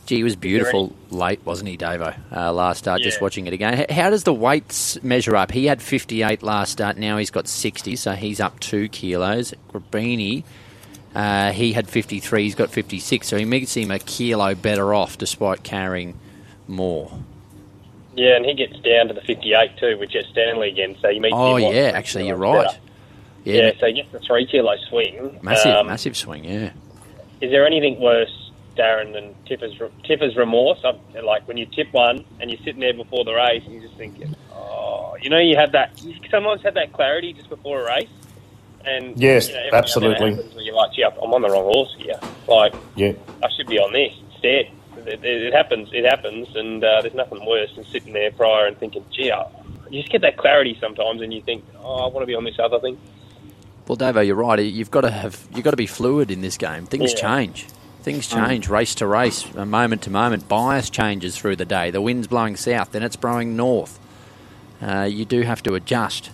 Gee, 0.05 0.17
he 0.17 0.23
was 0.23 0.37
beautiful 0.37 0.95
late, 1.09 1.41
wasn't 1.43 1.69
he, 1.69 1.77
Davo? 1.77 2.15
Uh, 2.33 2.53
last 2.53 2.77
start, 2.77 3.01
just 3.01 3.19
watching 3.19 3.45
it 3.45 3.51
again. 3.53 3.85
How 3.89 4.09
does 4.09 4.23
the 4.23 4.33
weights 4.33 5.01
measure 5.03 5.35
up? 5.35 5.51
He 5.51 5.65
had 5.65 5.81
58 5.81 6.43
last 6.43 6.71
start, 6.71 6.97
now 6.97 7.17
he's 7.17 7.29
got 7.31 7.45
60, 7.47 7.97
so 7.97 8.13
he's 8.13 8.39
up 8.39 8.57
two 8.61 8.87
kilos. 8.87 9.53
Grabini, 9.73 10.45
uh, 11.13 11.51
he 11.51 11.73
had 11.73 11.89
53, 11.89 12.43
he's 12.43 12.55
got 12.55 12.69
56, 12.69 13.27
so 13.27 13.35
he 13.37 13.43
makes 13.43 13.75
him 13.75 13.91
a 13.91 13.99
kilo 13.99 14.55
better 14.55 14.93
off 14.93 15.17
despite 15.17 15.63
carrying 15.63 16.17
more. 16.67 17.11
Yeah, 18.15 18.35
and 18.35 18.45
he 18.45 18.53
gets 18.55 18.73
down 18.79 19.07
to 19.09 19.13
the 19.13 19.21
58 19.21 19.77
too 19.77 19.97
with 19.99 20.09
Jett 20.09 20.25
Stanley 20.31 20.69
again. 20.69 20.95
So 21.01 21.09
you 21.09 21.21
meet. 21.21 21.33
Oh, 21.33 21.57
him, 21.57 21.73
yeah, 21.73 21.91
actually, 21.93 22.27
you're 22.27 22.35
right. 22.37 22.65
better. 22.65 22.77
Yeah, 23.43 23.61
Yeah, 23.67 23.71
so 23.79 23.85
he 23.87 23.93
gets 23.93 24.11
the 24.11 24.19
three 24.19 24.45
kilo 24.47 24.75
swing. 24.89 25.39
massive, 25.41 25.75
Um, 25.75 25.87
massive 25.87 26.17
swing, 26.17 26.43
yeah. 26.43 26.71
Is 27.41 27.51
there 27.51 27.65
anything 27.65 27.99
worse, 28.01 28.51
Darren, 28.75 29.13
than 29.13 29.35
tipper's 29.45 29.79
tipper's 30.03 30.35
remorse? 30.35 30.79
I'm, 30.83 30.97
like 31.23 31.47
when 31.47 31.57
you 31.57 31.65
tip 31.67 31.93
one 31.93 32.25
and 32.39 32.49
you're 32.49 32.59
sitting 32.59 32.79
there 32.79 32.93
before 32.93 33.23
the 33.23 33.33
race 33.33 33.63
and 33.65 33.73
you're 33.75 33.83
just 33.83 33.95
thinking, 33.97 34.35
oh, 34.51 35.15
you 35.21 35.29
know, 35.29 35.37
you 35.39 35.55
have 35.55 35.71
that. 35.73 36.01
You 36.03 36.15
sometimes 36.31 36.63
have 36.63 36.73
that 36.73 36.93
clarity 36.93 37.33
just 37.33 37.49
before 37.49 37.81
a 37.81 37.85
race. 37.85 38.09
And 38.85 39.17
Yes, 39.17 39.49
you 39.49 39.53
know, 39.55 39.59
every 39.61 39.71
now 39.71 39.77
and 39.93 40.03
then 40.03 40.11
it 40.11 40.23
absolutely. 40.23 40.35
happens 40.35 40.65
You're 40.65 40.75
like, 40.75 40.93
gee, 40.93 41.03
I'm 41.03 41.33
on 41.33 41.41
the 41.41 41.49
wrong 41.49 41.63
horse 41.65 41.95
here. 41.99 42.19
Like, 42.47 42.73
Yeah. 42.95 43.13
I 43.43 43.49
should 43.55 43.67
be 43.67 43.77
on 43.79 43.93
this 43.93 44.13
instead. 44.33 44.71
It, 45.07 45.23
it, 45.23 45.53
happens. 45.53 45.89
It 45.93 46.05
happens, 46.05 46.55
and 46.55 46.83
uh, 46.83 47.01
there's 47.01 47.13
nothing 47.13 47.45
worse 47.45 47.73
than 47.75 47.85
sitting 47.85 48.13
there 48.13 48.31
prior 48.31 48.67
and 48.67 48.77
thinking, 48.77 49.05
"Gee, 49.11 49.31
I, 49.31 49.47
you 49.89 50.01
just 50.01 50.11
get 50.11 50.21
that 50.21 50.37
clarity 50.37 50.77
sometimes, 50.79 51.21
and 51.21 51.33
you 51.33 51.41
think, 51.41 51.63
oh, 51.79 52.05
I 52.05 52.07
want 52.07 52.21
to 52.21 52.25
be 52.25 52.35
on 52.35 52.43
this 52.43 52.59
other 52.59 52.79
thing." 52.79 52.97
Well, 53.87 53.97
Davo, 53.97 54.25
you're 54.25 54.35
right. 54.35 54.59
You've 54.59 54.91
got 54.91 55.01
to 55.01 55.11
have 55.11 55.47
you've 55.55 55.63
got 55.63 55.71
to 55.71 55.77
be 55.77 55.87
fluid 55.87 56.29
in 56.29 56.41
this 56.41 56.57
game. 56.57 56.85
Things 56.85 57.13
Yeah. 57.13 57.19
change. 57.21 57.67
Things 58.03 58.27
change 58.27 58.69
race 58.69 58.95
to 58.95 59.05
race, 59.07 59.45
uh, 59.57 59.65
moment 59.65 60.03
to 60.03 60.09
moment. 60.09 60.47
Bias 60.47 60.89
changes 60.89 61.37
through 61.37 61.57
the 61.57 61.65
day. 61.65 61.91
The 61.91 61.99
wind's 61.99 62.27
blowing 62.27 62.55
south, 62.55 62.93
then 62.93 63.03
it's 63.03 63.17
blowing 63.17 63.57
north. 63.57 63.99
Uh, 64.81 65.01
you 65.11 65.25
do 65.25 65.41
have 65.41 65.61
to 65.63 65.75
adjust. 65.75 66.29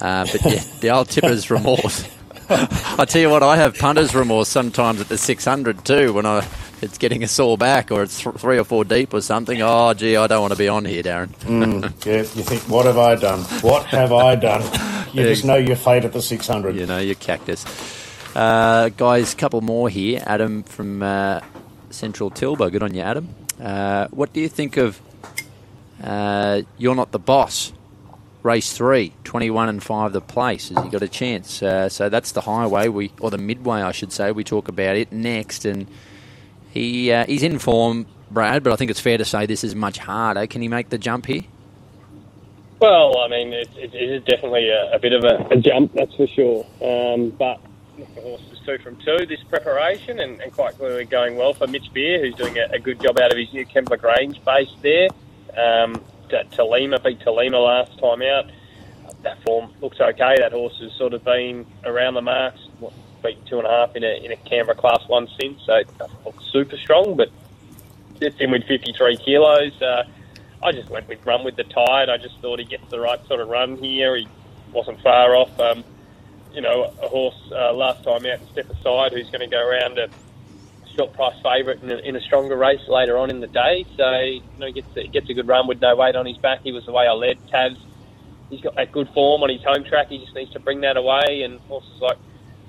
Uh, 0.00 0.26
but 0.32 0.42
yeah, 0.44 0.64
the 0.80 0.90
old 0.90 1.08
tipper's 1.10 1.48
remorse. 1.48 2.08
I 2.50 3.04
tell 3.04 3.22
you 3.22 3.30
what, 3.30 3.44
I 3.44 3.56
have 3.56 3.78
punter's 3.78 4.16
remorse 4.16 4.48
sometimes 4.48 5.00
at 5.00 5.08
the 5.08 5.16
600 5.16 5.84
too 5.84 6.12
when 6.12 6.26
I 6.26 6.44
it's 6.82 6.98
getting 6.98 7.22
a 7.22 7.28
sore 7.28 7.56
back 7.56 7.90
or 7.90 8.02
it's 8.02 8.20
th- 8.22 8.36
three 8.36 8.58
or 8.58 8.64
four 8.64 8.84
deep 8.84 9.14
or 9.14 9.20
something. 9.20 9.60
Oh, 9.62 9.94
gee, 9.94 10.16
I 10.16 10.26
don't 10.26 10.40
want 10.40 10.52
to 10.52 10.58
be 10.58 10.68
on 10.68 10.84
here, 10.84 11.02
Darren. 11.02 11.30
Yeah, 12.04 12.16
you 12.16 12.24
think, 12.24 12.62
what 12.68 12.86
have 12.86 12.98
I 12.98 13.14
done? 13.14 13.40
What 13.62 13.84
have 13.86 14.12
I 14.12 14.34
done? 14.36 14.62
You 15.12 15.24
Yeah. 15.24 15.28
just 15.28 15.44
know 15.44 15.56
your 15.56 15.76
fate 15.76 16.06
at 16.06 16.14
the 16.14 16.22
600. 16.22 16.74
You 16.74 16.86
know, 16.86 16.96
your 16.98 17.16
cactus. 17.16 17.66
Uh, 18.34 18.88
guys, 18.96 19.34
couple 19.34 19.60
more 19.60 19.90
here. 19.90 20.22
Adam 20.26 20.62
from 20.62 21.02
uh, 21.02 21.40
Central 21.90 22.30
Tilba. 22.30 22.72
Good 22.72 22.82
on 22.82 22.94
you, 22.94 23.02
Adam. 23.02 23.28
Uh, 23.60 24.08
what 24.08 24.32
do 24.32 24.40
you 24.40 24.48
think 24.48 24.78
of 24.78 24.98
uh, 26.02 26.62
You're 26.78 26.94
Not 26.94 27.12
the 27.12 27.18
Boss? 27.18 27.74
Race 28.42 28.72
three, 28.72 29.12
21 29.24 29.68
and 29.68 29.82
5 29.82 30.12
the 30.14 30.20
place. 30.22 30.70
Has 30.70 30.82
he 30.82 30.90
got 30.90 31.02
a 31.02 31.08
chance? 31.08 31.62
Uh, 31.62 31.88
so 31.90 32.08
that's 32.08 32.32
the 32.32 32.40
highway, 32.40 32.88
we 32.88 33.12
or 33.20 33.30
the 33.30 33.38
midway, 33.38 33.82
I 33.82 33.92
should 33.92 34.12
say. 34.12 34.32
We 34.32 34.42
talk 34.44 34.66
about 34.66 34.96
it 34.96 35.12
next. 35.12 35.64
And 35.64 35.86
he 36.72 37.12
uh, 37.12 37.26
he's 37.26 37.42
in 37.42 37.58
form, 37.58 38.06
Brad, 38.30 38.62
but 38.62 38.72
I 38.72 38.76
think 38.76 38.90
it's 38.90 39.00
fair 39.00 39.18
to 39.18 39.24
say 39.24 39.46
this 39.46 39.62
is 39.62 39.74
much 39.74 39.98
harder. 39.98 40.46
Can 40.46 40.62
he 40.62 40.68
make 40.68 40.88
the 40.88 40.98
jump 40.98 41.26
here? 41.26 41.42
Well, 42.80 43.18
I 43.18 43.28
mean, 43.28 43.52
it, 43.52 43.68
it, 43.76 43.94
it 43.94 44.10
is 44.10 44.24
definitely 44.24 44.68
a, 44.68 44.96
a 44.96 44.98
bit 44.98 45.12
of 45.12 45.22
a, 45.22 45.46
a 45.52 45.56
jump, 45.56 45.92
that's 45.92 46.14
for 46.16 46.26
sure. 46.26 46.66
Um, 46.82 47.30
but 47.30 47.60
the 47.96 48.20
horse 48.20 48.42
is 48.50 48.58
two 48.66 48.78
from 48.78 48.96
two 48.96 49.24
this 49.26 49.42
preparation, 49.48 50.18
and, 50.18 50.40
and 50.40 50.52
quite 50.52 50.76
clearly 50.76 51.04
going 51.04 51.36
well 51.36 51.54
for 51.54 51.66
Mitch 51.66 51.92
Beer, 51.92 52.20
who's 52.20 52.34
doing 52.34 52.58
a, 52.58 52.68
a 52.72 52.78
good 52.78 53.00
job 53.00 53.18
out 53.18 53.30
of 53.30 53.38
his 53.38 53.52
new 53.52 53.64
Kembla 53.66 54.00
Grange 54.00 54.44
base 54.44 54.72
there. 54.80 55.08
Um, 55.56 56.02
Talima 56.28 57.02
beat 57.04 57.20
Talima 57.20 57.62
last 57.62 57.98
time 57.98 58.22
out. 58.22 58.50
That 59.22 59.40
form 59.44 59.70
looks 59.80 60.00
okay. 60.00 60.36
That 60.38 60.52
horse 60.52 60.76
has 60.80 60.92
sort 60.94 61.12
of 61.12 61.22
been 61.22 61.66
around 61.84 62.14
the 62.14 62.22
marks, 62.22 62.60
what, 63.22 63.46
two 63.46 63.58
and 63.58 63.66
a 63.66 63.70
half 63.70 63.96
in 63.96 64.04
a, 64.04 64.24
in 64.24 64.32
a 64.32 64.36
Canberra 64.36 64.76
Class 64.76 65.02
1 65.06 65.28
since, 65.40 65.62
so 65.64 65.74
it 65.74 65.98
doesn't 65.98 66.24
look 66.24 66.40
super 66.52 66.76
strong, 66.76 67.16
but 67.16 67.30
sits 68.18 68.36
in 68.40 68.50
with 68.50 68.64
53 68.64 69.16
kilos. 69.18 69.80
Uh, 69.82 70.04
I 70.62 70.72
just 70.72 70.90
went 70.90 71.08
with 71.08 71.24
run 71.26 71.44
with 71.44 71.56
the 71.56 71.64
tide. 71.64 72.08
I 72.08 72.18
just 72.18 72.38
thought 72.40 72.58
he 72.58 72.64
gets 72.64 72.88
the 72.90 73.00
right 73.00 73.24
sort 73.26 73.40
of 73.40 73.48
run 73.48 73.76
here. 73.76 74.16
He 74.16 74.28
wasn't 74.72 75.00
far 75.00 75.34
off. 75.34 75.58
Um, 75.58 75.84
you 76.52 76.60
know, 76.60 76.92
a 77.02 77.08
horse 77.08 77.50
uh, 77.50 77.72
last 77.72 78.04
time 78.04 78.26
out, 78.26 78.38
Step 78.52 78.70
Aside, 78.70 79.12
who's 79.12 79.30
going 79.30 79.40
to 79.40 79.46
go 79.46 79.66
around 79.66 79.98
a 79.98 80.08
short 80.94 81.12
price 81.14 81.34
favourite 81.42 81.82
in 81.82 81.90
a, 81.90 81.96
in 81.96 82.16
a 82.16 82.20
stronger 82.20 82.56
race 82.56 82.86
later 82.88 83.16
on 83.16 83.30
in 83.30 83.40
the 83.40 83.46
day. 83.46 83.86
So, 83.96 84.20
you 84.20 84.42
know, 84.58 84.66
he 84.66 84.72
gets 84.72 84.96
a, 84.96 85.06
gets 85.08 85.30
a 85.30 85.34
good 85.34 85.48
run 85.48 85.66
with 85.66 85.80
no 85.80 85.96
weight 85.96 86.14
on 86.14 86.26
his 86.26 86.36
back. 86.36 86.60
He 86.62 86.72
was 86.72 86.84
the 86.84 86.92
way 86.92 87.06
I 87.06 87.12
led. 87.12 87.38
Tavs, 87.48 87.78
he's 88.50 88.60
got 88.60 88.76
that 88.76 88.92
good 88.92 89.08
form 89.10 89.42
on 89.42 89.48
his 89.48 89.62
home 89.62 89.84
track. 89.84 90.08
He 90.08 90.18
just 90.18 90.34
needs 90.34 90.52
to 90.52 90.60
bring 90.60 90.82
that 90.82 90.96
away. 90.96 91.42
And 91.42 91.58
horses 91.60 92.00
like 92.00 92.18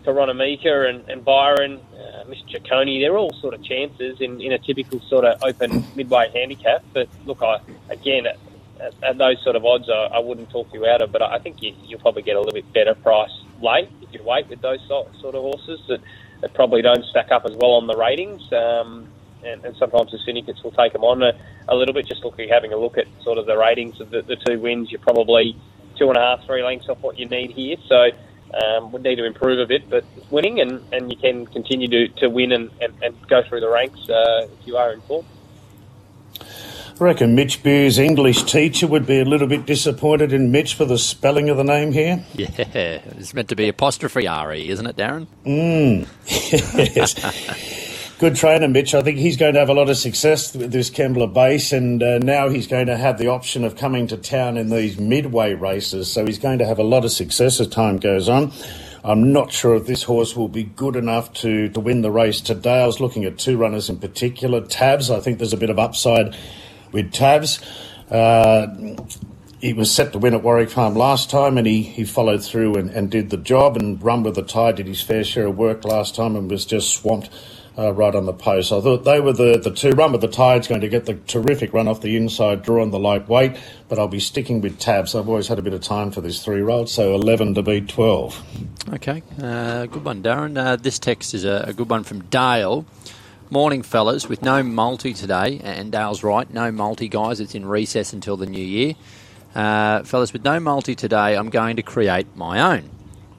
Toronamika 0.03 0.89
and, 0.89 1.09
and 1.09 1.23
Byron, 1.23 1.79
uh, 1.93 2.23
Mr. 2.25 2.59
Ciccone, 2.59 3.01
they're 3.01 3.17
all 3.17 3.33
sort 3.41 3.53
of 3.53 3.63
chances 3.63 4.19
in, 4.21 4.41
in 4.41 4.51
a 4.51 4.59
typical 4.59 4.99
sort 5.01 5.25
of 5.25 5.41
open 5.43 5.83
midway 5.95 6.29
handicap. 6.33 6.83
But 6.93 7.09
look, 7.25 7.41
I 7.41 7.59
again, 7.89 8.25
at, 8.27 8.37
at, 8.79 8.93
at 9.03 9.17
those 9.17 9.41
sort 9.43 9.55
of 9.55 9.65
odds, 9.65 9.89
I, 9.89 10.15
I 10.15 10.19
wouldn't 10.19 10.49
talk 10.49 10.73
you 10.73 10.85
out 10.85 11.01
of. 11.01 11.11
But 11.11 11.21
I 11.21 11.39
think 11.39 11.61
you, 11.61 11.73
you'll 11.85 11.99
probably 11.99 12.21
get 12.21 12.35
a 12.35 12.39
little 12.39 12.53
bit 12.53 12.71
better 12.73 12.95
price 12.95 13.31
late 13.61 13.89
if 14.01 14.13
you 14.13 14.21
wait 14.23 14.47
with 14.49 14.61
those 14.61 14.79
sort, 14.87 15.07
sort 15.21 15.35
of 15.35 15.41
horses 15.41 15.79
that, 15.87 16.01
that 16.41 16.53
probably 16.53 16.81
don't 16.81 17.05
stack 17.05 17.31
up 17.31 17.45
as 17.45 17.55
well 17.55 17.71
on 17.71 17.87
the 17.87 17.95
ratings. 17.95 18.41
Um, 18.51 19.07
and, 19.43 19.63
and 19.65 19.75
sometimes 19.77 20.11
the 20.11 20.19
syndicates 20.25 20.63
will 20.63 20.71
take 20.71 20.93
them 20.93 21.03
on 21.03 21.21
a, 21.21 21.33
a 21.67 21.75
little 21.75 21.93
bit. 21.93 22.07
Just 22.07 22.23
looking, 22.23 22.49
having 22.49 22.73
a 22.73 22.77
look 22.77 22.97
at 22.97 23.07
sort 23.23 23.37
of 23.37 23.45
the 23.45 23.57
ratings 23.57 23.99
of 23.99 24.09
the, 24.09 24.21
the 24.21 24.35
two 24.35 24.59
wins, 24.59 24.91
you're 24.91 25.01
probably 25.01 25.55
two 25.97 26.07
and 26.07 26.17
a 26.17 26.21
half, 26.21 26.45
three 26.45 26.63
lengths 26.63 26.89
off 26.89 26.99
what 27.01 27.19
you 27.19 27.27
need 27.27 27.51
here. 27.51 27.77
So 27.87 28.09
um, 28.53 28.91
would 28.91 29.03
need 29.03 29.15
to 29.15 29.25
improve 29.25 29.59
a 29.59 29.65
bit, 29.65 29.89
but 29.89 30.03
it's 30.15 30.29
winning, 30.31 30.59
and, 30.59 30.81
and 30.93 31.11
you 31.11 31.17
can 31.17 31.45
continue 31.47 31.87
to, 31.87 32.07
to 32.19 32.29
win 32.29 32.51
and, 32.51 32.69
and, 32.81 32.93
and 33.01 33.27
go 33.27 33.41
through 33.47 33.61
the 33.61 33.69
ranks 33.69 34.09
uh, 34.09 34.47
if 34.59 34.67
you 34.67 34.77
are 34.77 34.93
in 34.93 35.01
form. 35.01 35.25
I 36.39 37.05
reckon 37.05 37.33
Mitch 37.33 37.63
Beer's 37.63 37.97
English 37.97 38.43
teacher 38.43 38.85
would 38.85 39.07
be 39.07 39.19
a 39.19 39.25
little 39.25 39.47
bit 39.47 39.65
disappointed 39.65 40.31
in 40.31 40.51
Mitch 40.51 40.75
for 40.75 40.85
the 40.85 40.99
spelling 40.99 41.49
of 41.49 41.57
the 41.57 41.63
name 41.63 41.91
here. 41.91 42.23
Yeah, 42.33 42.47
it's 42.57 43.33
meant 43.33 43.49
to 43.49 43.55
be 43.55 43.67
apostrophe 43.67 44.27
re, 44.27 44.69
isn't 44.69 44.85
it, 44.85 44.95
Darren? 44.95 45.27
yes. 46.95 47.89
Good 48.23 48.37
trainer, 48.37 48.69
Mitch. 48.69 48.95
I 48.95 49.01
think 49.01 49.17
he's 49.17 49.35
going 49.35 49.55
to 49.55 49.59
have 49.59 49.67
a 49.67 49.73
lot 49.73 49.89
of 49.89 49.97
success 49.97 50.55
with 50.55 50.71
this 50.71 50.89
Kembla 50.89 51.33
base, 51.33 51.73
and 51.73 52.01
uh, 52.01 52.19
now 52.19 52.47
he's 52.47 52.67
going 52.67 52.85
to 52.85 52.95
have 52.95 53.17
the 53.17 53.27
option 53.27 53.65
of 53.65 53.75
coming 53.75 54.07
to 54.07 54.15
town 54.15 54.55
in 54.55 54.69
these 54.69 54.97
midway 54.97 55.55
races. 55.55 56.09
So 56.09 56.25
he's 56.25 56.39
going 56.39 56.59
to 56.59 56.65
have 56.65 56.79
a 56.79 56.83
lot 56.83 57.03
of 57.03 57.11
success 57.11 57.59
as 57.59 57.67
time 57.67 57.97
goes 57.97 58.29
on. 58.29 58.53
I'm 59.03 59.33
not 59.33 59.51
sure 59.51 59.75
if 59.75 59.87
this 59.87 60.03
horse 60.03 60.37
will 60.37 60.47
be 60.47 60.63
good 60.63 60.95
enough 60.95 61.33
to, 61.41 61.67
to 61.67 61.79
win 61.81 62.01
the 62.01 62.11
race 62.11 62.39
today. 62.39 62.83
I 62.83 62.85
was 62.85 63.01
looking 63.01 63.25
at 63.25 63.37
two 63.37 63.57
runners 63.57 63.89
in 63.89 63.99
particular. 63.99 64.61
Tabs, 64.61 65.11
I 65.11 65.19
think 65.19 65.39
there's 65.39 65.51
a 65.51 65.57
bit 65.57 65.69
of 65.69 65.77
upside 65.77 66.33
with 66.93 67.11
Tabs. 67.11 67.59
Uh, 68.09 68.67
he 69.59 69.73
was 69.73 69.91
set 69.91 70.13
to 70.13 70.17
win 70.17 70.33
at 70.33 70.43
Warwick 70.43 70.69
Farm 70.69 70.95
last 70.95 71.29
time 71.29 71.57
and 71.57 71.67
he, 71.67 71.81
he 71.81 72.05
followed 72.05 72.41
through 72.41 72.75
and, 72.75 72.89
and 72.89 73.11
did 73.11 73.31
the 73.31 73.37
job 73.37 73.75
and 73.75 74.01
run 74.01 74.23
with 74.23 74.35
the 74.35 74.43
tide, 74.43 74.77
did 74.77 74.87
his 74.87 75.01
fair 75.01 75.25
share 75.25 75.47
of 75.47 75.57
work 75.57 75.83
last 75.83 76.15
time 76.15 76.37
and 76.37 76.49
was 76.49 76.65
just 76.65 76.95
swamped 76.95 77.29
uh, 77.77 77.91
right 77.93 78.13
on 78.13 78.25
the 78.25 78.33
post. 78.33 78.71
I 78.71 78.81
thought 78.81 79.03
they 79.03 79.19
were 79.19 79.33
the, 79.33 79.57
the 79.57 79.71
two. 79.71 79.91
Run 79.91 80.11
with 80.11 80.21
the 80.21 80.27
Tide's 80.27 80.67
going 80.67 80.81
to 80.81 80.89
get 80.89 81.05
the 81.05 81.15
terrific 81.15 81.73
run 81.73 81.87
off 81.87 82.01
the 82.01 82.15
inside, 82.15 82.63
draw 82.63 82.81
on 82.81 82.91
the 82.91 82.99
light 82.99 83.27
weight, 83.27 83.57
but 83.89 83.97
I'll 83.99 84.07
be 84.07 84.19
sticking 84.19 84.61
with 84.61 84.79
tabs. 84.79 85.15
I've 85.15 85.27
always 85.27 85.47
had 85.47 85.59
a 85.59 85.61
bit 85.61 85.73
of 85.73 85.81
time 85.81 86.11
for 86.11 86.21
this 86.21 86.43
three 86.43 86.57
year 86.57 86.69
old, 86.69 86.89
so 86.89 87.15
11 87.15 87.55
to 87.55 87.63
beat 87.63 87.89
12. 87.89 88.43
Okay, 88.93 89.23
uh, 89.41 89.85
good 89.87 90.05
one, 90.05 90.21
Darren. 90.21 90.57
Uh, 90.57 90.75
this 90.75 90.99
text 90.99 91.33
is 91.33 91.45
a, 91.45 91.65
a 91.67 91.73
good 91.73 91.89
one 91.89 92.03
from 92.03 92.21
Dale. 92.25 92.85
Morning, 93.49 93.83
fellas. 93.83 94.27
With 94.27 94.41
no 94.41 94.63
multi 94.63 95.13
today, 95.13 95.59
and 95.63 95.91
Dale's 95.91 96.23
right, 96.23 96.51
no 96.51 96.71
multi, 96.71 97.07
guys. 97.07 97.39
It's 97.39 97.55
in 97.55 97.65
recess 97.65 98.13
until 98.13 98.37
the 98.37 98.45
new 98.47 98.63
year. 98.63 98.95
Uh, 99.53 100.03
fellas, 100.03 100.33
with 100.33 100.43
no 100.43 100.59
multi 100.59 100.95
today, 100.95 101.35
I'm 101.35 101.49
going 101.49 101.75
to 101.75 101.83
create 101.83 102.35
my 102.35 102.75
own 102.75 102.89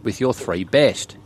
with 0.05 0.21
your 0.21 0.33
three 0.33 0.63
best 0.63 1.17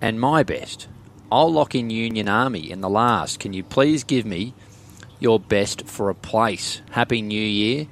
and 0.00 0.20
my 0.20 0.42
best. 0.42 0.88
I'll 1.30 1.52
lock 1.52 1.74
in 1.74 1.90
Union 1.90 2.28
Army 2.28 2.70
in 2.70 2.80
the 2.80 2.88
last. 2.88 3.40
Can 3.40 3.52
you 3.52 3.64
please 3.64 4.04
give 4.04 4.24
me 4.24 4.54
your 5.18 5.40
best 5.40 5.86
for 5.86 6.08
a 6.08 6.14
place? 6.14 6.82
Happy 6.90 7.20
New 7.22 7.42
Year. 7.42 7.88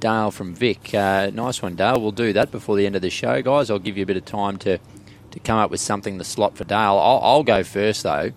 Dale 0.00 0.32
from 0.32 0.54
Vic. 0.54 0.92
Uh, 0.92 1.30
nice 1.32 1.62
one, 1.62 1.76
Dale. 1.76 2.00
We'll 2.00 2.10
do 2.10 2.32
that 2.32 2.50
before 2.50 2.76
the 2.76 2.86
end 2.86 2.96
of 2.96 3.02
the 3.02 3.10
show, 3.10 3.40
guys. 3.40 3.70
I'll 3.70 3.78
give 3.78 3.96
you 3.96 4.02
a 4.02 4.06
bit 4.06 4.16
of 4.16 4.24
time 4.24 4.58
to, 4.58 4.78
to 5.30 5.40
come 5.40 5.58
up 5.58 5.70
with 5.70 5.80
something 5.80 6.18
to 6.18 6.24
slot 6.24 6.56
for 6.56 6.64
Dale. 6.64 6.98
I'll, 6.98 7.20
I'll 7.22 7.44
go 7.44 7.62
first, 7.62 8.02
though. 8.02 8.32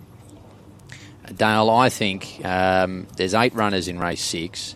Dale, 1.36 1.72
I 1.72 1.90
think 1.90 2.46
um, 2.46 3.08
there's 3.18 3.34
eight 3.34 3.56
runners 3.56 3.88
in 3.88 3.98
race 3.98 4.22
six. 4.22 4.76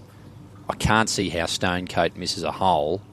I 0.67 0.73
can't 0.75 1.07
see 1.07 1.29
how 1.29 1.45
Stonecoat 1.45 2.15
misses 2.15 2.41
a 2.41 2.51
hole 2.51 3.03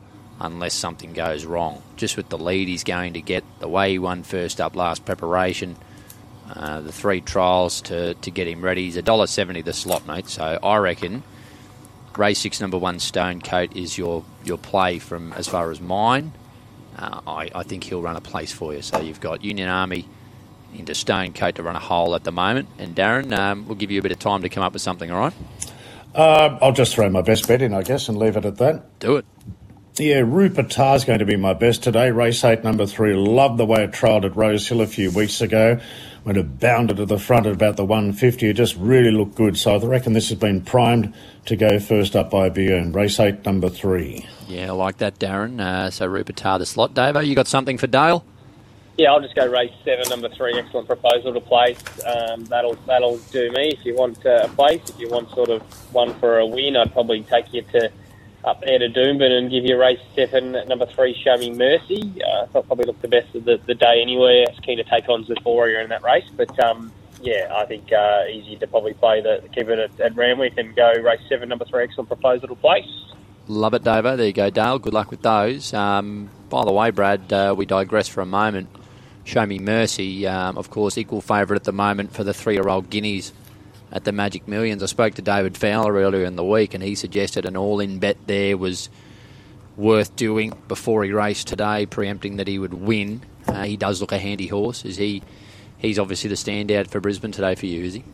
unless 0.40 0.72
something 0.72 1.12
goes 1.12 1.44
wrong. 1.44 1.82
Just 1.96 2.16
with 2.16 2.30
the 2.30 2.38
lead 2.38 2.68
he's 2.68 2.84
going 2.84 3.12
to 3.12 3.20
get, 3.20 3.44
the 3.58 3.68
way 3.68 3.92
he 3.92 3.98
won 3.98 4.22
first 4.22 4.58
up 4.58 4.74
last 4.74 5.04
preparation, 5.04 5.76
uh, 6.56 6.80
the 6.80 6.92
three 6.92 7.20
trials 7.20 7.82
to, 7.82 8.14
to 8.14 8.30
get 8.30 8.48
him 8.48 8.62
ready. 8.62 8.84
He's 8.84 8.96
$1.70 8.96 9.64
the 9.64 9.72
slot, 9.72 10.06
mate. 10.06 10.28
So 10.28 10.58
I 10.62 10.76
reckon 10.78 11.22
race 12.16 12.38
six, 12.38 12.60
number 12.60 12.78
one, 12.78 12.98
Stone 12.98 13.42
Coat 13.42 13.76
is 13.76 13.98
your, 13.98 14.24
your 14.44 14.58
play 14.58 14.98
from 14.98 15.32
as 15.34 15.46
far 15.46 15.70
as 15.70 15.80
mine. 15.80 16.32
Uh, 16.96 17.20
I, 17.26 17.50
I 17.54 17.62
think 17.62 17.84
he'll 17.84 18.00
run 18.00 18.16
a 18.16 18.22
place 18.22 18.52
for 18.52 18.72
you. 18.72 18.80
So 18.80 19.00
you've 19.00 19.20
got 19.20 19.44
Union 19.44 19.68
Army 19.68 20.08
into 20.74 20.94
Stone 20.94 21.34
Coat 21.34 21.56
to 21.56 21.62
run 21.62 21.76
a 21.76 21.80
hole 21.80 22.14
at 22.14 22.24
the 22.24 22.32
moment. 22.32 22.68
And 22.78 22.96
Darren, 22.96 23.36
um, 23.36 23.66
we'll 23.66 23.76
give 23.76 23.90
you 23.90 23.98
a 23.98 24.02
bit 24.02 24.12
of 24.12 24.18
time 24.18 24.42
to 24.42 24.48
come 24.48 24.62
up 24.62 24.72
with 24.72 24.82
something, 24.82 25.10
all 25.10 25.20
right? 25.20 25.34
Uh, 26.14 26.58
I'll 26.62 26.72
just 26.72 26.94
throw 26.94 27.10
my 27.10 27.20
best 27.20 27.46
bet 27.46 27.60
in, 27.60 27.74
I 27.74 27.82
guess, 27.82 28.08
and 28.08 28.18
leave 28.18 28.36
it 28.38 28.46
at 28.46 28.56
that. 28.56 28.98
Do 28.98 29.16
it. 29.16 29.26
Yeah, 29.98 30.20
Rupert 30.26 30.70
Tar's 30.70 31.04
going 31.04 31.20
to 31.20 31.24
be 31.24 31.36
my 31.36 31.54
best 31.54 31.82
today. 31.82 32.10
Race 32.10 32.42
8, 32.42 32.64
number 32.64 32.86
3. 32.86 33.14
Loved 33.14 33.58
the 33.58 33.66
way 33.66 33.84
it 33.84 33.92
trialled 33.92 34.24
at 34.24 34.36
Rosehill 34.36 34.82
a 34.82 34.86
few 34.86 35.10
weeks 35.10 35.40
ago 35.40 35.80
when 36.26 36.36
it 36.36 36.58
bounded 36.58 36.96
to 36.96 37.06
the 37.06 37.20
front 37.20 37.46
at 37.46 37.52
about 37.52 37.76
the 37.76 37.84
150. 37.84 38.48
It 38.48 38.54
just 38.54 38.74
really 38.74 39.12
looked 39.12 39.36
good. 39.36 39.56
So 39.56 39.76
I 39.76 39.84
reckon 39.84 40.12
this 40.12 40.28
has 40.30 40.38
been 40.38 40.60
primed 40.60 41.14
to 41.44 41.54
go 41.54 41.78
first 41.78 42.16
up 42.16 42.32
by 42.32 42.48
Bjorn. 42.48 42.90
Race 42.90 43.20
8, 43.20 43.46
number 43.46 43.68
3. 43.68 44.26
Yeah, 44.48 44.70
I 44.70 44.72
like 44.72 44.98
that, 44.98 45.20
Darren. 45.20 45.60
Uh, 45.60 45.88
so 45.88 46.04
Rupert 46.04 46.34
Tar, 46.34 46.58
the 46.58 46.66
slot. 46.66 46.94
Davo, 46.94 47.24
you 47.24 47.36
got 47.36 47.46
something 47.46 47.78
for 47.78 47.86
Dale? 47.86 48.24
Yeah, 48.98 49.12
I'll 49.12 49.20
just 49.20 49.36
go 49.36 49.46
race 49.46 49.74
seven, 49.84 50.08
number 50.08 50.30
three. 50.30 50.54
Excellent 50.54 50.86
proposal 50.86 51.34
to 51.34 51.40
place. 51.40 51.78
Um, 52.06 52.46
that'll 52.46 52.76
that'll 52.86 53.18
do 53.30 53.52
me. 53.52 53.76
If 53.78 53.84
you 53.84 53.94
want 53.94 54.24
uh, 54.24 54.44
a 54.44 54.48
place, 54.48 54.88
if 54.88 54.98
you 54.98 55.10
want 55.10 55.30
sort 55.32 55.50
of 55.50 55.60
one 55.92 56.14
for 56.14 56.38
a 56.38 56.46
win, 56.46 56.78
I'd 56.78 56.94
probably 56.94 57.22
take 57.22 57.52
you 57.52 57.60
to 57.72 57.90
up 58.46 58.62
there 58.64 58.78
to 58.78 58.88
Doomben 58.88 59.30
and 59.30 59.50
give 59.50 59.64
you 59.64 59.78
race 59.78 59.98
seven, 60.14 60.52
number 60.68 60.86
three. 60.86 61.20
Show 61.22 61.36
me 61.36 61.50
mercy. 61.50 62.14
Uh, 62.24 62.44
I 62.44 62.46
thought 62.46 62.66
probably 62.66 62.86
looked 62.86 63.02
the 63.02 63.08
best 63.08 63.34
of 63.34 63.44
the, 63.44 63.60
the 63.66 63.74
day 63.74 64.00
anyway. 64.00 64.44
I 64.46 64.52
was 64.52 64.60
keen 64.60 64.78
to 64.78 64.84
take 64.84 65.08
on 65.08 65.24
Zephoria 65.24 65.82
in 65.82 65.90
that 65.90 66.04
race, 66.04 66.28
but 66.36 66.58
um, 66.64 66.92
yeah, 67.20 67.52
I 67.52 67.66
think 67.66 67.92
uh, 67.92 68.22
easy 68.30 68.56
to 68.56 68.66
probably 68.68 68.94
play 68.94 69.20
the 69.20 69.42
keep 69.52 69.68
it 69.68 69.78
at, 69.78 70.00
at 70.00 70.16
Randwick 70.16 70.56
and 70.56 70.74
go 70.76 70.92
race 71.02 71.20
seven, 71.28 71.48
number 71.48 71.64
three. 71.64 71.82
Excellent 71.84 72.08
proposal 72.08 72.48
to 72.48 72.54
place. 72.54 72.88
Love 73.48 73.74
it, 73.74 73.82
Davo. 73.82 74.16
There 74.16 74.26
you 74.26 74.32
go, 74.32 74.50
Dale. 74.50 74.78
Good 74.78 74.94
luck 74.94 75.10
with 75.10 75.22
those. 75.22 75.74
Um, 75.74 76.30
by 76.48 76.64
the 76.64 76.72
way, 76.72 76.90
Brad, 76.90 77.32
uh, 77.32 77.54
we 77.56 77.66
digress 77.66 78.08
for 78.08 78.20
a 78.20 78.26
moment. 78.26 78.68
Show 79.24 79.44
Me 79.44 79.58
Mercy, 79.58 80.24
um, 80.26 80.56
of 80.56 80.70
course, 80.70 80.96
equal 80.96 81.20
favourite 81.20 81.60
at 81.60 81.64
the 81.64 81.72
moment 81.72 82.12
for 82.12 82.22
the 82.22 82.32
three-year-old 82.32 82.90
Guineas 82.90 83.32
at 83.92 84.04
the 84.04 84.12
Magic 84.12 84.46
Millions. 84.48 84.82
I 84.82 84.86
spoke 84.86 85.14
to 85.14 85.22
David 85.22 85.56
Fowler 85.56 85.94
earlier 85.94 86.24
in 86.24 86.36
the 86.36 86.44
week, 86.44 86.74
and 86.74 86.82
he 86.82 86.94
suggested 86.94 87.44
an 87.46 87.56
all-in 87.56 87.98
bet 87.98 88.16
there 88.26 88.56
was 88.56 88.88
worth 89.76 90.14
doing 90.16 90.52
before 90.68 91.04
he 91.04 91.12
raced 91.12 91.46
today, 91.48 91.86
preempting 91.86 92.36
that 92.36 92.48
he 92.48 92.58
would 92.58 92.74
win. 92.74 93.22
Uh, 93.46 93.62
he 93.64 93.76
does 93.76 94.00
look 94.00 94.12
a 94.12 94.18
handy 94.18 94.46
horse. 94.48 94.84
Is 94.84 94.96
he? 94.96 95.22
He's 95.78 95.98
obviously 95.98 96.28
the 96.28 96.36
standout 96.36 96.88
for 96.88 97.00
Brisbane 97.00 97.32
today 97.32 97.54
for 97.54 97.66
you, 97.66 97.84
is 97.84 97.94
he? 97.94 98.04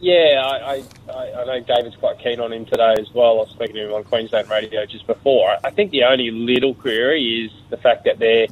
Yeah, 0.00 0.40
I, 0.44 0.84
I, 1.12 1.32
I 1.40 1.44
know 1.44 1.60
David's 1.60 1.96
quite 1.96 2.20
keen 2.20 2.38
on 2.38 2.52
him 2.52 2.64
today 2.64 2.94
as 3.00 3.12
well. 3.12 3.32
I 3.32 3.42
was 3.42 3.50
speaking 3.50 3.74
to 3.74 3.86
him 3.88 3.92
on 3.94 4.04
Queensland 4.04 4.48
radio 4.48 4.86
just 4.86 5.06
before. 5.08 5.56
I 5.64 5.70
think 5.70 5.90
the 5.90 6.04
only 6.04 6.30
little 6.30 6.74
query 6.74 7.44
is 7.46 7.50
the 7.70 7.76
fact 7.76 8.04
that 8.04 8.20
they're 8.20 8.46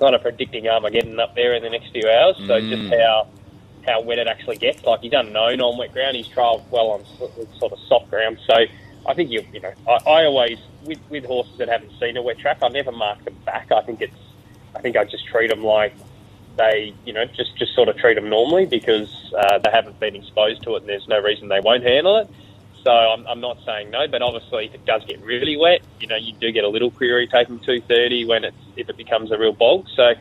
kind 0.00 0.14
of 0.14 0.22
predicting 0.22 0.66
Armageddon 0.66 1.20
up 1.20 1.34
there 1.34 1.52
in 1.54 1.62
the 1.62 1.68
next 1.68 1.90
few 1.92 2.08
hours. 2.08 2.36
So 2.46 2.58
Mm. 2.60 2.68
just 2.70 2.94
how 2.94 3.26
how 3.86 4.00
wet 4.02 4.18
it 4.18 4.26
actually 4.26 4.56
gets. 4.56 4.84
Like 4.84 5.00
he's 5.00 5.12
unknown 5.12 5.60
on 5.60 5.78
wet 5.78 5.92
ground. 5.92 6.16
He's 6.16 6.28
trialled 6.28 6.68
well 6.70 6.90
on 6.90 7.04
sort 7.58 7.72
of 7.72 7.78
soft 7.88 8.10
ground. 8.10 8.38
So 8.46 8.54
I 9.06 9.14
think 9.14 9.30
you 9.30 9.44
you 9.52 9.60
know 9.60 9.72
I, 9.88 10.10
I 10.10 10.24
always 10.24 10.58
with 10.84 10.98
with 11.08 11.24
horses 11.24 11.58
that 11.58 11.68
haven't 11.68 11.92
seen 12.00 12.16
a 12.16 12.22
wet 12.22 12.38
track, 12.38 12.58
I 12.62 12.68
never 12.68 12.92
mark 12.92 13.24
them 13.24 13.36
back. 13.44 13.70
I 13.72 13.82
think 13.82 14.00
it's 14.00 14.14
I 14.74 14.80
think 14.80 14.96
I 14.96 15.04
just 15.04 15.26
treat 15.26 15.48
them 15.48 15.64
like 15.64 15.94
they 16.56 16.94
you 17.04 17.12
know 17.12 17.24
just 17.26 17.56
just 17.56 17.74
sort 17.74 17.88
of 17.88 17.96
treat 17.96 18.14
them 18.14 18.28
normally 18.28 18.66
because 18.66 19.10
uh, 19.38 19.58
they 19.58 19.70
haven't 19.70 19.98
been 20.00 20.16
exposed 20.16 20.62
to 20.62 20.74
it, 20.76 20.80
and 20.80 20.88
there's 20.88 21.08
no 21.08 21.20
reason 21.20 21.48
they 21.48 21.60
won't 21.60 21.84
handle 21.84 22.16
it. 22.16 22.28
So 22.82 22.92
I'm, 22.92 23.26
I'm 23.26 23.40
not 23.40 23.58
saying 23.66 23.90
no, 23.90 24.06
but 24.06 24.22
obviously 24.22 24.66
if 24.66 24.74
it 24.74 24.84
does 24.84 25.04
get 25.04 25.20
really 25.22 25.56
wet, 25.56 25.80
you 25.98 26.06
know, 26.06 26.14
you 26.14 26.32
do 26.34 26.52
get 26.52 26.62
a 26.62 26.68
little 26.68 26.92
query 26.92 27.26
taking 27.26 27.58
230 27.58 28.26
when 28.26 28.44
it's 28.44 28.56
if 28.76 28.88
it 28.88 28.96
becomes 28.96 29.32
a 29.32 29.38
real 29.38 29.52
bog. 29.52 29.86
So 29.96 30.14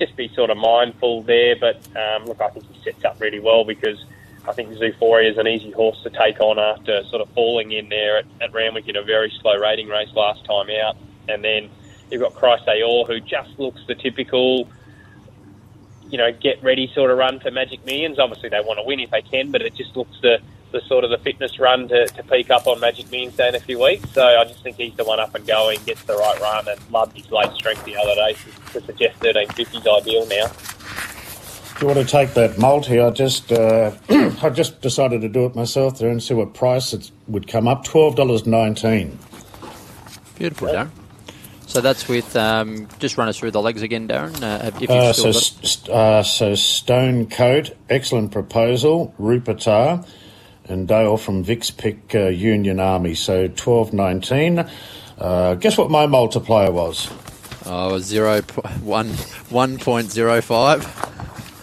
just 0.00 0.16
be 0.16 0.28
sort 0.34 0.50
of 0.50 0.56
mindful 0.56 1.22
there. 1.22 1.54
But 1.56 1.76
um, 1.96 2.24
look, 2.24 2.40
I 2.40 2.48
think 2.48 2.66
he 2.72 2.82
sets 2.82 3.04
up 3.04 3.20
really 3.20 3.38
well 3.38 3.64
because 3.64 4.04
I 4.48 4.52
think 4.52 4.70
Zooforia 4.70 5.30
is 5.30 5.38
an 5.38 5.46
easy 5.46 5.70
horse 5.70 6.02
to 6.02 6.10
take 6.10 6.40
on 6.40 6.58
after 6.58 7.04
sort 7.04 7.22
of 7.22 7.28
falling 7.30 7.72
in 7.72 7.88
there 7.88 8.18
at, 8.18 8.24
at 8.40 8.52
Randwick 8.52 8.88
in 8.88 8.96
a 8.96 9.02
very 9.02 9.32
slow 9.40 9.56
rating 9.56 9.88
race 9.88 10.12
last 10.14 10.44
time 10.44 10.68
out. 10.82 10.96
And 11.28 11.44
then 11.44 11.70
you've 12.10 12.22
got 12.22 12.34
Christ 12.34 12.66
Ayor, 12.66 13.06
who 13.06 13.20
just 13.20 13.58
looks 13.58 13.80
the 13.86 13.94
typical, 13.94 14.66
you 16.08 16.18
know, 16.18 16.32
get 16.32 16.62
ready 16.62 16.90
sort 16.94 17.10
of 17.10 17.18
run 17.18 17.38
for 17.38 17.50
Magic 17.50 17.84
Millions. 17.84 18.18
Obviously, 18.18 18.48
they 18.48 18.60
want 18.60 18.78
to 18.78 18.84
win 18.84 19.00
if 19.00 19.10
they 19.10 19.22
can, 19.22 19.52
but 19.52 19.60
it 19.60 19.74
just 19.74 19.94
looks 19.94 20.18
the, 20.22 20.40
the 20.72 20.80
sort 20.82 21.04
of 21.04 21.10
the 21.10 21.18
fitness 21.18 21.58
run 21.58 21.88
to, 21.88 22.06
to 22.06 22.22
peak 22.24 22.50
up 22.50 22.66
on 22.66 22.80
Magic 22.80 23.10
Millions 23.10 23.36
Day 23.36 23.48
in 23.48 23.54
a 23.54 23.60
few 23.60 23.80
weeks. 23.82 24.08
So 24.12 24.24
I 24.24 24.44
just 24.44 24.62
think 24.62 24.76
he's 24.76 24.94
the 24.96 25.04
one 25.04 25.18
up 25.20 25.34
and 25.34 25.46
going, 25.46 25.78
gets 25.84 26.02
the 26.04 26.14
right 26.16 26.40
run, 26.40 26.68
and 26.68 26.78
loved 26.90 27.16
his 27.16 27.30
late 27.30 27.52
strength 27.54 27.84
the 27.84 27.96
other 27.96 28.14
day 28.14 28.34
to, 28.34 28.80
to 28.80 28.86
suggest 28.86 29.22
1350 29.22 29.78
is 29.78 29.86
ideal 29.86 30.26
now. 30.26 30.46
Do 31.78 31.86
you 31.86 31.94
want 31.94 32.06
to 32.06 32.12
take 32.12 32.34
that 32.34 32.58
multi? 32.58 33.00
I 33.00 33.08
just 33.10 33.50
uh, 33.50 33.92
I 34.42 34.50
just 34.50 34.82
decided 34.82 35.22
to 35.22 35.28
do 35.30 35.46
it 35.46 35.54
myself 35.56 35.98
there 35.98 36.10
and 36.10 36.22
see 36.22 36.34
what 36.34 36.52
price 36.52 36.92
it 36.92 37.10
would 37.26 37.48
come 37.48 37.66
up. 37.66 37.84
Twelve 37.84 38.16
dollars 38.16 38.46
nineteen. 38.46 39.18
Beautiful, 40.36 40.68
Darren. 40.68 40.90
So 41.66 41.80
that's 41.80 42.06
with 42.08 42.34
um, 42.36 42.86
just 42.98 43.16
run 43.16 43.28
us 43.28 43.38
through 43.38 43.52
the 43.52 43.62
legs 43.62 43.80
again, 43.80 44.08
Darren. 44.08 44.42
Uh, 44.42 44.66
if 44.66 44.80
you've 44.80 44.90
Uh, 44.90 45.12
still 45.14 45.32
so, 45.32 45.38
got- 45.40 45.66
st- 45.66 45.88
uh, 45.96 46.22
so 46.22 46.54
Stone 46.54 47.26
Coat, 47.30 47.70
excellent 47.88 48.32
proposal. 48.32 49.14
Rupertar 49.18 50.06
and 50.70 50.86
Dale 50.88 51.16
from 51.16 51.42
Vic's 51.42 51.70
pick 51.70 52.14
uh, 52.14 52.28
Union 52.28 52.80
Army. 52.80 53.14
So 53.14 53.48
twelve 53.48 53.92
nineteen. 53.92 54.64
Uh, 55.18 55.54
guess 55.56 55.76
what 55.76 55.90
my 55.90 56.06
multiplier 56.06 56.70
was? 56.72 57.10
Oh, 57.66 57.98
zero 57.98 58.40
po- 58.42 58.68
one 58.82 59.08
one 59.50 59.78
point 59.78 60.10
zero 60.10 60.40
five. 60.40 60.82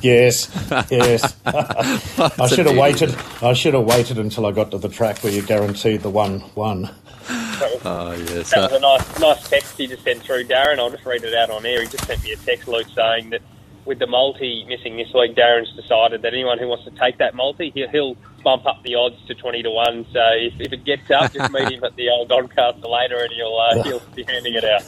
Yes, 0.01 0.47
yes. 0.91 1.35
I 1.45 2.47
should 2.47 2.67
have 2.67 2.77
waited. 2.77 3.15
I 3.41 3.53
should 3.53 3.73
have 3.73 3.85
waited 3.85 4.19
until 4.19 4.45
I 4.45 4.51
got 4.51 4.69
to 4.71 4.77
the 4.77 4.89
track 4.89 5.23
where 5.23 5.33
you 5.33 5.41
guaranteed 5.41 6.01
the 6.01 6.09
one 6.11 6.41
one. 6.53 6.89
Oh, 7.83 8.11
yes. 8.29 8.51
That 8.51 8.71
was 8.71 8.73
Uh, 8.73 8.75
a 8.75 8.79
nice, 8.79 9.19
nice 9.19 9.49
text 9.49 9.77
he 9.77 9.87
just 9.87 10.03
sent 10.03 10.21
through, 10.21 10.45
Darren. 10.45 10.77
I'll 10.77 10.91
just 10.91 11.05
read 11.05 11.23
it 11.23 11.33
out 11.33 11.49
on 11.49 11.65
air. 11.65 11.81
He 11.81 11.87
just 11.87 12.05
sent 12.05 12.23
me 12.23 12.31
a 12.31 12.37
text, 12.37 12.67
Luke, 12.67 12.87
saying 12.95 13.31
that 13.31 13.41
with 13.87 13.99
the 13.99 14.07
multi 14.07 14.65
missing 14.65 14.97
this 14.97 15.11
week, 15.13 15.35
Darren's 15.35 15.73
decided 15.75 16.21
that 16.21 16.33
anyone 16.33 16.59
who 16.59 16.67
wants 16.67 16.83
to 16.83 16.91
take 16.91 17.17
that 17.19 17.33
multi, 17.33 17.71
he'll, 17.73 17.89
he'll 17.89 18.17
bump 18.43 18.65
up 18.65 18.83
the 18.83 18.95
odds 18.95 19.15
to 19.27 19.33
twenty 19.33 19.63
to 19.63 19.71
one. 19.71 20.05
So 20.11 20.19
if, 20.33 20.59
if 20.59 20.73
it 20.73 20.83
gets 20.83 21.09
up, 21.09 21.31
just 21.33 21.51
meet 21.51 21.71
him 21.71 21.83
at 21.83 21.95
the 21.95 22.09
old 22.09 22.29
Doncaster 22.29 22.87
later, 22.87 23.17
and 23.17 23.31
he'll 23.31 23.57
uh, 23.57 23.83
he'll 23.83 24.01
be 24.13 24.23
handing 24.23 24.53
it 24.53 24.65
out. 24.65 24.83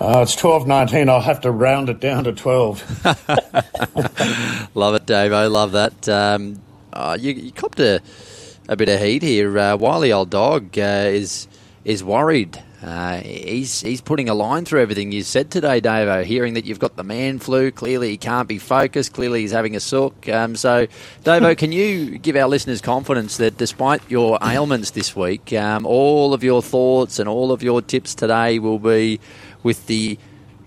Uh, 0.00 0.22
it's 0.22 0.34
twelve 0.34 0.66
nineteen. 0.66 1.08
I'll 1.08 1.20
have 1.20 1.40
to 1.42 1.50
round 1.50 1.88
it 1.88 2.00
down 2.00 2.24
to 2.24 2.32
twelve. 2.32 2.82
Love 4.74 4.94
it, 4.96 5.06
Dave. 5.06 5.32
I 5.32 5.46
love 5.46 5.72
that. 5.72 6.08
Um, 6.08 6.60
uh, 6.92 7.16
you, 7.18 7.32
you 7.32 7.52
copped 7.52 7.80
a, 7.80 8.00
a 8.68 8.76
bit 8.76 8.88
of 8.88 9.00
heat 9.00 9.22
here. 9.22 9.58
Uh, 9.58 9.76
Wiley 9.76 10.12
old 10.12 10.30
dog 10.30 10.78
uh, 10.78 11.06
is 11.06 11.46
is 11.84 12.04
worried. 12.04 12.62
Uh, 12.82 13.18
he's 13.18 13.80
he's 13.80 14.00
putting 14.00 14.28
a 14.28 14.34
line 14.34 14.64
through 14.64 14.82
everything 14.82 15.12
you 15.12 15.22
said 15.22 15.50
today, 15.50 15.80
Davo. 15.80 16.24
Hearing 16.24 16.54
that 16.54 16.64
you've 16.64 16.80
got 16.80 16.96
the 16.96 17.04
man 17.04 17.38
flu, 17.38 17.70
clearly 17.70 18.10
he 18.10 18.16
can't 18.16 18.48
be 18.48 18.58
focused. 18.58 19.12
Clearly 19.12 19.42
he's 19.42 19.52
having 19.52 19.76
a 19.76 19.80
sook. 19.80 20.28
Um, 20.28 20.56
so, 20.56 20.88
Davo, 21.22 21.56
can 21.56 21.70
you 21.70 22.18
give 22.18 22.34
our 22.34 22.48
listeners 22.48 22.80
confidence 22.80 23.36
that 23.36 23.56
despite 23.56 24.02
your 24.10 24.38
ailments 24.42 24.90
this 24.90 25.14
week, 25.14 25.52
um, 25.52 25.86
all 25.86 26.34
of 26.34 26.42
your 26.42 26.60
thoughts 26.60 27.20
and 27.20 27.28
all 27.28 27.52
of 27.52 27.62
your 27.62 27.80
tips 27.82 28.16
today 28.16 28.58
will 28.58 28.80
be 28.80 29.20
with 29.62 29.86
the 29.86 30.18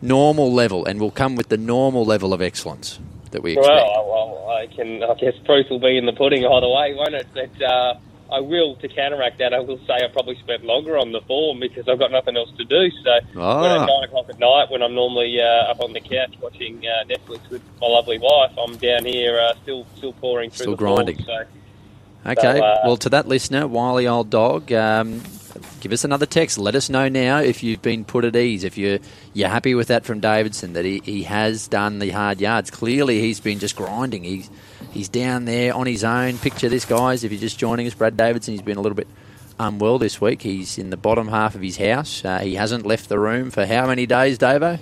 normal 0.02 0.54
level 0.54 0.86
and 0.86 1.02
will 1.02 1.12
come 1.12 1.36
with 1.36 1.50
the 1.50 1.58
normal 1.58 2.06
level 2.06 2.34
of 2.34 2.42
excellence 2.42 2.98
that 3.32 3.44
we 3.44 3.54
expect. 3.54 3.68
Well, 3.68 4.08
well, 4.08 4.50
I 4.58 4.68
can. 4.68 5.04
I 5.04 5.14
guess 5.16 5.34
proof 5.44 5.70
will 5.70 5.80
be 5.80 5.98
in 5.98 6.06
the 6.06 6.14
pudding 6.14 6.46
either 6.46 6.70
way, 6.70 6.94
won't 6.94 7.14
it? 7.14 7.28
That 7.34 7.62
uh, 7.62 7.96
I 8.38 8.40
will 8.42 8.76
to 8.84 8.88
counteract 8.88 9.38
that. 9.40 9.54
I 9.54 9.62
will 9.68 9.80
say 9.88 9.94
I 10.04 10.08
probably 10.12 10.38
spent 10.46 10.62
longer 10.66 10.98
on 10.98 11.12
the 11.12 11.22
form 11.22 11.60
because 11.60 11.88
I've 11.90 12.00
got 12.00 12.12
nothing 12.12 12.36
else 12.36 12.52
to 12.58 12.66
do. 12.66 12.82
So 13.04 13.14
Ah. 13.38 13.62
when 13.62 13.72
at 13.72 13.86
nine 13.94 14.04
o'clock 14.08 14.28
at 14.30 14.40
night, 14.40 14.66
when 14.72 14.82
I'm 14.86 14.94
normally 14.94 15.40
uh, 15.42 15.72
up 15.72 15.80
on 15.86 15.94
the 15.94 16.02
couch 16.02 16.34
watching 16.42 16.76
uh, 16.86 17.04
Netflix 17.12 17.42
with 17.50 17.62
my 17.82 17.88
lovely 17.88 18.20
wife, 18.20 18.52
I'm 18.64 18.76
down 18.78 19.06
here 19.06 19.40
uh, 19.40 19.54
still 19.64 19.86
still 19.98 20.14
pouring 20.14 20.50
through 20.50 20.64
Still 20.66 20.76
the 20.76 20.86
form. 20.86 20.96
grinding. 21.06 21.20
So 21.24 21.44
Okay. 22.28 22.58
So, 22.58 22.64
uh, 22.64 22.82
well, 22.86 22.98
to 22.98 23.10
that 23.10 23.28
listener, 23.28 23.68
Wiley 23.68 24.08
old 24.08 24.30
dog, 24.32 24.72
um, 24.74 25.22
give 25.80 25.92
us 25.92 26.04
another 26.04 26.26
text. 26.26 26.58
Let 26.58 26.76
us 26.76 26.90
know 26.90 27.10
now 27.10 27.40
if 27.40 27.64
you've 27.64 27.82
been 27.82 28.06
put 28.06 28.26
at 28.26 28.36
ease. 28.36 28.64
If 28.64 28.78
you're 28.78 29.00
you're 29.34 29.50
happy 29.50 29.76
with 29.76 29.88
that 29.88 30.06
from 30.06 30.20
Davidson 30.20 30.74
that 30.74 30.86
he, 30.86 31.02
he 31.04 31.24
has 31.24 31.68
done 31.68 32.00
the 32.00 32.10
hard 32.10 32.42
yards. 32.42 32.72
Clearly, 32.72 33.20
he's 33.22 33.40
been 33.40 33.60
just 33.60 33.76
grinding. 33.76 34.24
He's 34.24 34.50
he's 34.92 35.10
down 35.10 35.46
there 35.46 35.74
on 35.74 35.88
his 35.88 36.04
own. 36.04 36.38
Picture 36.38 36.70
this, 36.70 36.86
guys. 36.86 37.24
If 37.24 37.32
you're 37.32 37.42
just 37.42 37.60
joining 37.60 37.88
us, 37.88 37.94
Brad 37.94 38.18
Davidson. 38.18 38.54
He's 38.54 38.62
been 38.62 38.78
a 38.78 38.82
little 38.82 38.96
bit 38.96 39.08
unwell 39.60 40.00
this 40.00 40.20
week. 40.20 40.42
He's 40.42 40.78
in 40.78 40.90
the 40.90 40.98
bottom 40.98 41.28
half 41.28 41.56
of 41.56 41.62
his 41.62 41.78
house. 41.78 42.24
Uh, 42.24 42.40
he 42.40 42.56
hasn't 42.56 42.86
left 42.86 43.10
the 43.10 43.20
room 43.20 43.52
for 43.52 43.66
how 43.66 43.88
many 43.88 44.06
days, 44.06 44.38
Davo? 44.38 44.80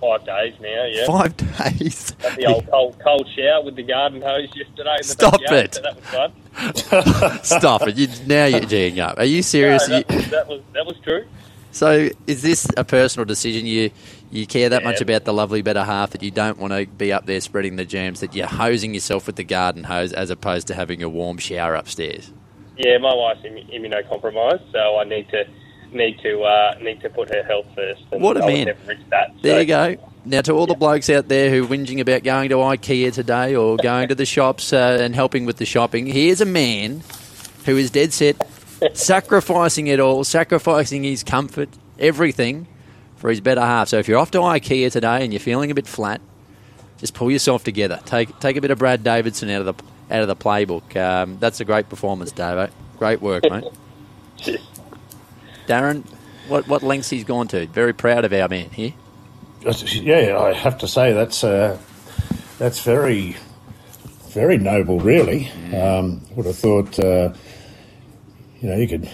Five 0.00 0.24
days 0.24 0.54
now. 0.60 0.84
Yeah. 0.86 1.06
Five 1.06 1.36
days. 1.36 2.10
The 2.36 2.46
old 2.46 2.66
cold, 2.70 2.96
cold 3.04 3.28
shower 3.36 3.62
with 3.64 3.76
the 3.76 3.82
garden 3.82 4.20
hose 4.22 4.48
yesterday. 4.54 4.90
In 4.92 4.98
the 4.98 5.04
Stop 5.04 5.40
backyard, 5.40 5.64
it. 5.64 5.74
So 5.74 5.82
that 5.82 5.96
was 5.96 6.82
fun. 6.82 7.38
Stop 7.44 7.82
it! 7.88 7.96
You, 7.96 8.08
now 8.26 8.46
you're 8.46 8.60
geeing 8.60 8.98
up. 8.98 9.18
Are 9.18 9.24
you 9.24 9.42
serious? 9.42 9.88
No, 9.88 9.98
You- 9.98 10.04
that, 10.04 10.30
that 10.30 10.48
was 10.48 10.60
that 10.74 10.86
was 10.86 10.96
true. 11.02 11.26
So, 11.72 12.08
is 12.26 12.42
this 12.42 12.66
a 12.76 12.82
personal 12.82 13.24
decision? 13.24 13.64
You 13.66 13.90
you 14.32 14.46
care 14.46 14.68
that 14.68 14.82
Yeah. 14.82 14.88
much 14.88 15.00
about 15.00 15.24
the 15.24 15.32
lovely 15.32 15.62
better 15.62 15.84
half 15.84 16.10
that 16.10 16.22
you 16.22 16.30
don't 16.32 16.58
want 16.58 16.72
to 16.72 16.86
be 16.86 17.12
up 17.12 17.26
there 17.26 17.40
spreading 17.40 17.76
the 17.76 17.84
germs 17.84 18.20
that 18.20 18.34
you're 18.34 18.46
hosing 18.48 18.92
yourself 18.94 19.26
with 19.26 19.36
the 19.36 19.44
garden 19.44 19.84
hose 19.84 20.12
as 20.12 20.30
opposed 20.30 20.66
to 20.68 20.74
having 20.74 21.02
a 21.02 21.08
warm 21.08 21.38
shower 21.38 21.74
upstairs. 21.76 22.32
Yeah, 22.76 22.98
my 22.98 23.14
wife's 23.14 23.42
immu- 23.42 23.72
immunocompromised, 23.72 24.72
so 24.72 24.98
I 24.98 25.04
need 25.04 25.28
to 25.30 25.44
need 25.92 26.18
to 26.20 26.42
uh, 26.42 26.74
need 26.80 27.00
to 27.02 27.10
put 27.10 27.28
her 27.34 27.42
health 27.42 27.66
first. 27.74 28.02
What 28.10 28.36
a 28.36 28.44
I 28.44 28.46
man. 28.46 28.76
that. 29.10 29.34
There 29.42 29.60
you 29.60 29.66
go. 29.66 29.96
Now, 30.24 30.42
to 30.42 30.52
all 30.52 30.66
the 30.66 30.74
blokes 30.74 31.08
out 31.08 31.28
there 31.28 31.50
who 31.50 31.64
are 31.64 31.66
whinging 31.66 31.98
about 32.00 32.24
going 32.24 32.50
to 32.50 32.56
IKEA 32.56 33.12
today 33.12 33.54
or 33.54 33.78
going 33.78 34.08
to 34.08 34.14
the 34.14 34.26
shops 34.26 34.72
uh, 34.72 34.98
and 35.00 35.14
helping 35.14 35.46
with 35.46 35.56
the 35.56 35.64
shopping, 35.64 36.06
here's 36.06 36.42
a 36.42 36.46
man 36.46 37.02
who 37.64 37.76
is 37.78 37.90
dead 37.90 38.12
set, 38.12 38.36
sacrificing 38.92 39.86
it 39.86 39.98
all, 39.98 40.22
sacrificing 40.24 41.04
his 41.04 41.22
comfort, 41.24 41.70
everything 41.98 42.66
for 43.16 43.30
his 43.30 43.40
better 43.40 43.62
half. 43.62 43.88
So 43.88 43.98
if 43.98 44.08
you're 44.08 44.18
off 44.18 44.30
to 44.32 44.38
IKEA 44.38 44.92
today 44.92 45.24
and 45.24 45.32
you're 45.32 45.40
feeling 45.40 45.70
a 45.70 45.74
bit 45.74 45.86
flat, 45.86 46.20
just 46.98 47.14
pull 47.14 47.30
yourself 47.30 47.64
together. 47.64 47.98
Take 48.04 48.38
take 48.40 48.56
a 48.56 48.60
bit 48.60 48.70
of 48.70 48.78
Brad 48.78 49.02
Davidson 49.02 49.48
out 49.48 49.66
of 49.66 49.76
the 49.76 49.84
out 50.14 50.22
of 50.22 50.28
the 50.28 50.36
playbook. 50.36 50.96
Um, 50.96 51.38
that's 51.40 51.60
a 51.60 51.64
great 51.64 51.88
performance, 51.88 52.30
Davo. 52.32 52.70
Great 52.98 53.22
work, 53.22 53.44
mate. 53.50 53.64
Darren, 55.70 56.04
what 56.48 56.66
what 56.68 56.82
lengths 56.82 57.10
he's 57.10 57.24
gone 57.24 57.46
to. 57.48 57.66
Very 57.68 57.92
proud 57.92 58.24
of 58.24 58.32
our 58.32 58.48
man 58.48 58.70
here. 58.70 58.92
Yeah, 59.62 60.38
I 60.38 60.52
have 60.52 60.78
to 60.78 60.88
say 60.88 61.12
that's 61.12 61.44
uh, 61.44 61.78
that's 62.58 62.80
very, 62.82 63.36
very 64.28 64.58
noble. 64.58 64.98
Really, 65.00 65.48
um, 65.74 66.22
would 66.34 66.46
have 66.46 66.56
thought 66.56 66.98
uh, 66.98 67.32
you 68.60 68.68
know 68.68 68.76
you 68.76 68.88
could 68.88 69.08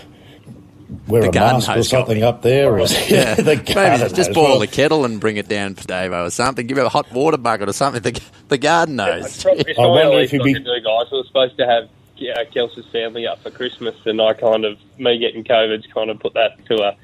wear 1.08 1.22
The 1.22 1.28
a 1.30 1.32
mask 1.32 1.68
or 1.76 1.82
something 1.82 2.22
up 2.22 2.42
there, 2.42 2.72
or 2.72 2.78
yeah, 3.08 3.34
the 3.34 3.56
Maybe 3.74 3.98
just, 3.98 4.14
just 4.14 4.28
hose. 4.28 4.34
boil 4.34 4.44
Well, 4.50 4.58
the 4.60 4.66
kettle 4.68 5.04
and 5.04 5.20
bring 5.20 5.36
it 5.36 5.48
down 5.48 5.74
for 5.74 5.82
Davo 5.82 6.26
or 6.26 6.30
something. 6.30 6.66
Give 6.66 6.78
him 6.78 6.86
a 6.86 6.88
hot 6.88 7.10
water 7.12 7.36
bucket 7.38 7.68
or 7.68 7.72
something. 7.72 8.02
The, 8.02 8.20
the 8.48 8.58
garden 8.58 8.98
It's 9.00 9.06
knows. 9.36 9.42
probably 9.42 9.64
it's 9.66 9.78
I 9.78 9.86
wonder 9.86 10.12
if 10.20 10.30
least 10.30 10.32
he'd 10.32 10.42
be- 10.44 10.54
could 10.54 10.64
do, 10.64 10.80
guys. 10.84 11.06
We 11.10 11.18
were 11.18 11.24
supposed 11.24 11.56
to 11.58 11.66
have 11.66 11.88
uh, 12.20 12.44
Kelsey's 12.52 12.86
family 12.92 13.26
up 13.26 13.42
for 13.42 13.50
Christmas, 13.50 13.94
and 14.04 14.20
I 14.20 14.34
kind 14.34 14.64
of 14.64 14.78
me 14.98 15.18
getting 15.18 15.44
COVID's 15.44 15.86
kind 15.92 16.10
of 16.10 16.18
put 16.20 16.34
that 16.34 16.64
to 16.66 16.82
a 16.82 16.96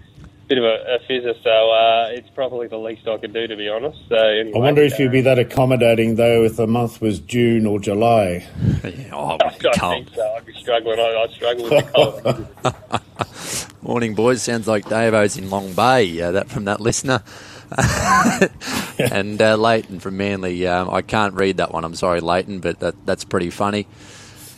bit 0.48 0.58
of 0.58 0.64
a, 0.64 0.96
a 0.96 0.98
fizzer. 1.08 1.42
So 1.42 1.70
uh, 1.70 2.08
it's 2.10 2.28
probably 2.30 2.66
the 2.68 2.78
least 2.78 3.08
I 3.08 3.16
could 3.16 3.32
do, 3.32 3.46
to 3.46 3.56
be 3.56 3.68
honest. 3.68 3.98
So 4.08 4.16
anyway, 4.16 4.58
I 4.58 4.58
wonder 4.58 4.82
if 4.82 4.94
uh, 4.94 5.04
you'd 5.04 5.12
be 5.12 5.20
that 5.22 5.38
accommodating 5.38 6.16
though 6.16 6.44
if 6.44 6.56
the 6.56 6.66
month 6.66 7.00
was 7.00 7.20
June 7.20 7.66
or 7.66 7.78
July. 7.78 8.46
Yeah, 8.82 9.10
oh, 9.12 9.38
I 9.40 9.56
don't 9.58 9.78
think 9.78 10.08
so. 10.12 10.34
I'd 10.36 10.44
be 10.44 10.52
struggling. 10.54 10.98
I, 10.98 11.22
I'd 11.22 11.30
struggle 11.30 11.70
with 11.70 11.86
the 11.86 12.46
cold. 12.64 13.82
Morning, 13.82 14.14
boys. 14.14 14.42
Sounds 14.42 14.66
like 14.66 14.88
Davo's 14.88 15.36
in 15.36 15.50
Long 15.50 15.72
Bay. 15.72 16.20
Uh, 16.20 16.32
that 16.32 16.48
from 16.48 16.64
that 16.64 16.80
listener. 16.80 17.22
and 18.98 19.40
uh, 19.40 19.56
Leighton 19.56 20.00
from 20.00 20.16
Manly. 20.16 20.66
Um, 20.66 20.90
I 20.90 21.02
can't 21.02 21.34
read 21.34 21.58
that 21.58 21.72
one. 21.72 21.84
I'm 21.84 21.94
sorry, 21.94 22.20
Leighton, 22.20 22.58
but 22.58 22.80
that, 22.80 23.06
that's 23.06 23.24
pretty 23.24 23.50
funny. 23.50 23.86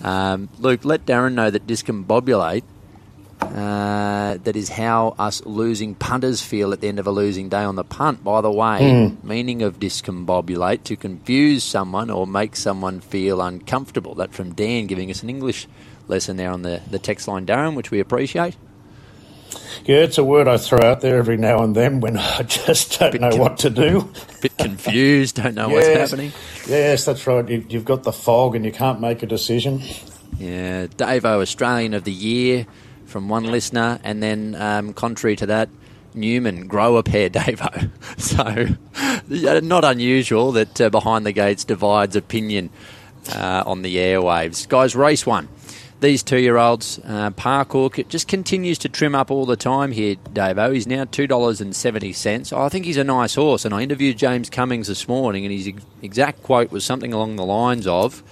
Um, 0.04 0.48
Luke, 0.58 0.84
let 0.84 1.06
Darren 1.06 1.32
know 1.32 1.50
that 1.50 1.66
discombobulate. 1.66 2.62
Uh, 3.40 4.38
that 4.44 4.56
is 4.56 4.68
how 4.70 5.14
us 5.18 5.44
losing 5.44 5.94
punters 5.94 6.40
feel 6.40 6.72
at 6.72 6.80
the 6.80 6.88
end 6.88 6.98
of 6.98 7.06
a 7.06 7.10
losing 7.10 7.48
day 7.48 7.62
on 7.62 7.76
the 7.76 7.84
punt. 7.84 8.22
By 8.24 8.40
the 8.40 8.50
way, 8.50 8.78
meaning 9.22 9.62
of 9.62 9.78
discombobulate 9.80 10.84
to 10.84 10.96
confuse 10.96 11.62
someone 11.64 12.10
or 12.10 12.26
make 12.26 12.56
someone 12.56 13.00
feel 13.00 13.42
uncomfortable. 13.42 14.14
That 14.14 14.32
from 14.32 14.54
Dan 14.54 14.86
giving 14.86 15.10
us 15.10 15.22
an 15.22 15.30
English 15.30 15.66
lesson 16.08 16.36
there 16.36 16.50
on 16.50 16.62
the, 16.62 16.80
the 16.90 16.98
text 16.98 17.26
line, 17.28 17.44
Darren, 17.46 17.74
which 17.74 17.90
we 17.90 18.00
appreciate. 18.00 18.56
Yeah, 19.84 19.98
it's 19.98 20.18
a 20.18 20.24
word 20.24 20.48
I 20.48 20.56
throw 20.56 20.80
out 20.80 21.00
there 21.00 21.16
every 21.16 21.36
now 21.36 21.62
and 21.62 21.74
then 21.74 22.00
when 22.00 22.16
I 22.18 22.42
just 22.42 22.98
don't 22.98 23.20
know 23.20 23.30
con- 23.30 23.38
what 23.38 23.58
to 23.58 23.70
do. 23.70 24.10
bit 24.40 24.56
confused, 24.58 25.36
don't 25.36 25.54
know 25.54 25.68
what's 25.68 25.86
happening. 25.86 26.32
Yes, 26.66 27.04
that's 27.04 27.26
right. 27.26 27.48
You, 27.48 27.64
you've 27.68 27.84
got 27.84 28.02
the 28.02 28.12
fog 28.12 28.56
and 28.56 28.64
you 28.64 28.72
can't 28.72 29.00
make 29.00 29.22
a 29.22 29.26
decision. 29.26 29.82
Yeah, 30.38 30.86
Davo, 30.86 31.40
Australian 31.40 31.94
of 31.94 32.04
the 32.04 32.12
Year 32.12 32.66
from 33.06 33.28
one 33.28 33.44
listener, 33.44 34.00
and 34.02 34.22
then 34.22 34.56
um, 34.56 34.92
contrary 34.92 35.36
to 35.36 35.46
that, 35.46 35.68
Newman, 36.14 36.66
grow 36.66 36.96
a 36.96 37.02
pair, 37.02 37.30
Davo. 37.30 37.90
So, 38.18 39.60
not 39.60 39.84
unusual 39.84 40.52
that 40.52 40.80
uh, 40.80 40.90
Behind 40.90 41.26
the 41.26 41.32
Gates 41.32 41.64
divides 41.64 42.16
opinion 42.16 42.70
uh, 43.32 43.62
on 43.66 43.82
the 43.82 43.96
airwaves. 43.96 44.68
Guys, 44.68 44.94
race 44.94 45.26
one. 45.26 45.48
These 46.04 46.22
two 46.22 46.38
year 46.38 46.58
olds, 46.58 47.00
uh, 47.02 47.30
Parkour, 47.30 48.06
just 48.10 48.28
continues 48.28 48.76
to 48.80 48.90
trim 48.90 49.14
up 49.14 49.30
all 49.30 49.46
the 49.46 49.56
time 49.56 49.90
here, 49.90 50.16
Davo. 50.16 50.74
He's 50.74 50.86
now 50.86 51.06
$2.70. 51.06 52.52
I 52.52 52.68
think 52.68 52.84
he's 52.84 52.98
a 52.98 53.04
nice 53.04 53.36
horse, 53.36 53.64
and 53.64 53.72
I 53.72 53.80
interviewed 53.80 54.18
James 54.18 54.50
Cummings 54.50 54.88
this 54.88 55.08
morning, 55.08 55.46
and 55.46 55.54
his 55.54 55.72
exact 56.02 56.42
quote 56.42 56.70
was 56.70 56.84
something 56.84 57.14
along 57.14 57.36
the 57.36 57.46
lines 57.46 57.86
of, 57.86 58.22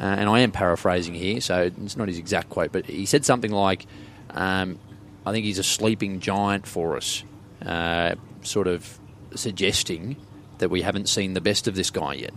uh, 0.00 0.02
and 0.02 0.28
I 0.28 0.40
am 0.40 0.50
paraphrasing 0.50 1.14
here, 1.14 1.40
so 1.40 1.70
it's 1.80 1.96
not 1.96 2.08
his 2.08 2.18
exact 2.18 2.48
quote, 2.48 2.72
but 2.72 2.86
he 2.86 3.06
said 3.06 3.24
something 3.24 3.52
like, 3.52 3.86
um, 4.30 4.80
I 5.24 5.30
think 5.30 5.44
he's 5.44 5.60
a 5.60 5.62
sleeping 5.62 6.18
giant 6.18 6.66
for 6.66 6.96
us, 6.96 7.22
uh, 7.64 8.16
sort 8.42 8.66
of 8.66 8.98
suggesting 9.36 10.16
that 10.58 10.70
we 10.70 10.82
haven't 10.82 11.08
seen 11.08 11.34
the 11.34 11.40
best 11.40 11.68
of 11.68 11.76
this 11.76 11.90
guy 11.90 12.14
yet. 12.14 12.34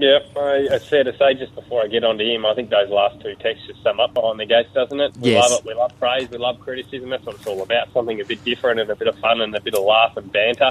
Yep, 0.00 0.36
I, 0.36 0.56
it's 0.72 0.88
fair 0.88 1.04
to 1.04 1.16
say 1.16 1.34
just 1.34 1.54
before 1.54 1.82
I 1.82 1.86
get 1.88 2.04
onto 2.04 2.24
him, 2.24 2.44
I 2.44 2.54
think 2.54 2.70
those 2.70 2.88
last 2.90 3.20
two 3.20 3.34
texts 3.36 3.66
just 3.66 3.82
sum 3.82 4.00
up 4.00 4.12
behind 4.14 4.40
the 4.40 4.46
gates, 4.46 4.70
doesn't 4.74 4.98
it? 5.00 5.16
We 5.18 5.30
Yes. 5.32 5.50
love 5.50 5.60
it. 5.60 5.66
We 5.66 5.74
love 5.74 5.92
praise. 5.98 6.28
We 6.30 6.38
love 6.38 6.60
criticism. 6.60 7.10
That's 7.10 7.24
what 7.24 7.36
it's 7.36 7.46
all 7.46 7.62
about. 7.62 7.92
Something 7.92 8.20
a 8.20 8.24
bit 8.24 8.42
different 8.44 8.80
and 8.80 8.90
a 8.90 8.96
bit 8.96 9.08
of 9.08 9.18
fun 9.18 9.40
and 9.40 9.54
a 9.54 9.60
bit 9.60 9.74
of 9.74 9.84
laugh 9.84 10.16
and 10.16 10.30
banter. 10.32 10.70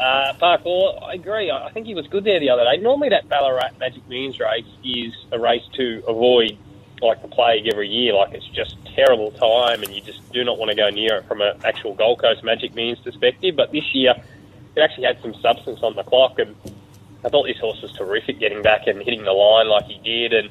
Uh, 0.00 0.32
Parkour, 0.40 1.02
I 1.02 1.14
agree. 1.14 1.50
I 1.50 1.66
I 1.66 1.70
think 1.72 1.86
he 1.86 1.94
was 1.94 2.06
good 2.08 2.24
there 2.24 2.40
the 2.40 2.50
other 2.50 2.64
day. 2.64 2.76
Normally, 2.78 3.10
that 3.10 3.28
Ballarat 3.28 3.70
Magic 3.78 4.06
Millions 4.08 4.40
race 4.40 4.66
is 4.84 5.12
a 5.30 5.38
race 5.38 5.62
to 5.74 6.02
avoid, 6.08 6.56
like 7.00 7.22
the 7.22 7.28
plague 7.28 7.66
every 7.68 7.88
year. 7.88 8.14
Like 8.14 8.32
it's 8.34 8.48
just 8.48 8.76
terrible 8.96 9.30
time, 9.32 9.82
and 9.82 9.92
you 9.94 10.00
just 10.00 10.20
do 10.32 10.42
not 10.44 10.58
want 10.58 10.70
to 10.70 10.76
go 10.76 10.88
near 10.90 11.16
it 11.18 11.24
from 11.26 11.40
an 11.40 11.56
actual 11.64 11.94
Gold 11.94 12.20
Coast 12.20 12.42
Magic 12.42 12.74
Millions 12.74 12.98
perspective. 13.00 13.54
But 13.56 13.70
this 13.72 13.94
year, 13.94 14.14
it 14.74 14.80
actually 14.80 15.04
had 15.04 15.20
some 15.22 15.34
substance 15.34 15.80
on 15.82 15.94
the 15.94 16.02
clock, 16.02 16.38
and 16.38 16.56
I 17.24 17.28
thought 17.28 17.46
this 17.46 17.58
horse 17.58 17.80
was 17.82 17.92
terrific 17.92 18.38
getting 18.38 18.62
back 18.62 18.86
and 18.86 19.02
hitting 19.02 19.24
the 19.24 19.32
line 19.32 19.68
like 19.68 19.84
he 19.84 19.98
did. 19.98 20.32
And 20.32 20.50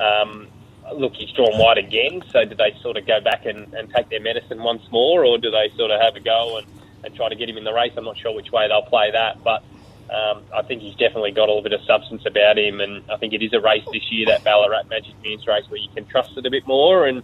um, 0.00 0.48
look, 0.94 1.14
he's 1.14 1.30
drawn 1.32 1.58
wide 1.58 1.78
again. 1.78 2.22
So 2.30 2.44
do 2.44 2.54
they 2.54 2.76
sort 2.82 2.96
of 2.96 3.06
go 3.06 3.20
back 3.20 3.46
and, 3.46 3.72
and 3.74 3.92
take 3.92 4.08
their 4.08 4.20
medicine 4.20 4.62
once 4.62 4.82
more, 4.90 5.24
or 5.24 5.38
do 5.38 5.50
they 5.50 5.70
sort 5.76 5.90
of 5.90 6.00
have 6.00 6.16
a 6.16 6.20
go 6.20 6.58
and, 6.58 6.66
and 7.04 7.14
try 7.14 7.28
to 7.28 7.34
get 7.34 7.48
him 7.48 7.56
in 7.56 7.64
the 7.64 7.72
race? 7.72 7.92
I'm 7.96 8.04
not 8.04 8.18
sure 8.18 8.34
which 8.34 8.50
way 8.50 8.68
they'll 8.68 8.82
play 8.82 9.10
that, 9.12 9.42
but 9.44 9.62
um, 10.10 10.42
I 10.54 10.62
think 10.62 10.82
he's 10.82 10.96
definitely 10.96 11.32
got 11.32 11.44
a 11.44 11.52
little 11.52 11.62
bit 11.62 11.72
of 11.72 11.82
substance 11.82 12.24
about 12.26 12.58
him, 12.58 12.80
and 12.80 13.08
I 13.10 13.16
think 13.16 13.34
it 13.34 13.42
is 13.42 13.52
a 13.52 13.60
race 13.60 13.84
this 13.92 14.10
year, 14.10 14.26
that 14.26 14.42
Ballarat 14.42 14.84
Magic 14.88 15.14
Millions 15.22 15.46
race, 15.46 15.68
where 15.68 15.80
you 15.80 15.88
can 15.94 16.06
trust 16.06 16.36
it 16.36 16.46
a 16.46 16.50
bit 16.50 16.66
more. 16.66 17.06
And 17.06 17.22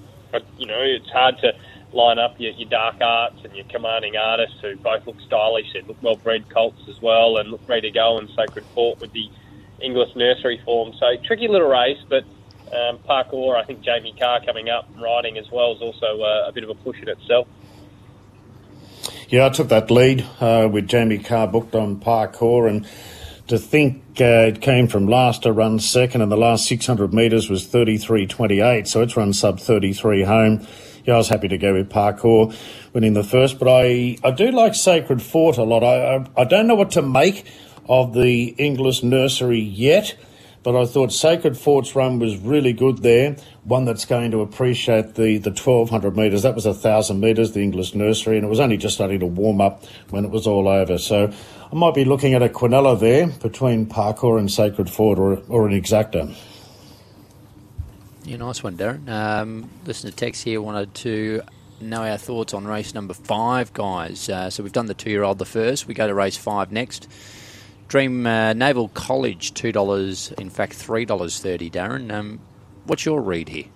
you 0.59 0.67
know, 0.67 0.81
it's 0.81 1.09
hard 1.11 1.39
to 1.39 1.53
line 1.95 2.19
up 2.19 2.39
your, 2.39 2.53
your 2.53 2.69
dark 2.69 3.01
arts 3.01 3.37
and 3.45 3.55
your 3.55 3.65
commanding 3.67 4.17
artists 4.17 4.57
who 4.61 4.77
both 4.77 5.07
look 5.07 5.21
stylish 5.21 5.75
and 5.75 5.87
look 5.89 6.03
well 6.03 6.17
bred 6.17 6.49
colts 6.51 6.83
as 6.89 7.01
well, 7.01 7.37
and 7.39 7.51
look 7.51 7.61
ready 7.69 7.91
to 7.91 7.95
go. 7.95 8.19
And 8.19 8.29
Sacred 8.31 8.65
Fort 8.75 9.01
with 9.01 9.13
the 9.13 9.31
English 9.81 10.15
nursery 10.17 10.61
form, 10.65 10.93
so 10.99 11.17
tricky 11.25 11.49
little 11.49 11.69
race, 11.69 12.03
but. 12.09 12.25
Um, 12.65 12.99
parkour, 13.09 13.55
I 13.55 13.63
think 13.63 13.83
Jamie 13.83 14.17
Kah 14.19 14.41
coming 14.45 14.69
up 14.69 14.89
riding 14.99 15.39
as 15.39 15.49
well 15.53 15.77
is 15.77 15.83
also 15.83 16.23
uh, 16.23 16.49
a 16.49 16.53
bit 16.53 16.65
of 16.65 16.71
a 16.71 16.75
push 16.75 16.99
in 17.01 17.09
itself. 17.09 17.47
Yeah, 19.29 19.47
I 19.47 19.49
took 19.51 19.69
that 19.69 19.91
lead 19.91 20.27
uh, 20.41 20.69
with 20.71 20.89
Jamie 20.89 21.19
Kah 21.19 21.47
booked 21.47 21.75
on 21.75 22.01
parkour, 22.01 22.69
and 22.69 22.87
to 23.49 23.59
think 23.59 24.03
uh, 24.21 24.49
it 24.49 24.61
came 24.61 24.89
from 24.89 25.07
last 25.07 25.43
to 25.43 25.53
run 25.53 25.79
second, 25.79 26.23
and 26.23 26.31
the 26.31 26.37
last 26.37 26.67
600 26.67 27.13
metres 27.13 27.51
was 27.51 27.67
33.28, 27.67 28.87
so 28.87 29.03
it's 29.03 29.17
run 29.17 29.33
sub 29.33 29.61
33 29.61 30.23
home. 30.23 30.67
Yeah, 31.05 31.15
I 31.15 31.17
was 31.19 31.29
happy 31.29 31.49
to 31.49 31.59
go 31.59 31.75
with 31.75 31.91
parkour 31.91 32.57
winning 32.93 33.13
the 33.13 33.25
first, 33.25 33.59
but 33.59 33.69
I, 33.69 34.17
I 34.25 34.31
do 34.31 34.51
like 34.51 34.75
Sacred 34.75 35.21
Fort 35.21 35.59
a 35.59 35.63
lot. 35.63 35.85
I, 35.85 36.17
I, 36.17 36.43
I 36.43 36.45
don't 36.45 36.67
know 36.67 36.75
what 36.75 36.93
to 36.93 37.03
make 37.03 37.47
of 37.89 38.15
the 38.15 38.55
English 38.59 39.03
nursery 39.03 39.61
yet 39.61 40.17
but 40.65 40.75
I 40.75 40.87
thought 40.87 41.13
Sacred 41.13 41.59
Fort's 41.59 41.95
run 41.95 42.19
was 42.19 42.39
really 42.39 42.73
good 42.73 43.03
there. 43.03 43.37
One 43.65 43.85
that's 43.85 44.07
going 44.07 44.31
to 44.31 44.41
appreciate 44.41 45.15
the, 45.15 45.37
the 45.37 45.51
1200 45.51 46.17
metres. 46.17 46.43
That 46.43 46.55
was 46.55 46.65
1,000 46.65 47.21
metres, 47.21 47.53
the 47.53 47.61
English 47.61 47.95
nursery, 47.95 48.37
and 48.37 48.47
it 48.47 48.49
was 48.49 48.61
only 48.61 48.79
just 48.79 48.95
starting 48.95 49.21
to 49.21 49.27
warm 49.27 49.61
up 49.61 49.85
when 50.09 50.25
it 50.25 50.31
was 50.31 50.47
all 50.47 50.67
over. 50.67 50.97
So 50.97 51.31
I 51.71 51.75
might 51.75 51.95
be 51.95 52.07
looking 52.07 52.33
at 52.33 52.43
a 52.43 52.49
Quinella 52.49 52.99
there 52.99 53.27
between 53.27 53.87
Parkour 53.87 54.39
and 54.39 54.51
Sacred 54.51 54.89
Fort 54.89 55.19
or, 55.19 55.43
or 55.49 55.69
an 55.69 55.79
Exacta. 55.79 56.35
Yeah, 58.25 58.39
nice 58.39 58.63
one, 58.63 58.79
Darren. 58.79 59.07
Um, 59.09 59.69
listener 59.85 60.11
Tex 60.11 60.41
here 60.41 60.63
wanted 60.63 60.95
to 60.95 61.43
know 61.81 62.03
our 62.03 62.17
thoughts 62.17 62.55
on 62.55 62.67
race 62.67 62.95
number 62.95 63.13
five, 63.13 63.75
guys. 63.75 64.31
Uh, 64.31 64.49
so 64.49 64.63
we've 64.63 64.73
done 64.73 64.87
the 64.87 64.95
two 64.95 65.11
year 65.11 65.23
old 65.23 65.39
the 65.39 65.45
first. 65.45 65.87
We 65.87 65.93
go 65.93 66.07
to 66.07 66.15
race 66.15 66.39
five 66.39 66.73
next. 66.73 67.07
Dream 67.89 68.27
uh, 68.27 68.55
Naval 68.55 68.89
College, 68.89 69.53
two 69.53 69.73
dollars. 69.73 70.33
In 70.39 70.49
fact, 70.49 70.73
three 70.73 71.05
dollars 71.05 71.39
thirty. 71.39 71.71
Darren, 71.71 72.11
um, 72.11 72.41
what's 72.87 73.05
your 73.05 73.21
read 73.21 73.51
here? 73.51 73.67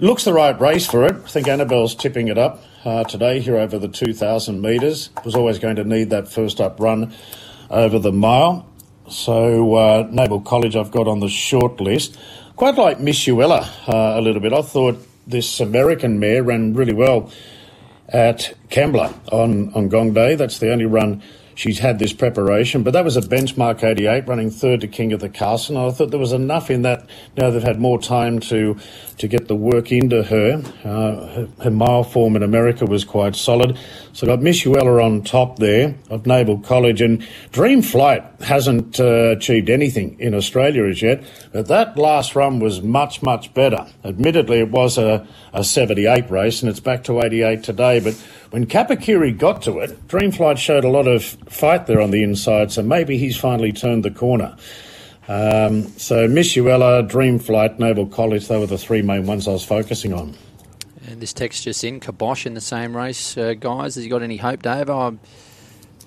Looks 0.00 0.24
the 0.24 0.34
right 0.34 0.58
race 0.60 0.86
for 0.86 1.06
it. 1.06 1.12
I 1.12 1.28
think 1.28 1.48
Annabelle's 1.48 1.94
tipping 1.94 2.28
it 2.28 2.36
up 2.36 2.62
uh, 2.84 3.04
today 3.04 3.40
here 3.40 3.56
over 3.56 3.80
the 3.80 3.88
2,000 3.88 4.60
metres. 4.60 5.10
Was 5.24 5.34
always 5.34 5.58
going 5.58 5.74
to 5.74 5.82
need 5.82 6.10
that 6.10 6.30
first 6.30 6.60
up 6.60 6.78
run 6.78 7.12
over 7.68 7.98
the 7.98 8.12
mile. 8.12 8.64
So 9.10 9.74
uh, 9.74 10.08
Naval 10.08 10.40
College 10.40 10.76
I've 10.76 10.92
got 10.92 11.08
on 11.08 11.18
the 11.18 11.28
short 11.28 11.80
list. 11.80 12.16
Quite 12.58 12.74
like 12.74 12.98
Miss 12.98 13.24
Uella 13.24 13.68
uh, 13.86 14.18
a 14.18 14.20
little 14.20 14.40
bit. 14.40 14.52
I 14.52 14.62
thought 14.62 14.98
this 15.28 15.60
American 15.60 16.18
mare 16.18 16.42
ran 16.42 16.74
really 16.74 16.92
well 16.92 17.30
at 18.08 18.52
Kembla 18.68 19.14
on, 19.32 19.72
on 19.74 19.88
Gong 19.88 20.12
Day. 20.12 20.34
That's 20.34 20.58
the 20.58 20.72
only 20.72 20.84
run 20.86 21.22
she's 21.54 21.78
had 21.78 22.00
this 22.00 22.12
preparation. 22.12 22.82
But 22.82 22.94
that 22.94 23.04
was 23.04 23.16
a 23.16 23.20
benchmark 23.20 23.84
88, 23.84 24.26
running 24.26 24.50
third 24.50 24.80
to 24.80 24.88
King 24.88 25.12
of 25.12 25.20
the 25.20 25.28
Castle. 25.28 25.76
And 25.76 25.86
I 25.86 25.94
thought 25.94 26.10
there 26.10 26.18
was 26.18 26.32
enough 26.32 26.68
in 26.68 26.82
that 26.82 27.08
now 27.36 27.50
they've 27.50 27.62
had 27.62 27.80
more 27.80 28.00
time 28.00 28.40
to 28.40 28.76
to 29.18 29.28
get 29.28 29.46
the 29.46 29.56
work 29.56 29.92
into 29.92 30.24
her. 30.24 30.62
Uh, 30.84 31.26
her, 31.34 31.48
her 31.62 31.70
mile 31.70 32.02
form 32.02 32.34
in 32.34 32.42
America 32.42 32.86
was 32.86 33.04
quite 33.04 33.36
solid. 33.36 33.78
So 34.18 34.26
I've 34.26 34.38
got 34.38 34.42
Miss 34.42 34.64
Uella 34.64 35.04
on 35.04 35.22
top 35.22 35.60
there 35.60 35.94
of 36.10 36.26
Naval 36.26 36.58
College. 36.58 37.00
And 37.00 37.24
Dream 37.52 37.82
Flight 37.82 38.24
hasn't 38.40 38.98
uh, 38.98 39.36
achieved 39.36 39.70
anything 39.70 40.18
in 40.18 40.34
Australia 40.34 40.86
as 40.86 41.00
yet. 41.00 41.22
But 41.52 41.68
that 41.68 41.96
last 41.96 42.34
run 42.34 42.58
was 42.58 42.82
much, 42.82 43.22
much 43.22 43.54
better. 43.54 43.86
Admittedly, 44.04 44.58
it 44.58 44.72
was 44.72 44.98
a, 44.98 45.24
a 45.52 45.62
78 45.62 46.28
race 46.32 46.62
and 46.62 46.68
it's 46.68 46.80
back 46.80 47.04
to 47.04 47.20
88 47.22 47.62
today. 47.62 48.00
But 48.00 48.14
when 48.50 48.66
Kapakiri 48.66 49.38
got 49.38 49.62
to 49.62 49.78
it, 49.78 50.08
Dream 50.08 50.32
Flight 50.32 50.58
showed 50.58 50.82
a 50.82 50.90
lot 50.90 51.06
of 51.06 51.22
fight 51.22 51.86
there 51.86 52.00
on 52.00 52.10
the 52.10 52.24
inside, 52.24 52.72
so 52.72 52.82
maybe 52.82 53.18
he's 53.18 53.36
finally 53.36 53.70
turned 53.70 54.04
the 54.04 54.10
corner. 54.10 54.56
Um, 55.28 55.86
so 55.96 56.26
Miss 56.26 56.54
Uella, 56.54 57.08
Dreamflight, 57.08 57.78
Naval 57.78 58.06
College, 58.06 58.48
they 58.48 58.58
were 58.58 58.66
the 58.66 58.78
three 58.78 59.02
main 59.02 59.26
ones 59.26 59.46
I 59.46 59.52
was 59.52 59.64
focusing 59.64 60.12
on. 60.12 60.34
And 61.08 61.22
this 61.22 61.32
text 61.32 61.64
just 61.64 61.82
in, 61.84 62.00
Kabosh 62.00 62.44
in 62.44 62.52
the 62.52 62.60
same 62.60 62.94
race, 62.94 63.36
uh, 63.38 63.54
guys. 63.54 63.94
Has 63.94 64.04
he 64.04 64.10
got 64.10 64.22
any 64.22 64.36
hope, 64.36 64.60
Dave? 64.60 64.90
I 64.90 65.16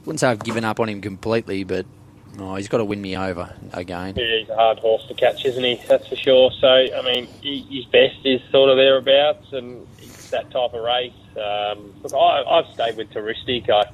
wouldn't 0.05 0.19
say 0.19 0.27
I've 0.27 0.43
given 0.43 0.63
up 0.63 0.79
on 0.79 0.89
him 0.89 1.01
completely, 1.01 1.63
but 1.63 1.87
oh, 2.37 2.55
he's 2.55 2.67
got 2.67 2.77
to 2.77 2.85
win 2.85 3.01
me 3.01 3.17
over 3.17 3.51
again. 3.73 4.15
Yeah, 4.15 4.39
he's 4.39 4.49
a 4.49 4.55
hard 4.55 4.77
horse 4.77 5.07
to 5.07 5.15
catch, 5.15 5.43
isn't 5.43 5.63
he? 5.63 5.81
That's 5.87 6.07
for 6.07 6.15
sure. 6.15 6.51
So, 6.59 6.67
I 6.67 7.01
mean, 7.01 7.27
his 7.41 7.85
best 7.85 8.23
is 8.25 8.41
sort 8.51 8.69
of 8.69 8.77
thereabouts, 8.77 9.51
and 9.53 9.87
it's 9.97 10.29
that 10.29 10.51
type 10.51 10.73
of 10.73 10.83
race. 10.83 11.13
Um, 11.31 11.93
look, 12.03 12.13
I, 12.13 12.43
I've 12.43 12.71
stayed 12.73 12.95
with 12.95 13.09
Touristic. 13.09 13.71
I, 13.71 13.85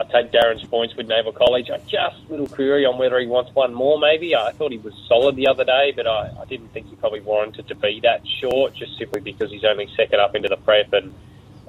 I 0.00 0.04
take 0.04 0.32
Darren's 0.32 0.64
points 0.64 0.96
with 0.96 1.08
Naval 1.08 1.32
College. 1.32 1.68
I 1.68 1.76
just 1.86 2.16
little 2.30 2.48
query 2.48 2.86
on 2.86 2.96
whether 2.96 3.18
he 3.18 3.26
wants 3.26 3.54
one 3.54 3.74
more. 3.74 3.98
Maybe 3.98 4.34
I 4.34 4.50
thought 4.52 4.72
he 4.72 4.78
was 4.78 4.94
solid 5.06 5.36
the 5.36 5.46
other 5.46 5.62
day, 5.62 5.92
but 5.94 6.06
I, 6.06 6.30
I 6.40 6.46
didn't 6.46 6.68
think 6.68 6.88
he 6.88 6.96
probably 6.96 7.20
warranted 7.20 7.68
to 7.68 7.74
be 7.74 8.00
that 8.02 8.22
short, 8.40 8.72
just 8.74 8.96
simply 8.96 9.20
because 9.20 9.50
he's 9.50 9.64
only 9.64 9.90
second 9.94 10.20
up 10.20 10.34
into 10.34 10.48
the 10.48 10.56
prep 10.56 10.94
and 10.94 11.12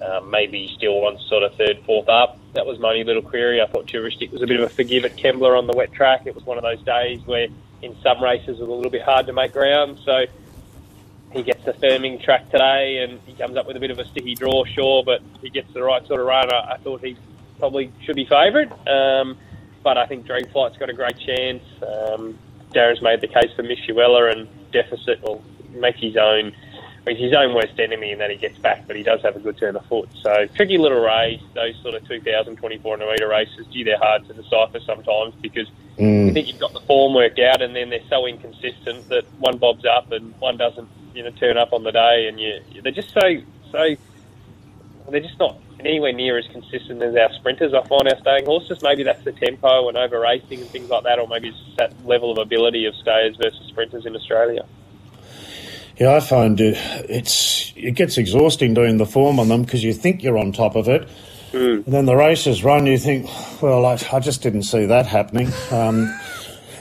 um, 0.02 0.32
maybe 0.32 0.66
he 0.66 0.74
still 0.74 1.02
wants 1.02 1.28
sort 1.28 1.44
of 1.44 1.54
third, 1.56 1.82
fourth 1.86 2.08
up. 2.08 2.40
That 2.54 2.66
was 2.66 2.80
my 2.80 2.92
only 2.92 3.04
little 3.04 3.22
query. 3.22 3.62
I 3.62 3.68
thought 3.68 3.88
Touristic 3.88 4.32
was 4.32 4.42
a 4.42 4.48
bit 4.48 4.62
of 4.62 4.72
a 4.72 4.74
forgive 4.74 5.04
at 5.04 5.18
Kembla 5.18 5.58
on 5.58 5.68
the 5.68 5.74
wet 5.74 5.92
track. 5.92 6.26
It 6.26 6.34
was 6.34 6.46
one 6.46 6.58
of 6.58 6.64
those 6.64 6.82
days 6.84 7.20
where 7.26 7.48
in 7.82 7.98
some 8.02 8.24
races 8.24 8.48
it 8.48 8.62
was 8.62 8.70
a 8.70 8.72
little 8.72 8.92
bit 8.92 9.02
hard 9.02 9.28
to 9.28 9.34
make 9.34 9.52
ground. 9.52 10.00
So 10.06 10.26
he 11.34 11.44
gets 11.44 11.66
the 11.66 11.74
firming 11.74 12.24
track 12.24 12.50
today 12.50 13.04
and 13.04 13.20
he 13.26 13.34
comes 13.34 13.58
up 13.58 13.68
with 13.68 13.76
a 13.76 13.80
bit 13.82 13.92
of 13.92 14.00
a 14.00 14.06
sticky 14.06 14.36
draw, 14.36 14.64
sure, 14.64 15.04
but 15.04 15.22
he 15.42 15.50
gets 15.50 15.72
the 15.74 15.84
right 15.84 16.06
sort 16.08 16.22
of 16.22 16.26
run. 16.26 16.52
I, 16.52 16.74
I 16.74 16.78
thought 16.78 17.04
he 17.04 17.18
probably 17.62 17.92
should 18.04 18.16
be 18.16 18.26
favourite, 18.26 18.72
um, 18.88 19.38
but 19.84 19.96
I 19.96 20.08
think 20.08 20.26
Dream 20.26 20.46
Flight's 20.52 20.78
got 20.78 20.90
a 20.90 20.94
great 20.94 21.16
chance. 21.20 21.64
Um, 21.82 22.36
Darren's 22.74 23.04
made 23.04 23.22
the 23.22 23.28
case 23.28 23.52
for 23.56 23.62
Miss 23.62 23.78
Uella 23.88 24.32
and 24.36 24.48
deficit 24.72 25.22
will 25.22 25.44
make 25.70 25.96
his 25.98 26.18
own. 26.18 26.54
He's 27.08 27.20
his 27.20 27.34
own 27.36 27.54
worst 27.54 27.80
enemy 27.80 28.12
in 28.12 28.18
that 28.18 28.32
he 28.32 28.38
gets 28.38 28.58
back, 28.58 28.88
but 28.88 28.96
he 28.96 29.04
does 29.04 29.22
have 29.22 29.36
a 29.36 29.40
good 29.40 29.58
turn 29.60 29.76
of 29.76 29.86
foot. 29.86 30.10
So 30.24 30.48
tricky 30.56 30.80
little 30.80 31.02
race. 31.02 31.42
Those 31.54 31.76
sort 31.84 31.94
of 31.94 32.08
2,024 32.08 32.98
metre 32.98 33.28
races, 33.28 33.68
gee, 33.72 33.84
they're 33.84 33.98
hard 34.00 34.28
to 34.28 34.34
decipher 34.34 34.80
sometimes 34.80 35.36
because 35.42 35.68
Mm. 36.00 36.28
you 36.28 36.34
think 36.34 36.48
you've 36.48 36.58
got 36.60 36.74
the 36.74 36.80
form 36.82 37.14
worked 37.14 37.38
out, 37.38 37.62
and 37.62 37.76
then 37.76 37.90
they're 37.92 38.00
so 38.10 38.26
inconsistent 38.26 39.08
that 39.10 39.24
one 39.40 39.58
bobs 39.58 39.86
up 39.86 40.12
and 40.12 40.34
one 40.40 40.58
doesn't, 40.58 40.88
you 41.14 41.22
know, 41.22 41.30
turn 41.32 41.58
up 41.58 41.74
on 41.74 41.84
the 41.84 41.92
day, 41.92 42.28
and 42.28 42.40
you, 42.40 42.60
they're 42.82 42.92
just 42.92 43.12
so 43.12 43.22
so. 43.72 43.96
They're 45.10 45.20
just 45.20 45.38
not 45.38 45.58
anywhere 45.86 46.14
near 46.14 46.38
as 46.38 46.46
consistent 46.48 47.02
as 47.02 47.16
our 47.16 47.32
sprinters. 47.34 47.74
I 47.74 47.86
find 47.88 48.08
our 48.08 48.20
staying 48.20 48.46
horses. 48.46 48.82
Maybe 48.82 49.04
that's 49.04 49.24
the 49.24 49.32
tempo 49.32 49.88
and 49.88 49.98
over 49.98 50.20
racing 50.20 50.62
and 50.62 50.70
things 50.70 50.90
like 50.90 51.04
that, 51.04 51.20
or 51.20 51.28
maybe 51.28 51.50
it's 51.50 51.58
that 51.78 51.94
level 52.06 52.32
of 52.32 52.38
ability 52.38 52.86
of 52.86 52.96
stayers 52.96 53.36
versus 53.38 53.66
sprinters 53.68 54.06
in 54.06 54.16
Australia. 54.16 54.66
Yeah, 55.98 56.16
I 56.16 56.20
find 56.20 56.60
it, 56.60 56.78
it's 57.10 57.74
it 57.76 57.92
gets 57.92 58.18
exhausting 58.18 58.74
doing 58.74 58.98
the 58.98 59.06
form 59.06 59.40
on 59.40 59.50
them 59.50 59.64
because 59.64 59.84
you 59.84 59.94
think 59.94 60.24
you're 60.24 60.38
on 60.38 60.52
top 60.52 60.76
of 60.76 60.88
it, 60.88 61.08
Mm. 61.52 61.86
and 61.86 61.94
then 61.94 62.06
the 62.06 62.16
races 62.16 62.64
run. 62.64 62.86
You 62.86 62.98
think, 62.98 63.30
well, 63.62 63.86
I, 63.86 64.00
I 64.14 64.20
just 64.22 64.42
didn't 64.42 64.64
see 64.64 64.86
that 64.86 65.06
happening. 65.06 65.50
Um, 65.70 66.08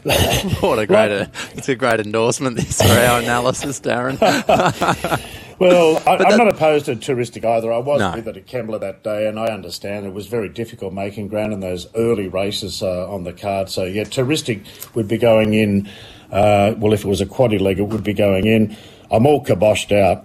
what 0.60 0.78
a 0.78 0.86
great, 0.86 1.10
uh, 1.10 1.26
it's 1.54 1.68
a 1.68 1.74
great 1.74 1.98
endorsement 2.00 2.56
this 2.56 2.80
for 2.80 2.88
our 2.88 3.20
analysis, 3.20 3.80
Darren. 3.80 4.16
Well, 5.60 5.98
I, 6.06 6.16
I'm 6.16 6.18
that- 6.30 6.36
not 6.38 6.48
opposed 6.48 6.86
to 6.86 6.96
touristic 6.96 7.44
either. 7.44 7.72
I 7.72 7.78
was 7.78 8.00
No. 8.00 8.12
with 8.16 8.26
it 8.26 8.36
at 8.36 8.46
Kembla 8.46 8.80
that 8.80 9.04
day, 9.04 9.28
and 9.28 9.38
I 9.38 9.46
understand 9.46 10.06
it 10.06 10.12
was 10.12 10.26
very 10.26 10.48
difficult 10.48 10.92
making 10.92 11.28
ground 11.28 11.52
in 11.52 11.60
those 11.60 11.86
early 11.94 12.26
races 12.28 12.82
uh, 12.82 13.08
on 13.08 13.22
the 13.24 13.32
card. 13.32 13.68
So, 13.70 13.84
yeah, 13.84 14.04
touristic 14.04 14.64
would 14.96 15.06
be 15.06 15.18
going 15.18 15.54
in. 15.54 15.88
Uh, 16.32 16.74
well, 16.78 16.92
if 16.92 17.04
it 17.04 17.08
was 17.08 17.20
a 17.20 17.26
quaddy 17.26 17.60
leg, 17.60 17.78
it 17.78 17.82
would 17.88 18.02
be 18.02 18.14
going 18.14 18.46
in. 18.46 18.76
I'm 19.10 19.26
all 19.26 19.44
kiboshed 19.44 19.96
out. 19.96 20.24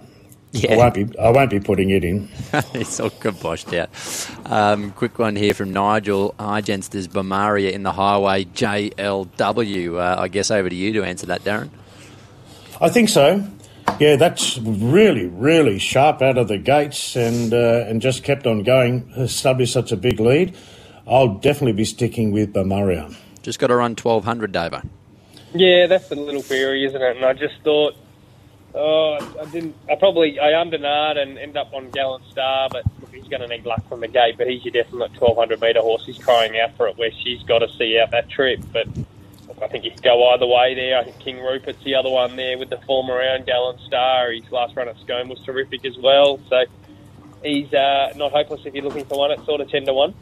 Yeah. 0.52 0.74
I 0.74 0.76
won't 0.76 0.94
be. 0.94 1.18
I 1.18 1.28
won't 1.30 1.50
be 1.50 1.60
putting 1.60 1.90
it 1.90 2.02
in. 2.02 2.30
it's 2.72 2.98
all 2.98 3.10
kiboshed 3.10 3.76
out. 3.76 3.90
Um, 4.50 4.92
quick 4.92 5.18
one 5.18 5.36
here 5.36 5.52
from 5.52 5.72
Nigel. 5.72 6.34
Argents, 6.38 6.88
there's 6.88 7.08
Bamaria 7.08 7.72
in 7.72 7.82
the 7.82 7.92
highway 7.92 8.44
JLW. 8.44 9.98
Uh, 9.98 10.20
I 10.20 10.28
guess 10.28 10.50
over 10.50 10.70
to 10.70 10.74
you 10.74 10.92
to 10.94 11.04
answer 11.04 11.26
that, 11.26 11.42
Darren. 11.44 11.68
I 12.80 12.88
think 12.88 13.08
so. 13.08 13.46
Yeah, 13.98 14.16
that's 14.16 14.58
really, 14.58 15.26
really 15.26 15.78
sharp 15.78 16.20
out 16.20 16.36
of 16.36 16.48
the 16.48 16.58
gates, 16.58 17.16
and 17.16 17.54
uh, 17.54 17.86
and 17.88 18.02
just 18.02 18.24
kept 18.24 18.46
on 18.46 18.62
going. 18.62 19.10
Established 19.16 19.72
such 19.72 19.90
a 19.90 19.96
big 19.96 20.20
lead. 20.20 20.54
I'll 21.06 21.34
definitely 21.34 21.72
be 21.72 21.84
sticking 21.84 22.30
with 22.30 22.52
Bamaria. 22.52 23.16
Just 23.42 23.58
got 23.58 23.68
to 23.68 23.76
run 23.76 23.92
1200, 23.92 24.52
Davo. 24.52 24.86
Yeah, 25.54 25.86
that's 25.86 26.08
the 26.08 26.16
little 26.16 26.42
query, 26.42 26.84
isn't 26.84 27.00
it? 27.00 27.16
And 27.16 27.24
I 27.24 27.32
just 27.32 27.54
thought, 27.62 27.94
oh, 28.74 29.18
I 29.40 29.44
didn't. 29.46 29.74
I 29.90 29.94
probably 29.94 30.38
I 30.38 30.52
undernard 30.52 31.16
and 31.16 31.38
end 31.38 31.56
up 31.56 31.72
on 31.72 31.90
Gallant 31.90 32.24
Star, 32.30 32.68
but 32.70 32.84
look, 33.00 33.14
he's 33.14 33.28
going 33.28 33.40
to 33.40 33.48
need 33.48 33.64
luck 33.64 33.88
from 33.88 34.00
the 34.00 34.08
gate. 34.08 34.36
But 34.36 34.48
he's 34.48 34.64
your 34.64 34.72
definite 34.72 35.12
1200 35.18 35.60
metre 35.60 35.80
horse. 35.80 36.04
He's 36.04 36.18
crying 36.18 36.58
out 36.58 36.76
for 36.76 36.88
it, 36.88 36.98
where 36.98 37.12
she's 37.22 37.42
got 37.44 37.60
to 37.60 37.68
see 37.78 37.98
out 37.98 38.10
that 38.10 38.28
trip. 38.28 38.60
But 38.72 38.88
look, 38.94 39.06
I 39.62 39.68
think 39.68 39.84
you 39.84 39.90
could 39.90 40.02
go 40.02 40.28
either 40.32 40.46
way 40.46 40.74
there. 40.74 40.98
I 40.98 41.04
think 41.04 41.18
King 41.18 41.40
Rupert's 41.40 41.82
the 41.84 41.94
other 41.94 42.10
one 42.10 42.36
there 42.36 42.58
with 42.58 42.70
the 42.70 42.78
form 42.86 43.10
around 43.10 43.46
Gallant 43.46 43.80
Star. 43.80 44.30
His 44.30 44.50
last 44.50 44.76
run 44.76 44.88
at 44.88 44.98
Scone 45.00 45.28
was 45.28 45.40
terrific 45.44 45.84
as 45.84 45.96
well. 45.98 46.38
So 46.48 46.64
he's 47.42 47.72
uh, 47.72 48.12
not 48.16 48.32
hopeless 48.32 48.60
if 48.64 48.74
you're 48.74 48.84
looking 48.84 49.04
for 49.06 49.18
one 49.18 49.30
It's 49.30 49.44
sort 49.46 49.60
of 49.60 49.70
10 49.70 49.86
to 49.86 49.94
1. 49.94 50.14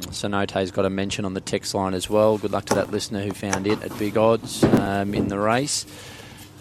Sonote's 0.00 0.70
got 0.70 0.84
a 0.84 0.90
mention 0.90 1.24
on 1.24 1.34
the 1.34 1.40
text 1.40 1.74
line 1.74 1.94
as 1.94 2.10
well. 2.10 2.36
Good 2.38 2.50
luck 2.50 2.64
to 2.66 2.74
that 2.74 2.90
listener 2.90 3.22
who 3.22 3.32
found 3.32 3.66
it 3.66 3.82
at 3.82 3.96
big 3.98 4.16
odds 4.16 4.64
um, 4.64 5.14
in 5.14 5.28
the 5.28 5.38
race. 5.38 5.86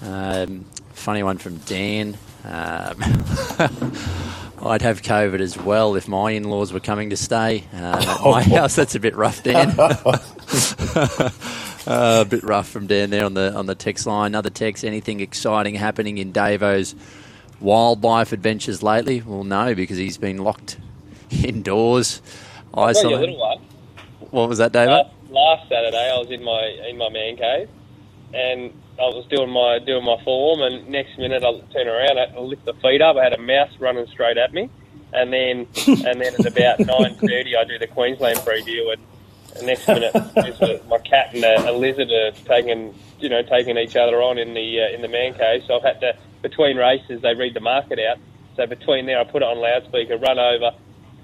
Um, 0.03 0.66
funny 0.93 1.24
one 1.24 1.38
from 1.39 1.57
Dan. 1.57 2.18
Um, 2.43 3.01
I'd 4.66 4.82
have 4.82 5.01
COVID 5.01 5.39
as 5.41 5.57
well 5.57 5.95
if 5.95 6.07
my 6.07 6.32
in-laws 6.32 6.72
were 6.72 6.80
coming 6.80 7.09
to 7.09 7.18
stay 7.18 7.66
uh, 7.74 8.05
at 8.07 8.24
my 8.24 8.43
house. 8.55 8.76
That's 8.76 8.95
a 8.95 8.99
bit 8.99 9.16
rough, 9.16 9.43
Dan. 9.43 9.70
uh, 11.88 12.24
a 12.26 12.30
bit 12.30 12.44
rough 12.44 12.70
from 12.70 12.88
Dan 12.88 13.10
there 13.10 13.26
on 13.26 13.34
the 13.34 13.54
on 13.54 13.66
the 13.66 13.76
text 13.76 14.06
line. 14.06 14.28
Another 14.28 14.50
text. 14.50 14.84
Anything 14.86 15.20
exciting 15.20 15.76
happening 15.76 16.18
in 16.18 16.32
Davo's 16.32 16.96
wildlife 17.60 18.32
adventures 18.32 18.84
lately? 18.84 19.22
Well, 19.22 19.44
no, 19.44 19.76
because 19.76 19.98
he's 19.98 20.18
been 20.18 20.38
locked 20.38 20.78
indoors. 21.30 22.22
I'll 22.74 22.94
tell 22.94 23.12
you 23.12 23.16
a 23.16 23.20
isolated. 23.20 23.20
little 23.20 23.40
one. 23.40 23.60
What 24.32 24.50
was 24.50 24.58
that, 24.58 24.72
David? 24.72 24.90
Last, 24.92 25.10
last 25.30 25.70
Saturday, 25.70 26.12
I 26.12 26.18
was 26.18 26.32
in 26.32 26.44
my 26.44 26.88
in 26.90 26.98
my 26.98 27.10
man 27.10 27.38
cave, 27.38 27.70
and 28.34 28.74
I 29.00 29.04
was 29.10 29.26
doing 29.30 29.50
my 29.50 29.80
doing 29.80 30.06
my 30.06 30.18
form, 30.24 30.62
and 30.62 30.88
next 30.90 31.18
minute 31.18 31.44
I 31.44 31.60
turn 31.74 31.88
around, 31.88 32.18
I 32.20 32.40
lift 32.40 32.66
the 32.66 32.74
feet 32.76 33.02
up. 33.02 33.18
I 33.18 33.24
had 33.24 33.34
a 33.34 33.42
mouse 33.42 33.72
running 33.80 34.08
straight 34.08 34.38
at 34.38 34.54
me, 34.54 34.70
and 35.14 35.32
then 35.34 35.68
and 35.88 36.22
then 36.22 36.34
at 36.34 36.46
about 36.46 36.80
nine 36.80 37.16
thirty, 37.16 37.56
I 37.56 37.64
do 37.64 37.78
the 37.78 37.88
Queensland 37.88 38.40
preview, 38.40 38.94
and 38.94 39.02
the 39.60 39.66
next 39.66 39.88
minute 39.88 40.14
there's 40.36 40.62
a, 40.62 40.82
my 40.88 40.97
cat 40.99 41.34
and 41.34 41.43
a, 41.43 41.72
a 41.72 41.74
lizard 41.74 42.10
are 42.12 42.32
taking 42.45 42.93
you 43.20 43.30
know 43.30 43.41
taking 43.43 43.78
each 43.78 43.95
other 43.95 44.22
on 44.22 44.38
in 44.38 44.54
the 44.54 44.82
uh, 44.82 44.95
in 44.95 45.01
the 45.01 45.08
man 45.08 45.34
cave. 45.34 45.64
So 45.68 45.78
I've 45.78 45.84
had 45.84 45.99
to 46.01 46.18
between 46.41 46.78
races 46.78 47.22
they 47.22 47.34
read 47.36 47.54
the 47.54 47.60
market 47.62 47.99
out. 47.99 48.18
So 48.56 48.66
between 48.68 49.06
there, 49.08 49.20
I 49.20 49.24
put 49.24 49.41
it 49.41 49.45
on 49.45 49.58
loudspeaker, 49.58 50.18
run 50.18 50.38
over, 50.38 50.72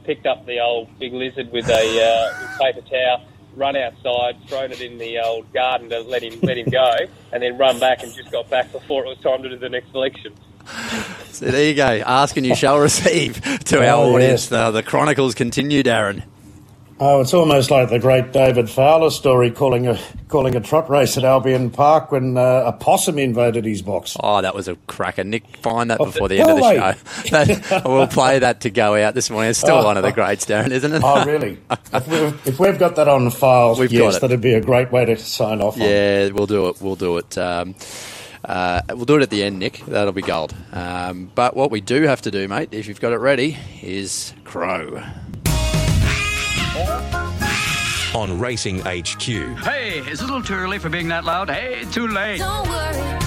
picked 0.03 0.25
up 0.25 0.45
the 0.45 0.59
old 0.59 0.87
big 0.99 1.13
lizard 1.13 1.51
with 1.51 1.67
a 1.69 1.73
uh, 1.73 2.41
with 2.41 2.59
paper 2.59 2.81
towel, 2.89 3.23
run 3.55 3.75
outside, 3.75 4.35
thrown 4.47 4.71
it 4.71 4.81
in 4.81 4.97
the 4.97 5.19
old 5.19 5.51
garden 5.53 5.89
to 5.89 5.99
let 6.01 6.23
him 6.23 6.39
let 6.41 6.57
him 6.57 6.69
go, 6.69 6.95
and 7.31 7.43
then 7.43 7.57
run 7.57 7.79
back 7.79 8.01
and 8.03 8.13
just 8.15 8.31
got 8.31 8.49
back 8.49 8.71
before 8.71 9.05
it 9.05 9.09
was 9.09 9.19
time 9.19 9.43
to 9.43 9.49
do 9.49 9.57
the 9.57 9.69
next 9.69 9.93
election. 9.93 10.33
So 11.31 11.45
there 11.45 11.65
you 11.69 11.75
go. 11.75 11.83
Ask 12.05 12.35
and 12.37 12.45
you 12.45 12.55
shall 12.55 12.79
receive 12.79 13.41
to 13.65 13.79
our 13.79 14.03
Oh, 14.05 14.13
audience. 14.15 14.43
yes. 14.43 14.47
The, 14.49 14.71
the 14.71 14.83
chronicles 14.83 15.35
continue, 15.35 15.83
Darren. 15.83 16.23
Oh, 17.01 17.21
it's 17.21 17.33
almost 17.33 17.71
like 17.71 17.89
the 17.89 17.97
great 17.97 18.33
David 18.33 18.69
Fowler 18.69 19.09
story 19.09 19.51
calling 19.51 19.87
a 19.87 19.97
calling 20.27 20.57
a 20.57 20.59
trot 20.59 20.89
race 20.89 21.17
at 21.17 21.23
Albion 21.23 21.69
Park 21.69 22.11
when 22.11 22.37
uh, 22.37 22.63
a 22.65 22.73
possum 22.73 23.17
invaded 23.17 23.63
his 23.63 23.81
box. 23.81 24.17
Oh, 24.19 24.41
that 24.41 24.53
was 24.53 24.67
a 24.67 24.75
cracker. 24.87 25.23
Nick, 25.23 25.55
find 25.57 25.89
that 25.91 26.01
Oh, 26.01 26.05
before 26.05 26.27
the 26.27 26.41
end 26.41 26.49
of 26.51 26.57
the 26.57 27.53
show. 27.63 27.81
We'll 27.89 28.07
play 28.07 28.39
that 28.39 28.61
to 28.61 28.69
go 28.69 28.95
out 29.01 29.13
this 29.13 29.29
morning. 29.29 29.51
It's 29.51 29.59
still 29.59 29.81
one 29.81 29.95
of 29.95 30.03
the 30.03 30.11
greats, 30.11 30.45
Darren, 30.45 30.71
isn't 30.71 30.91
it? 30.93 31.01
Oh, 31.03 31.23
really? 31.25 31.57
if, 31.93 32.07
we've, 32.07 32.47
if 32.47 32.59
we've 32.59 32.77
got 32.77 32.97
that 32.97 33.07
on 33.07 33.29
file, 33.29 33.77
We've 33.77 33.91
yes, 33.93 34.19
that'd 34.19 34.41
be 34.41 34.53
a 34.55 34.61
great 34.61 34.91
way 34.91 35.05
to 35.05 35.15
sign 35.15 35.61
off. 35.61 35.75
on. 35.75 35.81
Yeah, 35.81 36.27
we'll 36.29 36.47
do 36.47 36.67
it. 36.67 36.81
We'll 36.81 36.95
do 36.97 37.17
it. 37.17 37.37
Um, 37.37 37.75
uh, 38.43 38.81
we'll 38.89 39.05
do 39.05 39.15
it 39.15 39.21
at 39.21 39.29
the 39.29 39.43
end, 39.43 39.57
Nick. 39.59 39.85
That'll 39.85 40.11
be 40.11 40.21
gold. 40.21 40.53
Um, 40.73 41.31
but 41.33 41.55
what 41.55 41.71
we 41.71 41.79
do 41.79 42.01
have 42.03 42.21
to 42.23 42.31
do, 42.31 42.45
mate, 42.49 42.69
if 42.73 42.87
you've 42.87 42.99
got 42.99 43.13
it 43.13 43.19
ready, 43.19 43.57
is 43.81 44.33
crow. 44.43 45.01
On 48.15 48.39
Racing 48.39 48.79
HQ. 48.81 49.21
Hey, 49.59 49.99
it's 49.99 50.21
a 50.21 50.25
little 50.25 50.41
too 50.41 50.53
early 50.55 50.79
for 50.79 50.89
being 50.89 51.07
that 51.09 51.25
loud. 51.25 51.49
Hey, 51.49 51.83
too 51.91 52.07
late. 52.07 52.39
Don't 52.39 52.67
worry, 52.67 53.19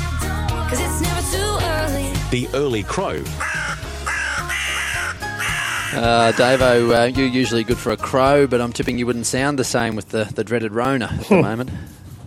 cause 0.68 0.80
it's 0.80 1.00
never 1.00 1.22
too 1.30 1.66
early. 1.66 2.12
The 2.30 2.48
Early 2.54 2.82
Crow. 2.82 3.22
Uh, 5.94 6.32
Davo, 6.32 7.02
uh, 7.02 7.04
you're 7.04 7.26
usually 7.28 7.64
good 7.64 7.76
for 7.76 7.92
a 7.92 7.96
crow, 7.98 8.46
but 8.46 8.60
I'm 8.62 8.72
tipping 8.72 8.98
you 8.98 9.04
wouldn't 9.06 9.26
sound 9.26 9.58
the 9.58 9.64
same 9.64 9.94
with 9.94 10.08
the, 10.08 10.24
the 10.24 10.42
dreaded 10.42 10.72
Rona 10.72 11.04
at 11.12 11.26
the 11.26 11.42
moment. 11.42 11.70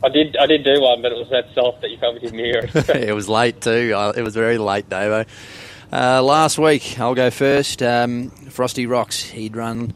I 0.03 0.09
did 0.09 0.37
I 0.37 0.45
did 0.45 0.63
do 0.63 0.79
one, 0.81 1.01
but 1.01 1.11
it 1.11 1.17
was 1.17 1.29
that 1.31 1.45
soft 1.55 1.81
that 1.81 1.89
you 1.89 1.97
probably 1.97 2.19
didn't 2.19 2.37
hear 2.37 2.69
it. 2.73 2.89
it 2.89 3.15
was 3.15 3.27
late 3.27 3.61
too. 3.61 3.93
It 4.15 4.21
was 4.21 4.35
very 4.35 4.59
late, 4.59 4.87
Davo. 4.87 5.25
Uh, 5.91 6.21
last 6.21 6.59
week, 6.59 6.99
I'll 6.99 7.15
go 7.15 7.31
first. 7.31 7.81
Um, 7.81 8.29
Frosty 8.29 8.85
Rocks, 8.85 9.23
he'd 9.23 9.55
run 9.55 9.93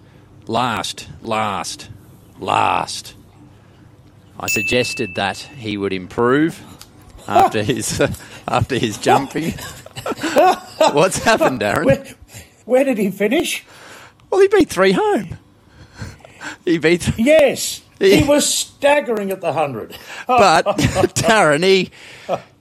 last, 0.49 1.07
last, 1.21 1.89
last. 2.39 3.13
I 4.39 4.47
suggested 4.47 5.15
that 5.15 5.37
he 5.37 5.77
would 5.77 5.93
improve 5.93 6.59
after 7.27 7.61
his 7.61 8.01
after 8.47 8.77
his 8.77 8.97
jumping. 8.97 9.51
What's 10.91 11.19
happened, 11.19 11.61
Darren? 11.61 11.85
Where, 11.85 12.05
where 12.65 12.83
did 12.83 12.97
he 12.97 13.11
finish? 13.11 13.63
Well, 14.29 14.41
he 14.41 14.47
beat 14.47 14.69
three 14.69 14.93
home. 14.93 15.37
He 16.65 16.77
beat, 16.77 17.01
th- 17.01 17.17
Yes, 17.19 17.81
Yeah. 17.99 18.15
he 18.15 18.23
was 18.27 18.47
staggering 18.51 19.29
at 19.31 19.41
the 19.41 19.51
hundred. 19.53 19.95
but 20.25 20.63
Darren, 21.15 21.63
he 21.63 21.91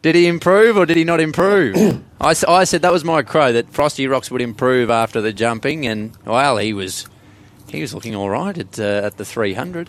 did 0.03 0.15
he 0.17 0.27
improve 0.27 0.77
or 0.77 0.85
did 0.85 0.97
he 0.97 1.05
not 1.05 1.21
improve? 1.21 1.77
I, 2.21 2.35
I 2.49 2.65
said 2.65 2.83
that 2.83 2.93
was 2.93 3.05
my 3.05 3.23
crow 3.23 3.53
that 3.53 3.71
Frosty 3.73 4.07
Rocks 4.09 4.31
would 4.33 4.43
improve 4.43 4.91
after 4.91 5.21
the 5.21 5.33
jumping, 5.33 5.87
and 5.87 6.13
well, 6.27 6.57
he 6.59 6.73
was 6.73 7.07
he 7.71 7.81
was 7.81 7.95
looking 7.95 8.15
all 8.15 8.31
right 8.31 8.57
at 8.57 8.79
uh, 8.79 8.83
at 9.05 9.17
the 9.17 9.25
three 9.25 9.55
hundred. 9.55 9.89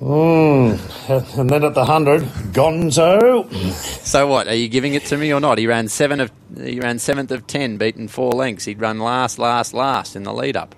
Mm. 0.00 1.38
And 1.38 1.48
then 1.48 1.64
at 1.64 1.74
the 1.74 1.84
hundred, 1.86 2.22
Gonzo. 2.52 3.50
So 4.04 4.26
what? 4.26 4.46
Are 4.46 4.54
you 4.54 4.68
giving 4.68 4.92
it 4.94 5.06
to 5.06 5.16
me 5.16 5.32
or 5.32 5.40
not? 5.40 5.56
He 5.56 5.66
ran 5.66 5.88
seven 5.88 6.20
of 6.20 6.30
he 6.54 6.80
ran 6.80 6.98
seventh 6.98 7.30
of 7.30 7.46
ten, 7.46 7.78
beaten 7.78 8.06
four 8.08 8.32
lengths. 8.32 8.66
He'd 8.66 8.80
run 8.80 8.98
last, 8.98 9.38
last, 9.38 9.72
last 9.72 10.14
in 10.14 10.24
the 10.24 10.34
lead 10.34 10.56
up. 10.56 10.74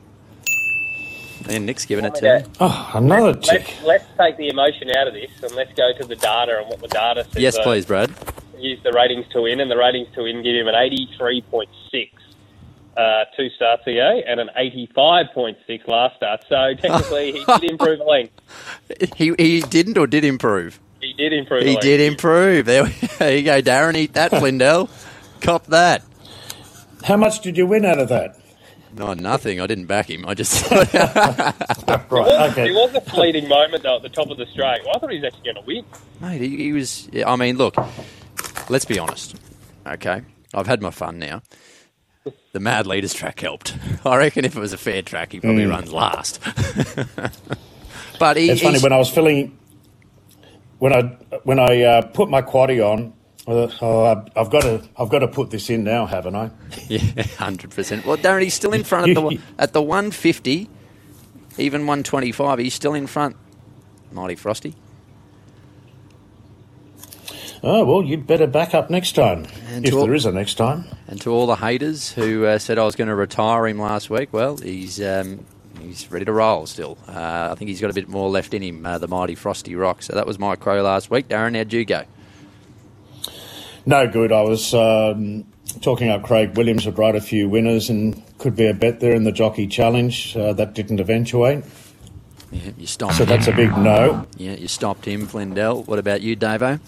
And 1.49 1.67
Nick's 1.67 1.87
giving 1.87 2.05
it 2.05 2.15
to 2.17 2.25
Yeah. 2.25 2.39
me. 2.39 2.45
Oh, 2.61 2.91
another 2.95 3.35
tick. 3.35 3.67
let's, 3.67 3.85
let's 3.85 4.05
take 4.19 4.37
the 4.37 4.49
emotion 4.49 4.91
out 4.97 5.09
of 5.09 5.15
this 5.15 5.31
and 5.43 5.53
let's 5.53 5.73
go 5.75 5.93
to 5.99 6.05
the 6.05 6.17
data 6.17 6.59
and 6.59 6.69
what 6.69 6.81
the 6.81 6.89
data 6.89 7.25
says. 7.33 7.43
Yes, 7.43 7.57
uh, 7.57 7.63
please, 7.63 7.87
Brad. 7.87 8.13
Use 8.59 8.81
the 8.83 8.93
ratings 8.93 9.27
to 9.33 9.43
win, 9.43 9.61
and 9.61 9.71
the 9.71 9.77
ratings 9.77 10.09
to 10.15 10.25
win 10.25 10.43
give 10.43 10.55
him 10.55 10.67
an 10.69 10.75
83.6 10.75 11.67
uh, 12.99 13.25
two 13.37 13.49
starts 13.57 13.87
ago 13.87 14.21
and 14.27 14.41
an 14.41 14.51
85.6 14.59 15.87
last 15.89 16.17
start. 16.17 16.45
So 16.49 16.75
technically, 16.81 17.33
he 17.33 17.45
did 17.61 17.71
improve 17.71 18.01
a 18.01 18.05
length. 18.05 18.33
He 19.17 19.33
he 19.39 19.61
didn't 19.63 19.97
or 19.97 20.07
did 20.07 20.25
improve. 20.25 20.81
He 21.01 21.13
did 21.13 21.33
improve. 21.33 21.63
He 21.65 21.77
did 21.77 22.01
improve. 22.01 22.67
There, 22.67 22.85
there 23.19 23.37
you 23.37 23.45
go, 23.45 23.63
Darren. 23.63 23.97
Eat 23.97 24.15
that, 24.15 24.31
Flindell. 24.33 24.91
Cop 25.41 25.67
that. 25.67 26.03
How 27.05 27.17
much 27.17 27.41
did 27.41 27.57
you 27.57 27.67
win 27.67 27.85
out 27.85 27.99
of 28.01 28.09
that? 28.09 28.35
No, 28.97 29.13
nothing. 29.15 29.61
I 29.61 29.67
didn't 29.69 29.87
back 29.87 30.11
him. 30.11 30.25
I 30.27 30.35
just 30.35 30.69
Right, 30.73 30.89
It 30.93 32.51
okay. 32.53 32.71
was 32.73 32.95
a 32.95 33.01
fleeting 33.03 33.47
moment 33.49 33.85
though 33.85 33.97
at 33.97 34.03
the 34.03 34.09
top 34.09 34.31
of 34.31 34.39
the 34.39 34.47
straight. 34.47 34.81
Well, 34.85 34.97
I 34.97 34.99
thought 34.99 35.11
he 35.11 35.21
was 35.21 35.25
actually 35.27 35.53
going 35.53 35.57
to 35.57 35.67
win. 35.67 35.85
mate. 36.21 36.41
He, 36.41 36.57
he 36.65 36.73
was. 36.73 37.09
I 37.25 37.37
mean, 37.37 37.57
look. 37.59 37.77
Let's 38.69 38.85
be 38.85 38.99
honest. 38.99 39.37
Okay, 39.87 40.23
I've 40.53 40.67
had 40.67 40.83
my 40.83 40.91
fun 40.91 41.19
now. 41.19 41.43
The 42.53 42.61
Mad 42.61 42.87
Leaders 42.87 43.15
track 43.15 43.41
helped. 43.41 43.77
I 44.05 44.17
reckon 44.17 44.45
if 44.45 44.57
it 44.57 44.61
was 44.61 44.73
a 44.73 44.79
fair 44.79 45.03
track, 45.03 45.33
he 45.33 45.41
probably 45.41 45.67
runs 45.67 45.93
last. 45.93 46.41
but 48.19 48.37
he, 48.37 48.51
It's 48.51 48.63
funny 48.63 48.81
when 48.81 48.93
I 48.93 48.99
was 48.99 49.09
filling 49.11 49.57
when 50.79 50.93
I 50.93 51.03
when 51.45 51.59
I 51.59 51.83
uh, 51.83 52.03
put 52.03 52.29
my 52.31 52.43
quaddy 52.43 52.81
on. 52.85 53.13
Uh, 53.47 53.71
oh, 53.81 54.05
I've- 54.05 54.31
I've 54.37 54.51
got 54.51 54.63
to 54.63 54.83
I've 54.99 55.09
got 55.09 55.21
to 55.21 55.29
put 55.29 55.51
this 55.51 55.71
in 55.71 55.83
now, 55.85 56.07
haven't 56.07 56.35
I? 56.37 56.51
Yeah, 56.89 57.23
hundred 57.39 57.71
percent. 57.71 58.05
Well, 58.07 58.17
Darren, 58.17 58.43
he's 58.43 58.55
still 58.55 58.73
in 58.73 58.85
front 58.85 59.09
at 59.11 59.15
the 59.15 59.39
at 59.59 59.73
the 59.73 59.83
one 59.83 60.11
fifty, 60.11 60.69
even 61.57 61.87
one 61.87 62.03
twenty 62.03 62.33
five. 62.33 62.59
He's 62.59 62.75
still 62.75 62.95
in 62.95 63.07
front. 63.07 63.37
Mighty 64.13 64.37
Frosty. 64.37 64.75
Oh, 67.63 67.85
well, 67.85 68.03
you'd 68.05 68.27
better 68.27 68.47
back 68.47 68.75
up 68.75 68.89
next 68.89 69.13
time, 69.13 69.47
And 69.69 69.87
if 69.87 69.93
all- 69.95 70.05
there 70.05 70.15
is 70.15 70.25
a 70.27 70.33
next 70.33 70.55
time. 70.55 70.85
And 71.09 71.21
to 71.23 71.31
all 71.33 71.47
the 71.47 71.57
haters 71.57 72.13
who 72.13 72.45
uh, 72.45 72.59
said 72.59 72.79
I 72.79 72.85
was 72.85 72.95
going 72.97 73.09
to 73.09 73.15
retire 73.15 73.67
him 73.67 73.79
last 73.81 74.11
week, 74.11 74.33
well, 74.33 74.57
he's 74.59 75.01
um, 75.03 75.45
he's 75.81 76.11
ready 76.11 76.25
to 76.25 76.33
roll 76.33 76.67
still. 76.67 76.99
Uh, 77.09 77.49
I 77.51 77.55
think 77.57 77.69
he's 77.71 77.81
got 77.81 77.91
a 77.91 77.95
bit 77.95 78.09
more 78.09 78.29
left 78.31 78.55
in 78.55 78.63
him, 78.63 78.87
uh, 78.87 78.99
the 78.99 79.09
mighty 79.09 79.35
Frosty 79.35 79.75
Rock. 79.75 80.03
So 80.03 80.13
that 80.15 80.27
was 80.27 80.39
my 80.39 80.55
crow 80.55 80.83
last 80.83 81.11
week. 81.11 81.29
Darren, 81.29 81.57
how'd 81.57 81.73
you 81.73 81.85
go? 81.85 82.05
No 83.87 84.07
good. 84.07 84.33
I 84.33 84.43
was 84.43 84.75
um, 84.75 85.45
talking 85.81 86.11
up 86.11 86.23
Craig 86.23 86.57
Williams 86.57 86.85
would 86.87 86.99
write 86.99 87.17
a 87.17 87.21
few 87.21 87.49
winners 87.49 87.89
and 87.89 88.23
could 88.39 88.55
be 88.55 88.67
a 88.67 88.75
bet 88.75 89.01
there 89.01 89.15
in 89.15 89.25
the 89.25 89.33
Jockey 89.33 89.67
Challenge. 89.67 90.37
Uh, 90.37 90.53
that 90.53 90.75
didn't 90.75 91.01
eventuate. 91.01 91.65
Yeah, 92.51 92.71
you 92.79 92.87
stopped 92.87 93.15
So 93.15 93.25
him. 93.25 93.29
that's 93.31 93.47
a 93.49 93.53
big 93.53 93.71
no. 93.79 94.27
Yeah, 94.37 94.53
you 94.55 94.69
stopped 94.69 95.05
him, 95.07 95.27
Flindell. 95.27 95.87
What 95.87 95.99
about 95.99 96.21
you, 96.23 96.37
Davo? 96.37 96.81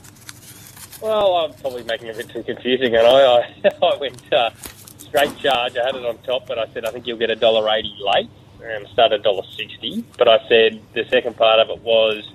Well, 1.03 1.36
I'm 1.36 1.55
probably 1.55 1.82
making 1.84 2.09
it 2.09 2.14
a 2.14 2.18
bit 2.18 2.30
too 2.30 2.42
confusing, 2.42 2.94
and 2.94 3.07
I, 3.07 3.55
I, 3.82 3.86
I 3.86 3.96
went 3.96 4.32
uh, 4.32 4.51
straight 4.98 5.36
charge. 5.38 5.76
I 5.76 5.86
had 5.86 5.96
it 5.96 6.05
on 6.05 6.18
top, 6.18 6.46
but 6.46 6.59
I 6.59 6.66
said 6.72 6.84
I 6.84 6.90
think 6.90 7.07
you'll 7.07 7.18
get 7.18 7.30
a 7.30 7.36
dollar 7.36 7.68
eighty 7.74 7.96
late, 8.01 8.28
and 8.62 8.86
started 8.88 9.22
dollar 9.22 9.44
sixty. 9.57 10.05
But 10.18 10.28
I 10.28 10.46
said 10.48 10.80
the 10.92 11.05
second 11.09 11.36
part 11.36 11.59
of 11.59 11.70
it 11.70 11.82
was, 11.82 12.30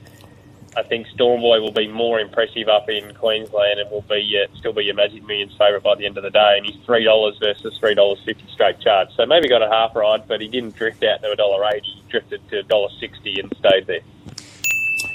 I 0.75 0.81
think 0.81 1.05
Stormboy 1.09 1.61
will 1.61 1.73
be 1.73 1.87
more 1.87 2.19
impressive 2.19 2.67
up 2.67 2.89
in 2.89 3.13
Queensland, 3.13 3.79
and 3.79 3.91
will 3.91 4.01
be 4.01 4.41
uh, 4.43 4.47
still 4.57 4.73
be 4.73 4.85
your 4.85 4.95
Magic 4.95 5.23
Millions 5.23 5.55
favourite 5.59 5.83
by 5.83 5.93
the 5.93 6.07
end 6.07 6.17
of 6.17 6.23
the 6.23 6.31
day. 6.31 6.55
And 6.57 6.65
he's 6.65 6.83
three 6.85 7.03
dollars 7.03 7.37
versus 7.39 7.77
three 7.79 7.93
dollars 7.93 8.19
fifty 8.25 8.47
straight 8.51 8.79
charge. 8.79 9.09
So 9.15 9.27
maybe 9.27 9.47
got 9.47 9.61
a 9.61 9.69
half 9.69 9.95
ride, 9.95 10.27
but 10.27 10.41
he 10.41 10.47
didn't 10.47 10.75
drift 10.75 11.03
out 11.03 11.21
to 11.21 11.31
a 11.31 11.35
dollar 11.35 11.63
eighty. 11.71 11.85
He 11.85 12.03
drifted 12.09 12.41
to 12.49 12.59
a 12.59 12.63
dollar 12.63 12.89
sixty 12.99 13.39
and 13.39 13.55
stayed 13.59 13.85
there. 13.85 14.01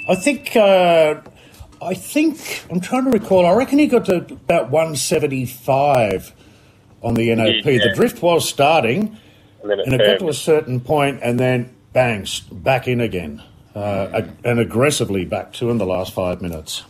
I 0.09 0.15
think. 0.15 0.55
Uh, 0.55 1.21
I 1.83 1.95
think 1.95 2.65
I'm 2.71 2.81
trying 2.81 3.05
to 3.05 3.11
recall. 3.11 3.47
I 3.47 3.53
reckon 3.55 3.79
he 3.79 3.87
got 3.87 4.05
to 4.07 4.17
about 4.17 4.71
175 4.71 6.33
on 7.03 7.15
the 7.15 7.35
NOP. 7.35 7.65
Yeah. 7.65 7.79
The 7.89 7.93
drift 7.95 8.23
was 8.23 8.49
starting, 8.49 9.17
And 9.63 9.71
then 9.71 9.79
it 9.81 9.87
and 9.87 9.95
it 9.95 9.99
got 9.99 10.19
to 10.25 10.29
a 10.29 10.35
certain 10.35 10.81
point, 10.81 11.21
and 11.23 11.41
then 11.41 11.75
bang, 11.93 12.27
back 12.53 12.87
in 12.87 13.01
again, 13.01 13.43
uh, 13.75 14.09
ag- 14.13 14.37
and 14.45 14.61
aggressively 14.61 15.25
back 15.25 15.53
to 15.55 15.71
in 15.71 15.79
the 15.79 15.87
last 15.87 16.13
five 16.13 16.43
minutes. 16.43 16.85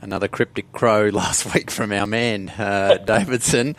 Another 0.00 0.28
cryptic 0.28 0.72
crow 0.72 1.08
last 1.12 1.52
week 1.54 1.70
from 1.70 1.92
our 1.92 2.06
man, 2.06 2.48
uh, 2.50 2.96
Davidson. 3.04 3.76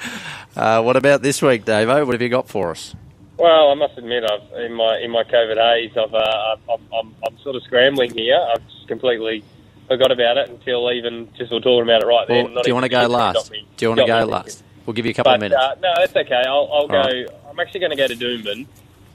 Uh, 0.56 0.84
what 0.84 0.96
about 0.96 1.24
this 1.24 1.42
week, 1.42 1.66
Davo? 1.66 2.06
What 2.06 2.14
have 2.14 2.22
you 2.22 2.30
got 2.30 2.48
for 2.48 2.70
us? 2.70 2.94
Well, 3.38 3.72
I 3.72 3.74
must 3.74 3.98
admit, 3.98 4.24
I've 4.24 4.60
in 4.66 4.74
my 4.74 5.00
in 5.00 5.10
my 5.10 5.24
COVID 5.24 5.58
haze, 5.58 5.98
I've 5.98 6.14
uh, 6.14 6.56
I'm, 6.72 6.82
I'm 6.94 7.16
I'm 7.26 7.38
sort 7.40 7.56
of 7.56 7.64
scrambling 7.64 8.14
here. 8.16 8.40
I've 8.54 8.64
just 8.68 8.88
completely 8.88 9.44
forgot 9.92 10.12
about 10.12 10.38
it 10.38 10.50
until 10.50 10.89
even 10.92 11.28
just 11.38 11.52
we 11.52 11.58
we're 11.58 11.62
talking 11.62 11.84
about 11.84 12.02
it 12.02 12.06
right 12.06 12.30
Well, 12.30 12.44
then. 12.46 12.54
Not 12.54 12.64
do 12.64 12.70
you 12.70 12.74
want 12.76 12.86
to 12.86 12.89
go 12.89 13.08
last? 13.08 13.52
me- 13.52 13.68
Do 13.76 13.86
you 13.86 13.89
want 13.89 14.00
to 14.00 14.08
go 14.08 14.26
last? 14.26 14.64
We'll 14.86 14.94
give 14.94 15.06
you 15.06 15.12
a 15.12 15.14
couple 15.14 15.32
But 15.32 15.36
of 15.36 15.42
minutes. 15.42 15.62
uh, 15.62 15.76
no, 15.82 15.94
that's 16.00 16.16
okay. 16.16 16.44
I'll, 16.48 16.70
I'll 16.72 16.88
go. 16.88 16.98
right. 16.98 17.28
I'm 17.50 17.60
actually 17.60 17.82
going 17.82 17.92
to 17.92 17.98
go 17.98 18.08
to 18.08 18.16
Doomben, 18.16 18.66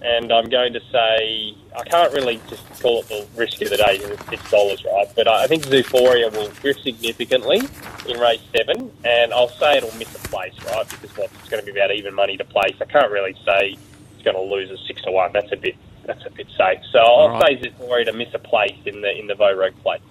and 0.02 0.30
I'm 0.30 0.50
going 0.50 0.74
to 0.74 0.80
say 0.92 1.54
I 1.74 1.82
can't 1.84 2.12
really 2.12 2.40
just 2.50 2.62
call 2.82 3.00
it 3.00 3.08
the 3.08 3.26
risk 3.40 3.60
of 3.62 3.70
the 3.70 3.78
day 3.78 3.96
because 3.96 4.10
it's 4.12 4.28
six 4.28 4.50
dollars, 4.50 4.84
right? 4.84 5.08
But 5.16 5.28
I 5.28 5.46
think 5.46 5.64
Zoophoria 5.64 6.30
will 6.30 6.48
drift 6.60 6.82
significantly 6.84 7.62
in 8.06 8.20
race 8.20 8.42
seven, 8.54 8.92
and 9.04 9.32
I'll 9.32 9.48
say 9.48 9.78
it'll 9.78 9.96
miss 9.96 10.14
a 10.14 10.28
place, 10.28 10.52
right? 10.66 10.86
Because 10.90 11.16
what 11.16 11.30
it's 11.40 11.48
going 11.48 11.64
to 11.64 11.72
be 11.72 11.76
about 11.78 11.90
even 11.92 12.14
money 12.14 12.36
to 12.36 12.44
place. 12.44 12.76
I 12.80 12.84
can't 12.84 13.10
really 13.10 13.34
say 13.46 13.78
it's 14.14 14.22
going 14.24 14.36
to 14.36 14.42
lose 14.42 14.70
a 14.70 14.76
six 14.86 15.00
to 15.02 15.10
one. 15.10 15.32
That's 15.32 15.50
a 15.52 15.56
bit 15.56 15.74
that's 16.04 16.24
a 16.26 16.30
bit 16.30 16.46
safe. 16.56 16.80
So 16.92 16.98
I'll 16.98 17.06
All 17.32 17.40
right. 17.40 17.58
say 17.60 17.70
Zoophoria 17.70 18.04
to 18.04 18.12
miss 18.12 18.28
a 18.34 18.38
place 18.38 18.76
in 18.84 19.00
the 19.00 19.18
in 19.18 19.26
the 19.26 19.34
Vo 19.34 19.52
Rogue 19.54 19.74
plate. 19.82 20.02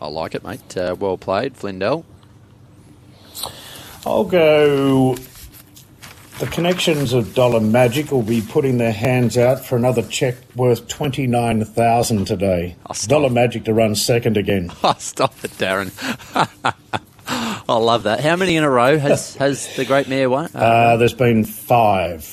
I 0.00 0.08
like 0.08 0.34
it, 0.34 0.42
mate. 0.44 0.76
Uh, 0.76 0.96
well 0.98 1.18
played, 1.18 1.54
Flindell. 1.54 2.04
I'll 4.06 4.24
go. 4.24 5.16
The 6.38 6.46
connections 6.46 7.12
of 7.12 7.34
Dollar 7.34 7.60
Magic 7.60 8.10
will 8.10 8.22
be 8.22 8.40
putting 8.40 8.78
their 8.78 8.92
hands 8.92 9.36
out 9.36 9.62
for 9.62 9.76
another 9.76 10.02
check 10.02 10.36
worth 10.56 10.88
twenty 10.88 11.26
nine 11.26 11.62
thousand 11.66 12.24
today. 12.26 12.76
Oh. 12.88 12.94
Dollar 13.06 13.28
Magic 13.28 13.64
to 13.64 13.74
run 13.74 13.94
second 13.94 14.38
again. 14.38 14.72
Oh, 14.82 14.94
stop 14.98 15.34
it, 15.44 15.50
Darren. 15.52 15.92
I 17.68 17.76
love 17.76 18.04
that. 18.04 18.20
How 18.20 18.36
many 18.36 18.56
in 18.56 18.64
a 18.64 18.70
row 18.70 18.98
has, 18.98 19.36
has 19.36 19.76
the 19.76 19.84
great 19.84 20.08
mayor 20.08 20.30
won? 20.30 20.50
Uh, 20.54 20.58
Uh, 20.58 20.96
there's 20.96 21.12
been 21.14 21.44
five 21.44 22.24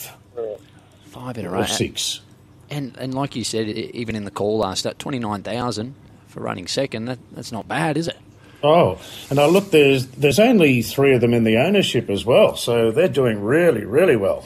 five 1.07 1.38
in 1.38 1.45
a 1.45 1.49
row. 1.49 1.59
or 1.61 1.68
six. 1.68 2.22
And 2.70 2.95
and 2.97 3.13
like 3.13 3.36
you 3.36 3.43
said, 3.43 3.68
even 3.68 4.15
in 4.15 4.24
the 4.24 4.32
call 4.32 4.57
last 4.59 4.86
at 4.86 4.99
twenty 4.99 5.20
nine 5.20 5.43
thousand 5.43 5.95
for 6.38 6.43
running 6.43 6.67
second, 6.67 7.05
that, 7.05 7.19
that's 7.31 7.51
not 7.51 7.67
bad, 7.67 7.97
is 7.97 8.07
it? 8.07 8.17
Oh, 8.63 8.99
and 9.29 9.39
I 9.39 9.45
look, 9.47 9.71
there's 9.71 10.07
there's 10.07 10.39
only 10.39 10.81
three 10.81 11.13
of 11.13 11.21
them 11.21 11.33
in 11.33 11.43
the 11.43 11.57
ownership 11.57 12.09
as 12.09 12.25
well, 12.25 12.55
so 12.55 12.91
they're 12.91 13.07
doing 13.07 13.41
really, 13.41 13.85
really 13.85 14.15
well. 14.15 14.45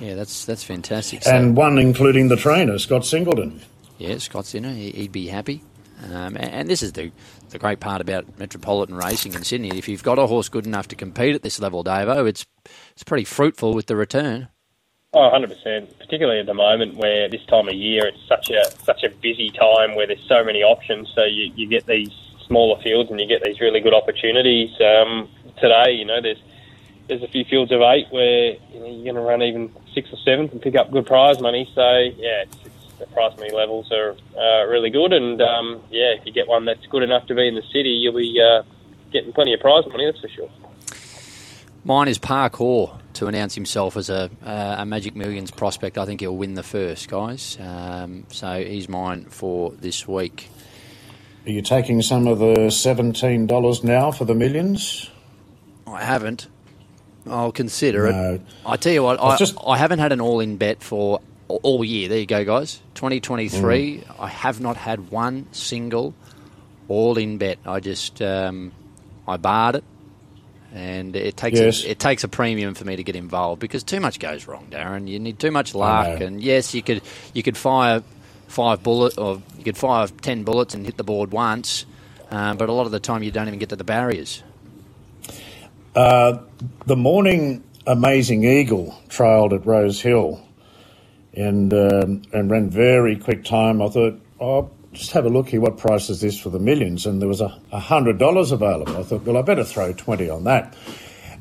Yeah, 0.00 0.14
that's 0.14 0.44
that's 0.44 0.62
fantastic. 0.62 1.22
So, 1.24 1.30
And 1.34 1.56
one 1.56 1.78
including 1.78 2.28
the 2.28 2.36
trainer, 2.36 2.78
Scott 2.78 3.04
Singleton. 3.04 3.60
yeah, 3.98 4.18
Scott's 4.18 4.54
in 4.54 4.64
it. 4.64 4.74
He- 4.74 4.90
He'd 5.02 5.12
be 5.12 5.26
happy. 5.28 5.62
Um, 6.04 6.36
and, 6.36 6.50
and 6.50 6.68
this 6.68 6.82
is 6.82 6.92
the 6.92 7.10
the 7.50 7.58
great 7.58 7.80
part 7.80 8.00
about 8.00 8.38
metropolitan 8.38 8.94
racing 8.96 9.34
in 9.34 9.42
Sydney. 9.44 9.76
If 9.78 9.88
you've 9.88 10.02
got 10.04 10.18
a 10.18 10.26
horse 10.28 10.48
good 10.48 10.66
enough 10.66 10.88
to 10.88 10.96
compete 10.96 11.34
at 11.34 11.42
this 11.42 11.58
level, 11.60 11.82
Davo, 11.84 12.28
it's 12.28 12.46
it's 12.92 13.02
pretty 13.04 13.24
fruitful 13.24 13.74
with 13.74 13.86
the 13.86 13.96
return. 13.96 14.46
Oh, 15.14 15.30
100%. 15.32 15.98
Particularly 15.98 16.40
at 16.40 16.46
the 16.46 16.54
moment 16.54 16.96
where 16.96 17.28
this 17.28 17.44
time 17.46 17.68
of 17.68 17.74
year 17.74 18.04
it's 18.04 18.18
such 18.26 18.50
a 18.50 18.64
such 18.82 19.04
a 19.04 19.10
busy 19.10 19.50
time 19.50 19.94
where 19.94 20.08
there's 20.08 20.26
so 20.26 20.42
many 20.42 20.64
options. 20.64 21.08
So 21.14 21.22
you, 21.22 21.52
you 21.54 21.68
get 21.68 21.86
these 21.86 22.10
smaller 22.48 22.82
fields 22.82 23.12
and 23.12 23.20
you 23.20 23.28
get 23.28 23.44
these 23.44 23.60
really 23.60 23.80
good 23.80 23.94
opportunities. 23.94 24.70
Um, 24.80 25.28
today, 25.60 25.92
you 25.92 26.04
know, 26.04 26.20
there's 26.20 26.42
there's 27.06 27.22
a 27.22 27.28
few 27.28 27.44
fields 27.44 27.70
of 27.70 27.80
eight 27.82 28.08
where 28.10 28.54
you 28.72 28.80
know, 28.80 28.86
you're 28.86 29.04
going 29.04 29.14
to 29.14 29.20
run 29.20 29.40
even 29.42 29.72
six 29.94 30.12
or 30.12 30.18
seven 30.24 30.48
and 30.50 30.60
pick 30.60 30.74
up 30.74 30.90
good 30.90 31.06
prize 31.06 31.40
money. 31.40 31.70
So 31.76 31.98
yeah, 32.16 32.42
it's, 32.42 32.56
it's, 32.64 32.98
the 32.98 33.06
prize 33.06 33.36
money 33.38 33.52
levels 33.52 33.92
are 33.92 34.16
uh, 34.36 34.66
really 34.66 34.90
good. 34.90 35.12
And 35.12 35.40
um, 35.40 35.80
yeah, 35.90 36.14
if 36.18 36.26
you 36.26 36.32
get 36.32 36.48
one 36.48 36.64
that's 36.64 36.86
good 36.86 37.04
enough 37.04 37.28
to 37.28 37.36
be 37.36 37.46
in 37.46 37.54
the 37.54 37.62
city, 37.72 37.90
you'll 37.90 38.16
be 38.16 38.40
uh, 38.40 38.64
getting 39.12 39.32
plenty 39.32 39.54
of 39.54 39.60
prize 39.60 39.84
money. 39.86 40.06
That's 40.06 40.20
for 40.20 40.28
sure. 40.28 40.50
Mine 41.84 42.08
is 42.08 42.18
Parkour 42.18 42.98
to 43.14 43.26
announce 43.26 43.54
himself 43.54 43.96
as 43.96 44.10
a, 44.10 44.30
uh, 44.44 44.76
a 44.78 44.86
Magic 44.86 45.14
Millions 45.16 45.50
prospect. 45.50 45.98
I 45.98 46.04
think 46.06 46.20
he'll 46.20 46.36
win 46.36 46.54
the 46.54 46.62
first, 46.62 47.08
guys. 47.08 47.56
Um, 47.60 48.24
so 48.30 48.62
he's 48.62 48.88
mine 48.88 49.24
for 49.26 49.72
this 49.72 50.06
week. 50.06 50.48
Are 51.46 51.50
you 51.50 51.62
taking 51.62 52.00
some 52.02 52.26
of 52.26 52.38
the 52.38 52.70
seventeen 52.70 53.46
dollars 53.46 53.84
now 53.84 54.10
for 54.10 54.24
the 54.24 54.34
millions? 54.34 55.10
I 55.86 56.02
haven't. 56.02 56.46
I'll 57.28 57.52
consider 57.52 58.10
No. 58.10 58.34
it. 58.34 58.40
I 58.66 58.76
tell 58.76 58.92
you 58.92 59.02
what, 59.02 59.20
I 59.20 59.28
I, 59.28 59.36
just- 59.36 59.56
I 59.66 59.76
haven't 59.78 59.98
had 59.98 60.12
an 60.12 60.20
all-in 60.20 60.56
bet 60.56 60.82
for 60.82 61.20
all- 61.48 61.60
all 61.62 61.84
year. 61.84 62.08
There 62.08 62.18
you 62.18 62.26
go, 62.26 62.44
guys. 62.44 62.80
2023. 62.94 63.98
Mm. 63.98 64.14
I 64.20 64.28
have 64.28 64.60
not 64.60 64.76
had 64.76 65.10
one 65.10 65.46
single 65.52 66.14
all-in 66.88 67.38
bet. 67.38 67.58
I 67.66 67.80
just 67.80 68.20
um, 68.22 68.72
I 69.28 69.36
barred 69.36 69.76
it, 69.76 69.84
and 70.74 71.14
it 71.14 71.36
takes 71.36 71.58
Yes. 71.60 71.84
a, 71.84 71.92
it 71.92 71.98
takes 72.00 72.24
a 72.24 72.28
premium 72.28 72.74
for 72.74 72.84
me 72.84 72.96
to 72.96 73.04
get 73.04 73.14
involved 73.16 73.60
because 73.60 73.82
too 73.84 74.00
much 74.00 74.18
goes 74.18 74.46
wrong, 74.48 74.66
Darren. 74.70 75.06
You 75.08 75.18
need 75.20 75.38
too 75.38 75.52
much 75.52 75.74
luck, 75.74 76.20
and 76.20 76.42
yes, 76.42 76.74
you 76.74 76.82
could 76.82 77.00
you 77.32 77.42
could 77.42 77.56
fire 77.56 78.02
five 78.48 78.82
bullet 78.82 79.16
or 79.16 79.40
you 79.56 79.64
could 79.64 79.76
fire 79.78 80.08
ten 80.08 80.42
bullets 80.42 80.74
and 80.74 80.84
hit 80.84 80.96
the 80.96 81.04
board 81.04 81.30
once, 81.32 81.86
um, 82.30 82.56
but 82.56 82.68
a 82.68 82.72
lot 82.72 82.86
of 82.86 82.92
the 82.92 83.00
time 83.00 83.22
you 83.22 83.30
don't 83.30 83.46
even 83.46 83.58
get 83.60 83.68
to 83.70 83.76
the 83.76 83.84
barriers. 83.84 84.42
The 85.94 86.96
morning 86.96 87.62
Amazing 87.86 88.44
Eagle 88.44 88.98
trailed 89.08 89.52
at 89.52 89.64
Rose 89.66 90.00
Hill 90.00 90.40
and 91.34 91.72
um, 91.72 92.22
and 92.32 92.50
ran 92.50 92.68
very 92.70 93.16
quick 93.16 93.44
time. 93.44 93.80
I 93.82 93.88
thought, 93.88 94.20
oh, 94.40 94.70
just 94.94 95.12
have 95.12 95.26
a 95.26 95.30
look 95.30 95.50
here. 95.50 95.60
What 95.60 95.78
price 95.78 96.10
is 96.10 96.20
this 96.22 96.38
for 96.38 96.50
the 96.50 96.58
millions? 96.60 97.06
And 97.06 97.20
there 97.20 97.28
was 97.28 97.40
a 97.42 97.60
a 97.72 97.80
hundred 97.80 98.18
dollars 98.18 98.52
available. 98.52 98.96
I 98.96 99.02
thought, 99.04 99.22
well, 99.24 99.36
I 99.36 99.42
better 99.42 99.64
throw 99.64 99.92
twenty 99.92 100.30
on 100.30 100.44
that. 100.44 100.74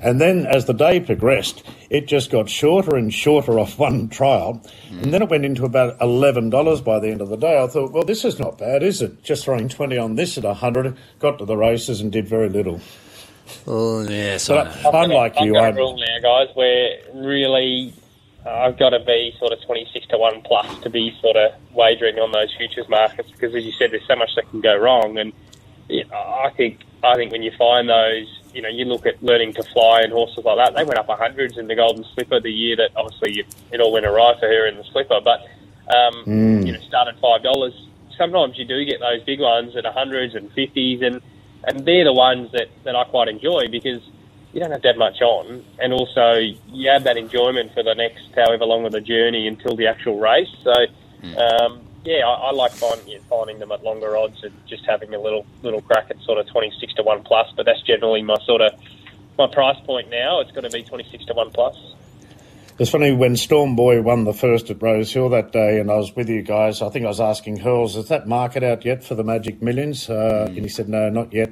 And 0.01 0.20
then 0.20 0.45
as 0.45 0.66
the 0.66 0.74
day 0.74 0.99
progressed, 0.99 1.64
it 1.89 2.08
just 2.08 2.30
got 2.30 2.49
shorter 2.49 2.97
and 2.97 3.14
shorter 3.14 3.58
off 3.58 3.80
one 3.80 4.10
trial. 4.10 4.62
And 5.01 5.14
then 5.14 5.22
it 5.22 5.30
went 5.30 5.45
into 5.45 5.64
about 5.66 5.97
$11 5.99 6.84
by 6.84 6.99
the 6.99 7.10
end 7.10 7.22
of 7.22 7.30
the 7.30 7.38
day. 7.38 7.64
I 7.64 7.68
thought, 7.68 7.93
well, 7.93 8.04
this 8.04 8.26
is 8.26 8.38
not 8.38 8.58
bad, 8.58 8.84
is 8.84 9.01
it? 9.01 9.24
Just 9.24 9.45
throwing 9.45 9.70
20 9.70 9.97
on 9.97 10.16
this 10.16 10.38
at 10.38 10.43
100 10.43 10.97
got 11.20 11.39
to 11.39 11.45
the 11.45 11.56
races 11.56 12.01
and 12.01 12.12
did 12.12 12.28
very 12.28 12.49
little. 12.49 12.82
Oh 13.68 14.01
yes, 14.01 14.49
But 14.49 14.68
unlike 14.93 15.36
I've 15.38 15.47
you, 15.47 15.54
got 15.54 15.70
I'm, 15.70 15.74
a 15.76 15.78
rule 15.78 15.97
now, 15.97 16.20
guys, 16.22 16.56
where 16.56 16.97
really 17.14 17.93
uh, 18.46 18.50
I've 18.50 18.78
got 18.78 18.89
to 18.89 19.00
be 19.00 19.34
sort 19.39 19.54
of 19.54 19.62
26 19.62 20.08
to 20.08 20.18
1 20.18 20.41
plus 20.41 20.80
to 20.82 20.89
be 20.89 21.18
sort 21.22 21.38
of 21.38 21.54
wagering 21.72 22.20
on 22.20 22.32
those 22.32 22.54
futures 22.56 22.88
markets 22.89 23.32
because, 23.32 23.56
as 23.56 23.64
you 23.64 23.72
said, 23.74 23.91
there's 23.91 24.06
so 24.08 24.16
much 24.16 24.36
that 24.36 24.50
can 24.50 24.60
go 24.60 24.76
wrong. 24.78 25.18
And 25.18 25.32
yeah, 25.88 26.04
I 26.14 26.50
think 26.56 26.82
I 27.04 27.16
think 27.16 27.32
when 27.32 27.44
you 27.44 27.52
find 27.58 27.88
those, 27.88 28.28
you 28.54 28.62
know, 28.62 28.70
you 28.70 28.86
look 28.86 29.06
at 29.06 29.22
learning 29.24 29.54
to 29.54 29.64
fly 29.64 30.02
and 30.02 30.12
horses 30.12 30.44
like 30.44 30.58
that, 30.58 30.76
they 30.76 30.84
went 30.84 31.00
up 31.00 31.08
hundreds 31.08 31.58
in 31.58 31.68
the 31.68 31.76
Golden 31.76 32.04
Slipper 32.14 32.39
the 32.41 32.52
year 32.52 32.76
that 32.78 32.91
obviously 32.96 33.34
you, 33.38 33.46
it 33.72 33.80
all 33.80 33.91
went 33.91 34.06
awry 34.06 34.34
for 34.39 34.48
her 34.48 34.68
in 34.68 34.78
the 34.78 34.84
Slipper. 34.86 35.20
But, 35.24 35.48
um, 35.94 36.24
you 36.66 36.74
know, 36.74 36.80
started 36.80 37.16
$5. 37.22 37.74
Sometimes 38.18 38.58
you 38.58 38.66
do 38.66 38.84
get 38.86 39.00
those 39.00 39.24
big 39.24 39.39
ones 39.39 39.76
at 39.76 39.86
hundreds 39.86 40.36
and 40.36 40.52
fifties, 40.52 41.02
and 41.02 41.22
and 41.66 41.86
they're 41.86 42.04
the 42.04 42.14
ones 42.14 42.52
that, 42.52 42.68
that 42.84 42.96
I 42.96 43.06
quite 43.06 43.30
enjoy 43.30 43.68
because 43.72 44.02
you 44.54 44.60
don't 44.60 44.72
have 44.72 44.82
to 44.84 44.88
have 44.89 44.97
much 44.97 45.20
on, 45.22 45.66
and 45.80 45.91
also 45.91 46.34
you 46.72 46.89
have 46.89 47.04
that 47.04 47.18
enjoyment 47.18 47.74
for 47.74 47.84
the 47.84 47.95
next 47.95 48.24
however 48.36 48.66
long 48.66 48.86
of 48.86 48.91
the 48.91 49.01
journey 49.01 49.47
until 49.47 49.76
the 49.76 49.88
actual 49.88 50.20
race. 50.20 50.54
So, 50.64 50.74
um, 51.38 51.82
yeah, 52.06 52.26
I, 52.28 52.49
I 52.49 52.51
like 52.51 52.72
finding, 52.72 53.20
finding 53.30 53.60
them 53.60 53.72
at 53.72 53.84
longer 53.84 54.16
odds 54.16 54.43
and 54.43 54.54
just 54.68 54.86
having 54.86 55.14
a 55.14 55.20
little 55.20 55.45
little 55.64 55.82
crack 55.82 56.08
at 56.12 56.20
sort 56.22 56.38
of 56.38 56.47
twenty 56.47 56.72
six 56.80 56.93
to 56.95 57.04
one 57.04 57.24
plus. 57.24 57.51
But 57.56 57.66
that's 57.66 57.82
generally 57.82 58.22
my 58.22 58.38
sort 58.45 58.62
of 58.62 58.74
my 59.38 59.47
price 59.47 59.80
point 59.86 60.10
now. 60.10 60.39
It's 60.41 60.51
going 60.51 60.66
to 60.66 60.70
be 60.70 60.84
twenty 60.84 61.08
six 61.10 61.26
to 61.26 61.34
one 61.34 61.49
plus. 61.49 61.76
It's 62.80 62.89
funny 62.89 63.12
when 63.12 63.36
Storm 63.36 63.76
Boy 63.76 64.01
won 64.01 64.24
the 64.24 64.34
first 64.34 64.70
at 64.72 64.82
Rose 64.82 65.14
Hill 65.14 65.30
that 65.30 65.51
day, 65.51 65.80
and 65.80 65.91
I 65.91 65.95
was 65.95 66.16
with 66.16 66.28
you 66.28 66.41
guys. 66.41 66.82
I 66.82 66.89
think 66.89 67.06
I 67.06 67.08
was 67.08 67.20
asking 67.20 67.58
Hurls, 67.58 67.95
"Is 67.95 68.08
that 68.10 68.28
market 68.28 68.64
out 68.64 68.84
yet 68.84 69.04
for 69.04 69.16
the 69.16 69.24
Magic 69.24 69.62
Millions?" 69.62 70.10
Uh, 70.10 70.45
And 70.47 70.58
he 70.58 70.70
said, 70.70 70.89
"No, 70.89 71.10
not 71.10 71.34
yet." 71.34 71.51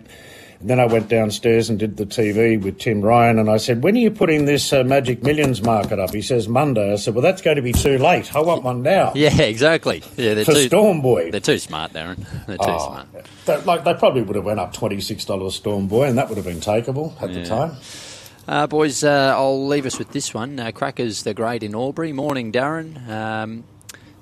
And 0.61 0.69
then 0.69 0.79
I 0.79 0.85
went 0.85 1.09
downstairs 1.09 1.69
and 1.69 1.77
did 1.79 1.97
the 1.97 2.05
TV 2.05 2.61
with 2.61 2.77
Tim 2.77 3.01
Ryan, 3.01 3.39
and 3.39 3.49
I 3.49 3.57
said, 3.57 3.83
"When 3.83 3.95
are 3.95 3.99
you 3.99 4.11
putting 4.11 4.45
this 4.45 4.71
uh, 4.71 4.83
Magic 4.83 5.23
Millions 5.23 5.61
market 5.63 5.97
up?" 5.99 6.11
He 6.13 6.21
says, 6.21 6.47
"Monday." 6.47 6.93
I 6.93 6.95
said, 6.97 7.15
"Well, 7.15 7.23
that's 7.23 7.41
going 7.41 7.55
to 7.55 7.61
be 7.63 7.73
too 7.73 7.97
late. 7.97 8.35
I 8.35 8.41
want 8.41 8.63
one 8.63 8.83
now." 8.83 9.11
Yeah, 9.21 9.41
exactly. 9.41 10.03
Yeah, 10.17 10.35
they're 10.35 10.45
For 10.45 10.53
too 10.53 10.67
Storm 10.67 11.01
Boy. 11.01 11.31
They're 11.31 11.39
too 11.39 11.57
smart, 11.59 11.93
Darren. 11.93 12.17
They're 12.47 12.57
too 12.57 12.63
Oh, 12.67 12.87
smart. 12.87 13.07
They, 13.45 13.61
like 13.63 13.83
they 13.83 13.93
probably 13.95 14.21
would 14.21 14.35
have 14.35 14.45
went 14.45 14.59
up 14.59 14.71
twenty 14.73 15.01
six 15.01 15.25
dollars 15.25 15.55
Storm 15.55 15.87
Boy, 15.87 16.05
and 16.07 16.17
that 16.17 16.29
would 16.29 16.37
have 16.37 16.45
been 16.45 16.59
takeable 16.61 17.19
at 17.21 17.33
the 17.33 17.43
time. 17.45 17.75
Uh, 18.47 18.67
boys, 18.67 19.03
uh, 19.03 19.33
I'll 19.35 19.67
leave 19.67 19.85
us 19.85 19.97
with 19.99 20.11
this 20.11 20.33
one. 20.33 20.59
Uh, 20.59 20.71
Crackers 20.71 21.23
the 21.23 21.33
Great 21.33 21.63
in 21.63 21.73
Albury. 21.75 22.11
Morning, 22.13 22.51
Darren. 22.51 23.07
Um, 23.09 23.63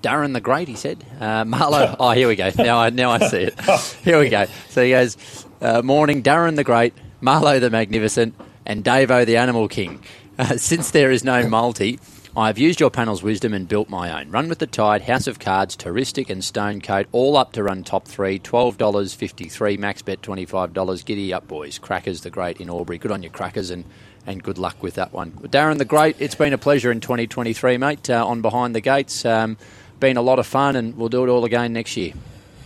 Darren 0.02 0.34
the 0.34 0.42
Great, 0.42 0.68
he 0.70 0.76
said. 0.76 1.04
Uh, 1.20 1.44
Marlo. 1.44 1.96
oh, 2.00 2.12
here 2.12 2.28
we 2.30 2.36
go. 2.36 2.50
Now 2.58 2.78
I 2.80 2.90
now 2.90 3.12
I 3.12 3.20
see 3.28 3.44
it. 3.44 3.60
Here 4.04 4.20
we 4.20 4.30
go. 4.30 4.46
So 4.70 4.84
he 4.84 4.92
goes, 4.92 5.18
uh, 5.62 5.82
Morning, 5.82 6.24
Darren 6.24 6.56
the 6.56 6.64
Great, 6.64 6.94
Marlo 7.22 7.60
the 7.60 7.70
Magnificent, 7.70 8.36
and 8.66 8.84
Davo 8.84 9.26
the 9.26 9.38
Animal 9.38 9.68
King. 9.68 10.04
Uh, 10.38 10.58
since 10.58 10.92
there 10.92 11.12
is 11.12 11.24
no 11.24 11.48
multi, 11.48 12.00
I 12.38 12.48
have 12.48 12.58
used 12.58 12.80
your 12.80 12.90
panel's 12.90 13.24
wisdom 13.24 13.54
and 13.54 13.68
built 13.68 13.90
my 13.90 14.18
own. 14.22 14.32
Run 14.32 14.48
with 14.48 14.60
the 14.60 14.68
Tide, 14.68 15.02
House 15.02 15.28
of 15.28 15.40
Cards, 15.40 15.76
Touristic, 15.76 16.30
and 16.30 16.44
Stone 16.44 16.80
Stonecoat, 16.82 17.08
all 17.12 17.36
up 17.36 17.52
to 17.54 17.64
run 17.64 17.84
top 17.84 18.08
three. 18.08 18.40
$12.53, 18.40 19.78
max 19.80 20.02
bet 20.02 20.22
$25. 20.22 21.06
Giddy 21.06 21.34
up, 21.34 21.48
boys. 21.48 21.80
Crackers 21.80 22.22
the 22.22 22.30
Great 22.30 22.62
in 22.62 22.70
Albury. 22.70 22.98
Good 22.98 23.12
on 23.12 23.24
you, 23.24 23.30
Crackers, 23.30 23.72
and, 23.72 23.84
and 24.26 24.42
good 24.44 24.58
luck 24.58 24.82
with 24.82 24.94
that 24.94 25.12
one. 25.12 25.32
Darren 25.32 25.80
the 25.80 25.86
Great, 25.86 26.16
it's 26.20 26.36
been 26.36 26.54
a 26.54 26.58
pleasure 26.58 26.92
in 26.92 27.02
2023, 27.02 27.78
mate, 27.78 28.10
uh, 28.10 28.26
on 28.26 28.42
Behind 28.42 28.74
the 28.74 28.82
Gates. 28.82 29.26
Um, 29.26 29.58
been 30.00 30.16
a 30.16 30.22
lot 30.22 30.40
of 30.40 30.48
fun, 30.48 30.76
and 30.76 30.96
we'll 30.96 31.10
do 31.10 31.24
it 31.26 31.30
all 31.30 31.44
again 31.44 31.74
next 31.74 31.98
year. 31.98 32.14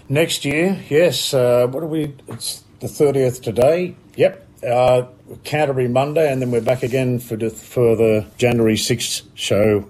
Next 0.10 0.46
year, 0.46 0.80
yes. 0.90 1.34
Uh, 1.34 1.66
what 1.68 1.82
are 1.82 1.88
we? 1.88 2.14
It's 2.28 2.64
the 2.84 2.90
thirtieth 2.90 3.42
today. 3.42 3.96
Yep. 4.18 4.48
Uh, 4.62 5.08
Canterbury 5.46 5.88
Monday, 5.88 6.32
and 6.32 6.42
then 6.42 6.52
we're 6.52 6.62
back 6.62 6.84
again 6.84 7.18
for 7.20 7.36
the, 7.38 7.50
for 7.50 7.96
the 7.96 8.26
January 8.38 8.78
sixth 8.78 9.24
show, 9.36 9.80
f- 9.80 9.86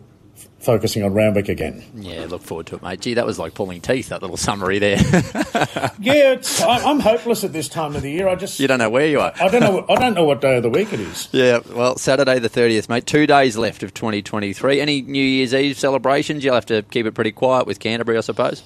focusing 0.63 1.03
on 1.03 1.13
Randwick 1.13 1.49
again. 1.49 1.83
Yeah, 1.95 2.25
look 2.29 2.41
forward 2.41 2.67
to 2.67 2.75
it, 2.75 2.81
mate. 2.81 3.01
Gee, 3.01 3.13
that 3.15 3.25
was 3.25 3.37
like 3.37 3.53
pulling 3.53 3.81
teeth, 3.81 4.09
that 4.09 4.21
little 4.21 4.37
summary 4.37 4.79
there. 4.79 4.97
Yeah, 5.99 6.33
it's, 6.33 6.61
I- 6.61 6.83
I'm 6.89 6.99
hopeless 6.99 7.43
at 7.43 7.53
this 7.53 7.69
time 7.69 7.95
of 7.95 8.01
the 8.01 8.09
year. 8.11 8.27
I 8.27 8.35
just 8.35 8.59
you 8.59 8.67
don't 8.67 8.79
know 8.79 8.89
where 8.89 9.07
you 9.07 9.21
are. 9.21 9.31
I 9.39 9.47
don't 9.47 9.61
know. 9.61 9.85
I 9.87 9.95
don't 9.95 10.13
know 10.13 10.25
what 10.25 10.41
day 10.41 10.57
of 10.57 10.63
the 10.63 10.69
week 10.69 10.91
it 10.91 10.99
is. 10.99 11.29
Yeah, 11.33 11.59
well, 11.73 11.97
Saturday 11.97 12.39
the 12.39 12.49
30th, 12.49 12.89
mate. 12.89 13.05
Two 13.05 13.25
days 13.27 13.57
left 13.57 13.83
of 13.83 13.93
2023. 13.93 14.79
Any 14.81 15.01
New 15.01 15.23
Year's 15.23 15.53
Eve 15.53 15.77
celebrations? 15.77 16.43
You'll 16.43 16.55
have 16.55 16.65
to 16.67 16.83
keep 16.83 17.05
it 17.05 17.13
pretty 17.13 17.31
quiet 17.31 17.67
with 17.67 17.79
Canterbury, 17.79 18.17
I 18.17 18.21
suppose. 18.21 18.63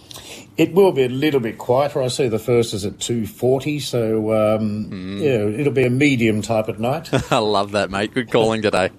It 0.58 0.74
will 0.74 0.92
be 0.92 1.04
a 1.04 1.10
little 1.10 1.40
bit 1.40 1.58
quieter. 1.58 2.02
I 2.02 2.08
see 2.08 2.28
the 2.28 2.40
first 2.40 2.74
is 2.74 2.86
at 2.86 3.00
two 3.00 3.28
forty, 3.28 3.80
so 3.80 4.34
um, 4.58 5.20
yeah, 5.22 5.46
it'll 5.46 5.74
be 5.74 5.86
a 5.86 5.90
medium 5.90 6.42
type 6.42 6.70
at 6.70 6.80
night. 6.80 7.10
I 7.32 7.38
love 7.40 7.72
that, 7.72 7.90
mate. 7.92 8.14
Good 8.14 8.32
calling 8.32 8.62
today. 8.62 8.90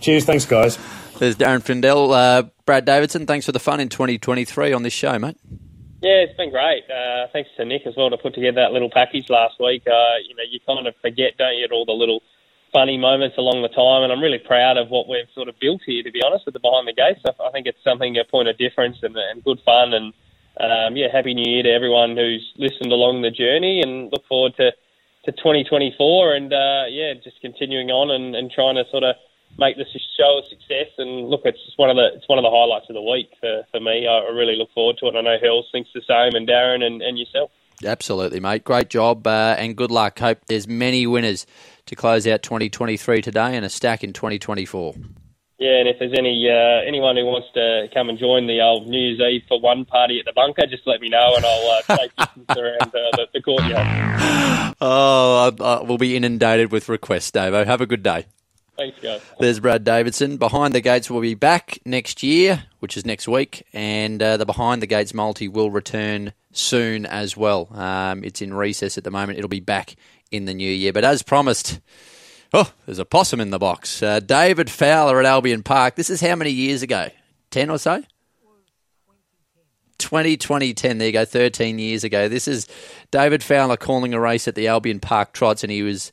Cheers, 0.00 0.24
thanks, 0.24 0.44
guys. 0.44 0.78
There's 1.18 1.34
Darren 1.34 1.60
Flindell. 1.60 2.14
Uh, 2.14 2.48
Brad 2.64 2.84
Davidson, 2.84 3.26
thanks 3.26 3.44
for 3.44 3.50
the 3.50 3.58
fun 3.58 3.80
in 3.80 3.88
2023 3.88 4.72
on 4.72 4.84
this 4.84 4.92
show, 4.92 5.18
mate. 5.18 5.36
Yeah, 6.00 6.22
it's 6.22 6.36
been 6.36 6.50
great. 6.50 6.84
Uh, 6.88 7.26
thanks 7.32 7.50
to 7.56 7.64
Nick 7.64 7.86
as 7.86 7.94
well 7.96 8.08
to 8.08 8.16
put 8.16 8.34
together 8.34 8.62
that 8.62 8.72
little 8.72 8.90
package 8.90 9.28
last 9.28 9.58
week. 9.58 9.82
Uh, 9.84 10.22
you 10.22 10.34
know, 10.36 10.46
you 10.48 10.60
kind 10.64 10.86
of 10.86 10.94
forget, 11.02 11.36
don't 11.36 11.56
you, 11.56 11.64
at 11.64 11.72
all 11.72 11.84
the 11.84 11.92
little 11.92 12.22
funny 12.72 12.96
moments 12.96 13.36
along 13.36 13.62
the 13.62 13.68
time, 13.68 14.04
and 14.04 14.12
I'm 14.12 14.22
really 14.22 14.38
proud 14.38 14.76
of 14.76 14.90
what 14.90 15.08
we've 15.08 15.26
sort 15.34 15.48
of 15.48 15.58
built 15.58 15.82
here, 15.84 16.04
to 16.04 16.12
be 16.12 16.22
honest, 16.22 16.44
with 16.46 16.54
the 16.54 16.60
behind 16.60 16.86
the 16.86 16.92
gates. 16.92 17.20
I 17.26 17.50
think 17.50 17.66
it's 17.66 17.82
something 17.82 18.16
a 18.16 18.24
point 18.24 18.46
of 18.46 18.56
difference 18.56 18.98
and, 19.02 19.16
and 19.16 19.42
good 19.42 19.58
fun, 19.64 19.92
and 19.94 20.14
um, 20.60 20.96
yeah, 20.96 21.08
happy 21.10 21.34
New 21.34 21.50
Year 21.50 21.64
to 21.64 21.70
everyone 21.70 22.16
who's 22.16 22.46
listened 22.56 22.92
along 22.92 23.22
the 23.22 23.32
journey, 23.32 23.82
and 23.82 24.12
look 24.12 24.24
forward 24.28 24.54
to 24.58 24.70
to 25.24 25.32
2024, 25.32 26.34
and 26.34 26.52
uh, 26.52 26.84
yeah, 26.88 27.12
just 27.14 27.40
continuing 27.40 27.90
on 27.90 28.10
and, 28.14 28.36
and 28.36 28.52
trying 28.52 28.76
to 28.76 28.84
sort 28.90 29.02
of 29.02 29.16
make 29.58 29.76
this 29.76 29.88
show 30.16 30.40
a 30.40 30.48
success. 30.48 30.88
And 30.98 31.28
look, 31.28 31.42
it's 31.44 31.62
just 31.64 31.78
one 31.78 31.90
of 31.90 31.96
the 31.96 32.10
it's 32.14 32.28
one 32.28 32.38
of 32.38 32.44
the 32.44 32.50
highlights 32.50 32.86
of 32.88 32.94
the 32.94 33.02
week 33.02 33.30
for, 33.40 33.64
for 33.70 33.80
me. 33.80 34.06
I, 34.06 34.30
really 34.30 34.56
look 34.56 34.72
forward 34.72 34.96
to 34.98 35.06
it. 35.06 35.16
I 35.16 35.20
know 35.20 35.36
Hills 35.40 35.68
thinks 35.72 35.90
the 35.94 36.02
same, 36.06 36.34
and 36.34 36.48
Darren 36.48 36.82
and, 36.82 37.02
and 37.02 37.18
yourself. 37.18 37.50
Absolutely, 37.84 38.40
mate. 38.40 38.64
Great 38.64 38.90
job 38.90 39.26
uh, 39.26 39.54
and 39.58 39.76
good 39.76 39.90
luck. 39.90 40.18
Hope 40.18 40.38
there's 40.46 40.66
many 40.66 41.06
winners 41.06 41.46
to 41.86 41.94
close 41.94 42.26
out 42.26 42.42
2023 42.42 43.22
today 43.22 43.56
and 43.56 43.64
a 43.64 43.68
stack 43.68 44.02
in 44.02 44.12
2024. 44.12 44.94
Yeah, 45.58 45.80
and 45.80 45.88
if 45.88 45.98
there's 45.98 46.14
any 46.16 46.48
uh, 46.48 46.86
anyone 46.86 47.16
who 47.16 47.24
wants 47.24 47.48
to 47.54 47.88
come 47.92 48.08
and 48.08 48.16
join 48.18 48.46
the 48.46 48.60
old 48.60 48.86
New 48.86 48.98
Year's 48.98 49.20
Eve 49.20 49.42
for 49.48 49.60
one 49.60 49.84
party 49.84 50.20
at 50.20 50.24
the 50.24 50.32
bunker, 50.32 50.66
just 50.66 50.86
let 50.86 51.00
me 51.00 51.08
know 51.08 51.34
and 51.34 51.44
I'll 51.44 51.70
uh, 51.70 51.82
take 51.96 52.14
distance 52.14 52.50
around 52.50 52.94
uh, 52.94 53.16
the, 53.16 53.26
the 53.34 53.42
courtyard. 53.42 54.76
Oh, 54.80 55.52
I, 55.60 55.64
I, 55.64 55.82
we'll 55.82 55.98
be 55.98 56.14
inundated 56.14 56.70
with 56.70 56.88
requests, 56.88 57.32
Davo. 57.32 57.66
Have 57.66 57.80
a 57.80 57.86
good 57.86 58.04
day. 58.04 58.26
Thanks, 58.78 59.00
guys. 59.00 59.20
There's 59.40 59.58
Brad 59.58 59.82
Davidson. 59.82 60.36
Behind 60.36 60.72
the 60.72 60.80
Gates 60.80 61.10
will 61.10 61.20
be 61.20 61.34
back 61.34 61.80
next 61.84 62.22
year, 62.22 62.62
which 62.78 62.96
is 62.96 63.04
next 63.04 63.26
week, 63.26 63.66
and 63.72 64.22
uh, 64.22 64.36
the 64.36 64.46
Behind 64.46 64.80
the 64.80 64.86
Gates 64.86 65.12
multi 65.12 65.48
will 65.48 65.72
return 65.72 66.32
soon 66.52 67.04
as 67.04 67.36
well. 67.36 67.68
Um, 67.72 68.22
it's 68.22 68.40
in 68.40 68.54
recess 68.54 68.96
at 68.96 69.02
the 69.02 69.10
moment. 69.10 69.36
It'll 69.36 69.48
be 69.48 69.58
back 69.58 69.96
in 70.30 70.44
the 70.44 70.54
new 70.54 70.70
year. 70.70 70.92
But 70.92 71.04
as 71.04 71.24
promised, 71.24 71.80
oh, 72.54 72.72
there's 72.86 73.00
a 73.00 73.04
possum 73.04 73.40
in 73.40 73.50
the 73.50 73.58
box. 73.58 74.00
Uh, 74.00 74.20
David 74.20 74.70
Fowler 74.70 75.18
at 75.18 75.26
Albion 75.26 75.64
Park. 75.64 75.96
This 75.96 76.08
is 76.08 76.20
how 76.20 76.36
many 76.36 76.50
years 76.50 76.82
ago? 76.82 77.08
10 77.50 77.70
or 77.70 77.78
so? 77.78 78.04
20, 79.98 80.36
2010. 80.36 80.98
There 80.98 81.08
you 81.08 81.12
go, 81.12 81.24
13 81.24 81.80
years 81.80 82.04
ago. 82.04 82.28
This 82.28 82.46
is 82.46 82.68
David 83.10 83.42
Fowler 83.42 83.76
calling 83.76 84.14
a 84.14 84.20
race 84.20 84.46
at 84.46 84.54
the 84.54 84.68
Albion 84.68 85.00
Park 85.00 85.32
Trots, 85.32 85.64
and 85.64 85.72
he 85.72 85.82
was 85.82 86.12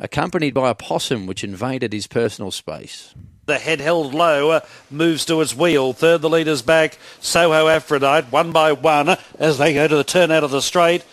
accompanied 0.00 0.54
by 0.54 0.70
a 0.70 0.74
possum 0.74 1.26
which 1.26 1.44
invaded 1.44 1.92
his 1.92 2.08
personal 2.08 2.50
space. 2.50 3.14
The 3.46 3.58
head 3.58 3.80
held 3.80 4.14
low, 4.14 4.50
uh, 4.50 4.60
moves 4.90 5.24
to 5.26 5.40
its 5.40 5.54
wheel. 5.54 5.92
Third, 5.92 6.22
the 6.22 6.30
leader's 6.30 6.62
back. 6.62 6.98
Soho 7.20 7.68
Aphrodite, 7.68 8.28
one 8.30 8.50
by 8.50 8.72
one, 8.72 9.16
as 9.38 9.58
they 9.58 9.74
go 9.74 9.86
to 9.86 9.96
the 9.96 10.04
turn 10.04 10.30
out 10.30 10.44
of 10.44 10.50
the 10.50 10.62
straight. 10.62 11.04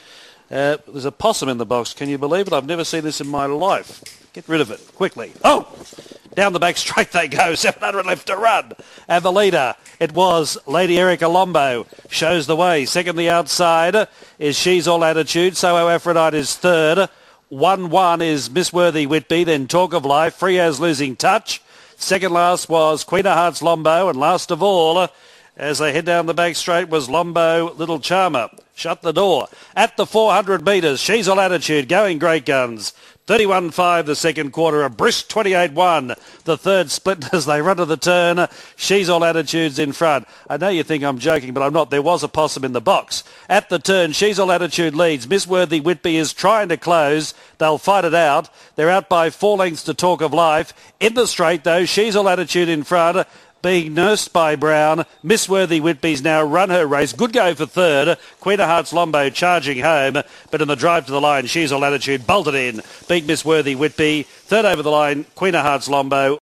Uh, 0.50 0.78
there's 0.88 1.06
a 1.06 1.12
possum 1.12 1.50
in 1.50 1.58
the 1.58 1.66
box. 1.66 1.94
Can 1.94 2.10
you 2.10 2.18
believe 2.18 2.48
it? 2.48 2.54
I've 2.54 2.66
never 2.66 2.86
seen 2.86 3.04
this 3.04 3.20
in 3.20 3.28
my 3.28 3.46
life. 3.46 4.02
Get 4.34 4.48
rid 4.48 4.62
of 4.62 4.72
it 4.72 4.80
quickly. 4.96 5.34
Oh! 5.44 5.68
Down 6.36 6.54
the 6.54 6.60
back 6.60 6.78
straight 6.78 7.12
they 7.12 7.28
go. 7.28 7.56
700 7.56 8.06
left 8.06 8.28
to 8.28 8.38
run. 8.38 8.74
And 9.08 9.26
the 9.26 9.32
leader, 9.32 9.76
it 10.00 10.14
was 10.14 10.58
Lady 10.68 11.00
Erica 11.00 11.26
Lombo, 11.26 11.88
shows 12.10 12.46
the 12.46 12.56
way. 12.56 12.86
Second, 12.86 13.16
the 13.16 13.30
outside 13.30 14.08
is 14.38 14.58
She's 14.58 14.88
All 14.88 15.04
Attitude. 15.04 15.58
Soho 15.58 15.90
Aphrodite 15.90 16.38
is 16.38 16.56
third. 16.56 17.10
1-1 17.52 18.22
is 18.22 18.50
Miss 18.50 18.74
Worthy 18.74 19.06
Whitby. 19.06 19.46
Then 19.46 19.68
Talk 19.68 19.94
of 19.94 20.04
Life. 20.04 20.36
Free 20.36 20.60
as 20.60 20.82
losing 20.82 21.16
touch. 21.16 21.62
Second 21.96 22.34
last 22.34 22.68
was 22.68 23.06
Queen 23.06 23.26
of 23.26 23.38
Hearts 23.38 23.62
Lombo. 23.62 24.10
And 24.10 24.20
last 24.20 24.52
of 24.52 24.62
all, 24.62 25.08
as 25.56 25.80
they 25.80 25.94
head 25.94 26.04
down 26.04 26.26
the 26.26 26.34
back 26.34 26.58
straight, 26.58 26.90
was 26.90 27.08
Lombo 27.10 27.74
Little 27.78 28.00
Charmer. 28.00 28.50
Shut 28.76 29.02
the 29.02 29.14
door. 29.14 29.48
At 29.78 29.96
the 29.96 30.06
400 30.06 30.66
metres, 30.66 31.00
She's 31.00 31.30
All 31.30 31.40
Attitude 31.40 31.88
going 31.88 32.20
great 32.20 32.46
guns. 32.46 32.94
31-5 33.28 34.06
the 34.06 34.16
second 34.16 34.52
quarter, 34.52 34.84
a 34.84 34.90
brisk 34.90 35.28
28-1 35.28 36.18
the 36.46 36.58
third 36.58 36.90
split 36.90 37.26
as 37.34 37.46
they 37.46 37.62
run 37.62 37.78
to 37.78 37.86
the 37.86 37.98
turn. 37.98 38.48
She's 38.78 39.10
all 39.10 39.24
attitudes 39.24 39.78
in 39.78 39.92
front. 39.92 40.26
I 40.50 40.58
know 40.58 40.70
you 40.70 40.82
think 40.82 41.04
I'm 41.04 41.20
joking, 41.20 41.54
but 41.54 41.62
I'm 41.62 41.74
not. 41.74 41.90
There 41.90 42.02
was 42.02 42.24
a 42.24 42.30
possum 42.30 42.64
in 42.64 42.72
the 42.72 42.82
box. 42.82 43.26
At 43.50 43.70
the 43.70 43.80
turn, 43.80 44.14
She's 44.14 44.40
all 44.40 44.52
attitude 44.52 44.96
leads. 44.96 45.28
Miss 45.28 45.46
Worthy 45.46 45.82
Whitby 45.82 46.16
is 46.16 46.32
trying 46.34 46.70
to 46.70 46.78
close. 46.78 47.34
They'll 47.58 47.78
fight 47.78 48.06
it 48.06 48.16
out. 48.16 48.50
They're 48.76 48.90
out 48.90 49.10
by 49.10 49.30
four 49.30 49.58
lengths 49.58 49.84
to 49.84 49.94
talk 49.94 50.22
of 50.22 50.34
life. 50.34 50.74
In 51.00 51.14
the 51.14 51.28
straight 51.28 51.66
though, 51.66 51.84
She's 51.86 52.16
all 52.16 52.30
attitude 52.30 52.70
in 52.70 52.84
front 52.84 53.28
being 53.62 53.94
nursed 53.94 54.34
by 54.34 54.56
Brown. 54.56 55.06
Miss 55.24 55.48
Worthy 55.48 55.80
Whitby's 55.80 56.22
now 56.22 56.44
run 56.44 56.70
her 56.70 56.86
race. 56.86 57.14
Good 57.14 57.34
go 57.34 57.56
for 57.56 57.66
third. 57.66 58.18
Queen 58.40 58.60
of 58.60 58.68
Hearts 58.68 58.94
Lombo 58.94 59.30
charging 59.30 59.80
home, 59.80 60.22
but 60.52 60.62
in 60.62 60.68
the 60.68 60.76
drive 60.76 61.06
to 61.06 61.12
the 61.12 61.22
line, 61.22 61.48
she's 61.48 61.72
all 61.72 61.86
attitude 61.86 62.28
bolted 62.28 62.56
in. 62.56 62.82
Beat 63.08 63.26
Miss 63.26 63.46
Worthy 63.46 63.76
Whitby. 63.76 64.24
Third 64.24 64.66
over 64.66 64.82
the 64.82 64.92
line, 64.92 65.26
Queen 65.36 65.56
of 65.56 65.64
Hearts 65.64 65.88
Lombo. 65.88 66.36